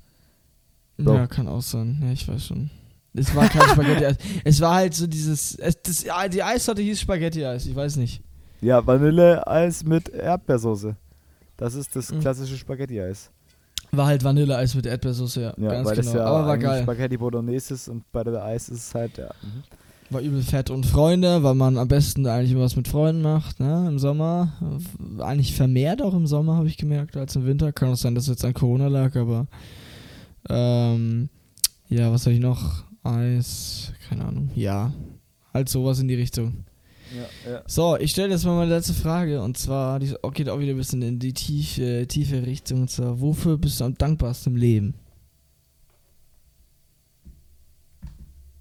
So. 0.98 1.14
Ja, 1.16 1.28
kann 1.28 1.48
auch 1.48 1.62
sein. 1.62 2.00
Ja, 2.04 2.12
ich 2.12 2.28
weiß 2.28 2.46
schon. 2.48 2.70
Es 3.14 3.34
war 3.36 3.48
kein 3.48 3.62
Spaghetti-Eis. 3.70 4.18
Es 4.44 4.62
war 4.62 4.76
halt 4.76 4.94
so 4.94 5.08
dieses. 5.08 5.56
Es, 5.56 5.82
das, 5.82 6.04
ja, 6.04 6.28
die 6.28 6.44
Eissorte 6.44 6.82
hieß 6.82 7.00
Spaghetti-Eis. 7.02 7.66
Ich 7.66 7.76
weiß 7.76 7.96
nicht. 7.98 8.22
Ja, 8.62 8.86
Vanilleeis 8.86 9.84
mit 9.84 10.10
Erdbeersoße. 10.10 10.96
Das 11.58 11.76
ist 11.76 11.96
das 11.96 12.12
Mhm. 12.12 12.20
klassische 12.22 12.58
Spaghetti-Eis. 12.58 13.30
War 13.92 14.08
halt 14.08 14.24
Vanilleeis 14.24 14.74
mit 14.74 14.86
Erdbeersoße, 14.88 15.42
ja. 15.42 15.54
Ja, 15.58 15.70
ganz 15.70 15.88
weil 15.88 15.96
genau. 15.98 16.06
das 16.08 16.14
ja 16.16 16.26
Aber 16.26 16.48
war 16.48 16.58
geil. 16.58 16.82
Spaghetti 16.84 17.18
Bolognese 17.18 17.76
ist 17.76 17.88
und 17.90 18.12
bei 18.12 18.24
der 18.24 18.44
Eis 18.44 18.70
ist 18.70 18.88
es 18.88 18.96
halt, 18.96 19.18
ja. 19.18 19.30
Mhm. 19.44 19.64
War 20.14 20.22
übel 20.22 20.44
fett. 20.44 20.70
Und 20.70 20.86
Freunde, 20.86 21.44
weil 21.44 21.56
man 21.56 21.78
am 21.78 21.88
besten 21.88 22.28
eigentlich 22.28 22.52
immer 22.52 22.62
was 22.62 22.76
mit 22.76 22.88
Freunden 22.88 23.24
macht, 23.24 23.60
ne? 23.60 23.86
Im 23.88 23.98
Sommer. 23.98 24.54
Eigentlich 25.20 25.56
vermehrt 25.56 26.02
auch 26.02 26.14
im 26.14 26.28
Sommer, 26.28 26.56
habe 26.56 26.68
ich 26.68 26.78
gemerkt, 26.78 27.18
als 27.18 27.36
im 27.36 27.46
Winter. 27.46 27.74
Kann 27.74 27.90
auch 27.90 27.98
sein, 27.98 28.14
dass 28.14 28.26
es 28.26 28.30
jetzt 28.30 28.46
an 28.46 28.54
Corona 28.54 28.88
lag, 28.88 29.16
aber. 29.16 29.48
Ähm, 30.50 31.30
ja, 31.90 32.12
was 32.12 32.26
habe 32.26 32.36
ich 32.36 32.40
noch? 32.40 32.84
Eis, 33.04 33.92
keine 34.08 34.26
Ahnung. 34.26 34.52
Ja. 34.56 34.94
Halt 35.54 35.70
sowas 35.70 36.00
in 36.00 36.08
die 36.08 36.16
Richtung. 36.16 36.66
Ja, 37.16 37.52
ja. 37.52 37.64
So, 37.68 37.98
ich 37.98 38.12
stelle 38.12 38.30
jetzt 38.30 38.46
mal 38.46 38.56
meine 38.56 38.74
letzte 38.74 38.94
Frage 38.94 39.42
und 39.42 39.58
zwar, 39.58 40.00
die 40.00 40.14
geht 40.34 40.50
auch 40.50 40.60
wieder 40.60 40.72
ein 40.72 40.78
bisschen 40.78 41.02
in 41.02 41.20
die 41.20 41.34
tiefe, 41.34 42.08
tiefe 42.08 42.46
Richtung. 42.46 42.82
Und 42.82 42.90
zwar, 42.90 43.20
wofür 43.20 43.58
bist 43.58 43.80
du 43.80 43.86
am 43.86 43.96
dankbarsten 43.96 44.54
im 44.54 44.60
Leben? 44.60 44.94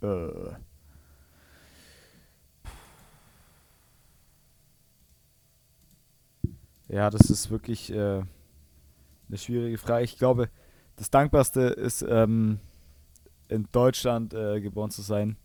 Äh. 0.03 0.72
Ja, 6.93 7.09
das 7.09 7.31
ist 7.31 7.51
wirklich 7.51 7.91
äh, 7.91 7.97
eine 9.29 9.39
schwierige 9.39 9.79
Frage. 9.79 10.05
Ich 10.05 10.19
glaube, 10.19 10.51
das 10.97 11.09
Dankbarste 11.09 11.63
ist, 11.63 12.05
ähm, 12.07 12.61
in 13.49 13.67
Deutschland 13.73 14.35
äh, 14.35 14.61
geboren 14.61 14.91
zu 14.91 15.01
sein, 15.01 15.37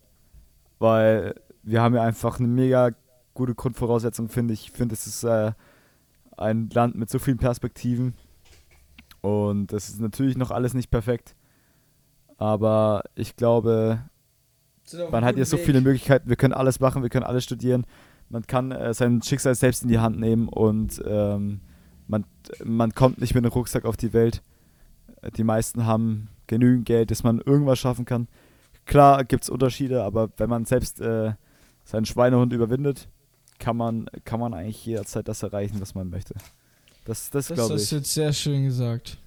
weil 0.78 1.34
wir 1.62 1.80
haben 1.80 1.94
ja 1.94 2.02
einfach 2.02 2.38
eine 2.38 2.48
mega 2.48 2.90
gute 3.32 3.54
Grundvoraussetzung, 3.54 4.28
finde 4.28 4.52
ich. 4.52 4.64
Ich 4.64 4.72
finde, 4.72 4.92
es 4.92 5.06
ist 5.06 5.24
äh, 5.24 5.52
ein 6.36 6.68
Land 6.68 6.96
mit 6.96 7.08
so 7.08 7.18
vielen 7.18 7.38
Perspektiven 7.38 8.12
und 9.22 9.72
das 9.72 9.88
ist 9.88 10.00
natürlich 10.00 10.36
noch 10.36 10.50
alles 10.50 10.74
nicht 10.74 10.90
perfekt, 10.90 11.34
aber 12.36 13.04
ich 13.14 13.36
glaube, 13.36 14.02
man 15.10 15.24
hat 15.24 15.36
hier 15.36 15.46
so 15.46 15.56
viele 15.56 15.80
Möglichkeiten, 15.80 16.28
wir 16.28 16.36
können 16.36 16.52
alles 16.52 16.78
machen, 16.78 17.02
wir 17.02 17.08
können 17.08 17.24
alles 17.24 17.44
studieren. 17.44 17.86
Man 18.30 18.46
kann 18.46 18.72
äh, 18.72 18.92
sein 18.94 19.22
Schicksal 19.22 19.54
selbst 19.54 19.82
in 19.82 19.88
die 19.88 19.98
Hand 19.98 20.18
nehmen 20.18 20.48
und 20.48 21.02
ähm, 21.06 21.60
man, 22.06 22.24
man 22.64 22.94
kommt 22.94 23.20
nicht 23.20 23.34
mit 23.34 23.44
einem 23.44 23.52
Rucksack 23.52 23.84
auf 23.84 23.96
die 23.96 24.12
Welt. 24.12 24.42
Die 25.36 25.44
meisten 25.44 25.86
haben 25.86 26.28
genügend 26.46 26.86
Geld, 26.86 27.10
dass 27.10 27.22
man 27.22 27.40
irgendwas 27.40 27.78
schaffen 27.78 28.04
kann. 28.04 28.28
Klar 28.86 29.24
gibt 29.24 29.44
es 29.44 29.50
Unterschiede, 29.50 30.02
aber 30.02 30.30
wenn 30.36 30.48
man 30.48 30.64
selbst 30.64 31.00
äh, 31.00 31.32
seinen 31.84 32.06
Schweinehund 32.06 32.52
überwindet, 32.52 33.08
kann 33.58 33.76
man, 33.76 34.08
kann 34.24 34.40
man 34.40 34.54
eigentlich 34.54 34.84
jederzeit 34.86 35.26
das 35.28 35.42
erreichen, 35.42 35.80
was 35.80 35.94
man 35.94 36.08
möchte. 36.08 36.34
Das, 37.04 37.30
das, 37.30 37.48
Das 37.48 37.56
glaube 37.56 37.74
hast 37.74 37.84
ich. 37.84 37.88
du 37.90 37.96
jetzt 37.96 38.12
sehr 38.14 38.32
schön 38.32 38.64
gesagt. 38.64 39.18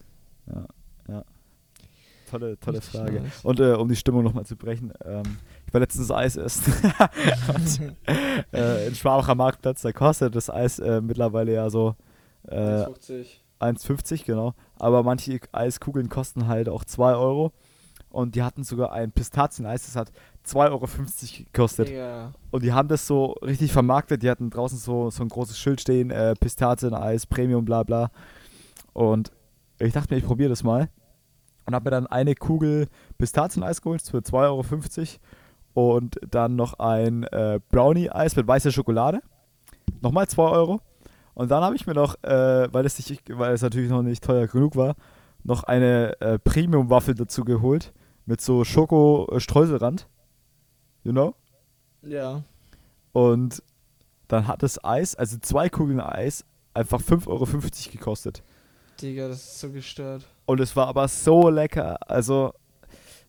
Ja, 0.48 0.66
ja. 1.08 1.24
Tolle, 2.30 2.58
tolle 2.60 2.82
Frage. 2.82 3.22
nice. 3.22 3.44
Und 3.44 3.60
äh, 3.60 3.74
um 3.74 3.90
die 3.90 3.96
Stimmung 3.96 4.24
nochmal 4.24 4.46
zu 4.46 4.56
brechen, 4.56 4.94
ähm, 5.04 5.38
ich 5.72 5.74
war 5.74 5.80
letztens 5.80 6.12
Eis 6.12 6.36
essen. 6.36 6.74
Und, 7.48 7.96
äh, 8.54 8.88
in 8.88 8.94
Schwabacher 8.94 9.36
Marktplatz, 9.36 9.82
da 9.82 9.94
kostet 9.94 10.36
das 10.36 10.50
Eis 10.50 10.80
äh, 10.80 11.00
mittlerweile 11.00 11.54
ja 11.54 11.70
so 11.70 11.96
äh, 12.50 12.84
1,50, 13.62 14.26
genau. 14.26 14.54
Aber 14.78 15.02
manche 15.04 15.40
Eiskugeln 15.54 16.10
kosten 16.10 16.50
halt 16.50 16.68
auch 16.68 16.84
2 16.84 17.16
Euro. 17.16 17.54
Und 18.10 18.36
die 18.36 18.44
hatten 18.44 18.66
sogar 18.66 18.92
ein 18.92 19.14
Pistazieneis, 19.14 19.86
das 19.86 19.96
hat 19.96 20.12
2,50 20.46 20.58
Euro 20.72 20.88
gekostet. 21.46 21.88
Digga. 21.88 22.34
Und 22.50 22.64
die 22.64 22.74
haben 22.74 22.90
das 22.90 23.08
so 23.08 23.28
richtig 23.42 23.72
vermarktet. 23.72 24.24
Die 24.24 24.30
hatten 24.30 24.50
draußen 24.50 24.78
so, 24.78 25.10
so 25.10 25.24
ein 25.24 25.30
großes 25.30 25.58
Schild 25.58 25.80
stehen, 25.80 26.12
äh, 26.12 26.34
Pistazieneis, 26.38 27.26
Premium, 27.26 27.64
bla 27.64 27.84
bla. 27.84 28.12
Und 28.92 29.32
ich 29.80 29.94
dachte 29.94 30.14
mir, 30.14 30.18
ich 30.18 30.26
probiere 30.26 30.50
das 30.50 30.64
mal. 30.64 30.90
Und 31.66 31.76
habe 31.76 31.86
mir 31.86 31.92
dann 31.92 32.08
eine 32.08 32.36
Kugel 32.36 32.90
Pistazieneis 33.18 33.82
geholt 33.82 34.02
für 34.02 34.18
2,50 34.18 34.34
Euro. 34.34 34.66
Und 35.74 36.20
dann 36.30 36.56
noch 36.56 36.74
ein 36.80 37.24
äh, 37.24 37.60
Brownie-Eis 37.70 38.36
mit 38.36 38.48
weißer 38.48 38.72
Schokolade. 38.72 39.22
Nochmal 40.02 40.28
2 40.28 40.44
Euro. 40.44 40.82
Und 41.34 41.50
dann 41.50 41.64
habe 41.64 41.76
ich 41.76 41.88
mir 41.88 41.94
noch, 41.94 42.22
äh, 42.24 42.68
weil, 42.72 42.86
es 42.86 42.98
nicht, 43.10 43.24
weil 43.30 43.54
es 43.54 43.62
natürlich 43.62 43.90
noch 43.90 44.02
nicht 44.02 44.24
teuer 44.24 44.48
genug 44.48 44.76
war, 44.76 44.96
noch 45.44 45.64
eine 45.64 46.20
äh, 46.20 46.40
Premium-Waffel 46.40 47.16
dazu 47.16 47.46
geholt. 47.46 47.94
Mit 48.26 48.42
so 48.42 48.64
Schoko-Streuselrand. 48.64 50.08
You 51.04 51.12
know? 51.12 51.36
Ja. 52.04 52.44
Und 53.14 53.64
dann 54.28 54.48
hat 54.48 54.64
das 54.64 54.84
Eis, 54.84 55.16
also 55.16 55.38
zwei 55.40 55.70
Kugeln 55.70 56.00
Eis, 56.00 56.46
einfach 56.74 57.02
5,50 57.02 57.28
Euro 57.28 57.48
gekostet. 57.92 58.44
Digga, 59.02 59.28
das 59.28 59.38
ist 59.38 59.60
so 59.60 59.72
gestört. 59.72 60.26
Und 60.46 60.60
es 60.60 60.76
war 60.76 60.88
aber 60.88 61.08
so 61.08 61.50
lecker. 61.50 61.98
Also, 62.10 62.54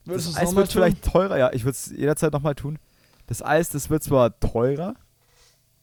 Würdest 0.05 0.29
das 0.29 0.37
Eis 0.37 0.55
wird 0.55 0.67
tun? 0.67 0.73
vielleicht 0.73 1.05
teurer, 1.05 1.39
ja. 1.39 1.53
Ich 1.53 1.65
würde 1.65 1.73
es 1.77 1.91
jederzeit 1.91 2.33
nochmal 2.33 2.55
tun. 2.55 2.79
Das 3.27 3.43
Eis, 3.43 3.71
das 3.71 3.89
wird 3.89 4.03
zwar 4.03 4.39
teurer, 4.41 4.95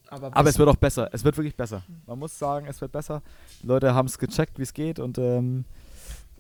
Aber, 0.10 0.36
aber 0.36 0.50
es 0.50 0.60
wird 0.60 0.68
auch 0.70 0.76
besser. 0.76 1.10
Es 1.14 1.24
wird 1.24 1.38
wirklich 1.38 1.56
besser. 1.56 1.84
Man 2.06 2.20
muss 2.20 2.38
sagen, 2.38 2.68
es 2.68 2.82
wird 2.82 2.92
besser. 2.92 3.22
Die 3.64 3.68
Leute 3.68 3.94
haben 3.94 4.08
es 4.08 4.18
gecheckt, 4.18 4.60
wie 4.60 4.64
es 4.64 4.74
geht 4.74 5.00
und 5.00 5.18
ähm, 5.18 5.66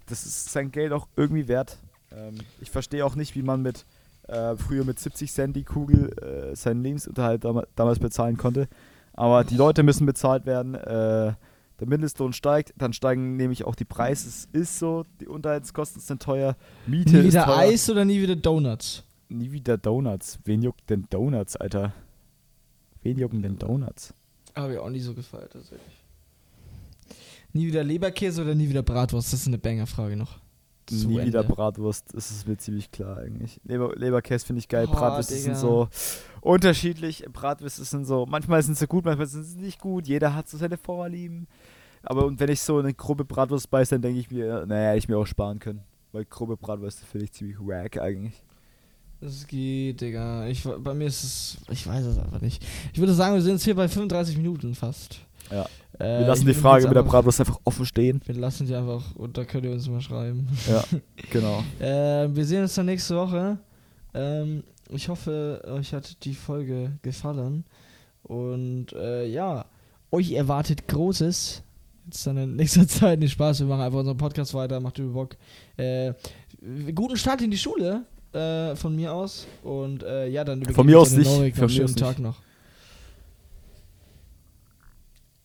das 0.08 0.26
ist 0.26 0.52
sein 0.52 0.72
Geld 0.72 0.92
auch 0.92 1.08
irgendwie 1.16 1.48
wert. 1.48 1.78
Ähm, 2.12 2.36
ich 2.60 2.72
verstehe 2.72 3.06
auch 3.06 3.16
nicht, 3.16 3.36
wie 3.36 3.44
man 3.44 3.62
mit 3.62 3.86
äh, 4.28 4.56
früher 4.58 4.84
mit 4.86 5.00
70 5.00 5.32
Cent 5.32 5.56
die 5.56 5.64
Kugel 5.64 6.12
äh, 6.22 6.56
seinen 6.56 6.84
Lebensunterhalt 6.84 7.44
dam 7.46 7.64
damals 7.76 8.00
bezahlen 8.00 8.38
konnte. 8.38 8.68
Aber 9.14 9.44
die 9.44 9.56
Leute 9.56 9.84
müssen 9.84 10.06
bezahlt 10.06 10.46
werden. 10.46 10.76
Äh, 10.76 11.34
der 11.80 11.88
Mindestlohn 11.88 12.34
steigt, 12.34 12.74
dann 12.78 12.94
steigen 12.94 13.38
nämlich 13.38 13.66
auch 13.66 13.76
die 13.76 13.86
Preise. 13.86 14.28
Es 14.28 14.48
ist 14.52 14.80
so, 14.80 15.06
die 15.20 15.28
Unterhaltskosten 15.28 16.02
sind 16.02 16.22
teuer, 16.22 16.56
Miete 16.88 17.18
nie 17.18 17.20
ist 17.20 17.34
wieder 17.34 17.46
teuer. 17.46 17.58
Eis 17.58 17.90
oder 17.90 18.06
nie 18.06 18.22
wieder 18.22 18.36
Donuts? 18.36 19.04
Nie 19.30 19.52
wieder 19.52 19.78
Donuts. 19.78 20.40
Wen 20.44 20.62
juckt 20.62 20.90
denn 20.90 21.06
Donuts, 21.10 21.56
Alter? 21.56 21.94
Wen 23.02 23.18
jucken 23.18 23.42
denn 23.42 23.58
Donuts? 23.58 24.14
Habe 24.56 24.74
ich 24.74 24.80
auch 24.80 24.90
nie 24.90 25.00
so 25.00 25.14
gefeiert, 25.14 25.54
tatsächlich. 25.54 26.04
Nie 27.54 27.68
wieder 27.68 27.84
Leberkäse 27.84 28.42
oder 28.42 28.56
nie 28.56 28.70
wieder 28.70 28.84
Bratwurst? 28.84 29.32
Das 29.34 29.42
ist 29.42 29.48
eine 29.48 29.58
Banger-Frage 29.58 30.18
noch. 30.18 30.40
Zu 30.90 31.08
Nie 31.08 31.26
wieder 31.26 31.42
Ende. 31.42 31.54
Bratwurst, 31.54 32.14
das 32.14 32.32
ist 32.32 32.48
mir 32.48 32.58
ziemlich 32.58 32.92
klar 32.92 33.18
eigentlich. 33.18 33.60
Leber, 33.64 33.96
Leberkäse 33.96 34.46
finde 34.46 34.60
ich 34.60 34.68
geil, 34.68 34.88
Boah, 34.88 34.96
Bratwürste 34.96 35.36
sind 35.36 35.58
so 35.58 35.88
unterschiedlich. 36.42 37.26
Bratwürste 37.32 37.84
sind 37.84 38.06
so, 38.06 38.26
manchmal 38.26 38.64
sind 38.64 38.78
sie 38.78 38.88
gut, 38.88 39.06
manchmal 39.06 39.28
sind 39.28 39.44
sie 39.44 39.60
nicht 39.60 39.80
gut. 39.80 40.08
Jeder 40.08 40.36
hat 40.36 40.50
so 40.50 40.58
seine 40.58 40.78
Vorlieben. 40.78 41.48
Aber 42.04 42.26
und 42.26 42.40
wenn 42.40 42.50
ich 42.50 42.62
so 42.62 42.78
eine 42.78 42.94
grobe 42.94 43.26
Bratwurst 43.26 43.70
beiße, 43.70 43.96
dann 43.96 44.02
denke 44.02 44.20
ich 44.20 44.32
mir, 44.32 44.66
naja, 44.66 44.90
hätte 44.90 45.00
ich 45.00 45.10
mir 45.10 45.18
auch 45.18 45.28
sparen 45.28 45.60
können. 45.60 45.82
Weil 46.12 46.26
grobe 46.26 46.58
Bratwürste 46.58 47.06
finde 47.06 47.26
ich 47.26 47.34
ziemlich 47.34 47.60
wack 47.60 47.98
eigentlich. 47.98 48.42
Das 49.22 49.46
geht, 49.46 50.00
Digga. 50.00 50.48
Ich, 50.48 50.64
bei 50.64 50.94
mir 50.94 51.08
ist 51.08 51.24
es. 51.24 51.58
Ich 51.70 51.86
weiß 51.86 52.06
es 52.06 52.18
einfach 52.18 52.40
nicht. 52.42 52.66
Ich 52.94 53.00
würde 53.00 53.14
sagen, 53.14 53.36
wir 53.36 53.42
sind 53.42 53.54
jetzt 53.54 53.66
hier 53.66 53.76
bei 53.76 53.88
35 53.88 54.38
Minuten 54.38 54.76
fast. 54.76 55.20
Ja. 55.52 55.66
Äh, 56.00 56.20
Wir 56.22 56.28
lassen 56.28 56.46
die 56.46 56.54
Frage 56.54 56.88
mit 56.88 56.96
der 56.96 57.04
Bratwurst 57.04 57.40
einfach 57.40 57.60
offen 57.66 57.86
stehen. 57.86 58.22
Wir 58.26 58.36
lassen 58.36 58.68
die 58.68 58.76
einfach 58.76 59.16
und 59.16 59.38
da 59.38 59.46
könnt 59.46 59.66
ihr 59.66 59.72
uns 59.72 59.88
mal 59.90 60.02
schreiben. 60.02 60.48
Ja, 60.68 60.84
genau. 61.32 61.64
Äh, 61.80 62.34
wir 62.34 62.46
sehen 62.46 62.62
uns 62.62 62.76
dann 62.76 62.86
nächste 62.86 63.16
Woche. 63.16 63.58
Ähm, 64.14 64.64
ich 64.90 65.10
hoffe, 65.10 65.62
euch 65.68 65.94
hat 65.94 66.24
die 66.24 66.34
Folge 66.34 66.92
gefallen. 67.02 67.66
Und 68.24 68.94
äh, 68.94 69.26
ja, 69.26 69.66
euch 70.12 70.32
erwartet 70.32 70.88
Großes. 70.88 71.64
Jetzt 72.06 72.28
dann 72.28 72.38
in 72.38 72.56
nächster 72.56 72.88
Zeit 72.88 73.20
nicht 73.20 73.34
Spaß. 73.34 73.60
Wir 73.60 73.68
machen 73.68 73.82
einfach 73.82 74.00
unseren 74.00 74.18
Podcast 74.18 74.54
weiter. 74.54 74.80
Macht 74.80 74.98
über 75.00 75.14
Bock. 75.14 75.38
Äh, 75.78 76.14
guten 76.94 77.18
Start 77.18 77.42
in 77.42 77.52
die 77.52 77.58
Schule 77.58 78.04
äh, 78.34 78.76
von 78.76 78.96
mir 78.96 79.14
aus. 79.14 79.48
Und 79.64 80.04
äh, 80.04 80.28
ja, 80.28 80.44
dann 80.44 80.64
Von 80.66 80.86
mir 80.86 81.00
aus 81.00 81.12
nicht. 81.12 81.30
Von 81.56 81.72
mir 81.74 81.84
aus 81.84 81.96
Tag 81.96 82.20
noch. 82.20 82.38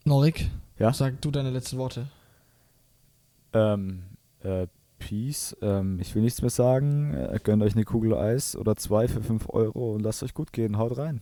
Norik, 0.05 0.51
Ja? 0.79 0.93
sag 0.93 1.21
du 1.23 1.31
deine 1.31 1.51
letzten 1.51 1.79
Worte. 1.79 2.07
Ähm, 3.53 4.03
äh, 4.43 4.67
Peace. 4.99 5.57
Ähm, 5.63 5.99
ich 6.01 6.15
will 6.15 6.23
nichts 6.23 6.41
mehr 6.43 6.51
sagen. 6.51 7.15
Äh, 7.15 7.39
gönnt 7.43 7.63
euch 7.63 7.75
eine 7.75 7.85
Kugel 7.85 8.15
Eis 8.15 8.57
oder 8.57 8.77
zwei 8.77 9.09
für 9.09 9.23
5 9.23 9.49
Euro 9.51 9.95
und 9.95 10.03
lasst 10.03 10.23
euch 10.23 10.35
gut 10.35 10.53
gehen. 10.53 10.79
Haut 10.79 10.97
rein. 10.99 11.21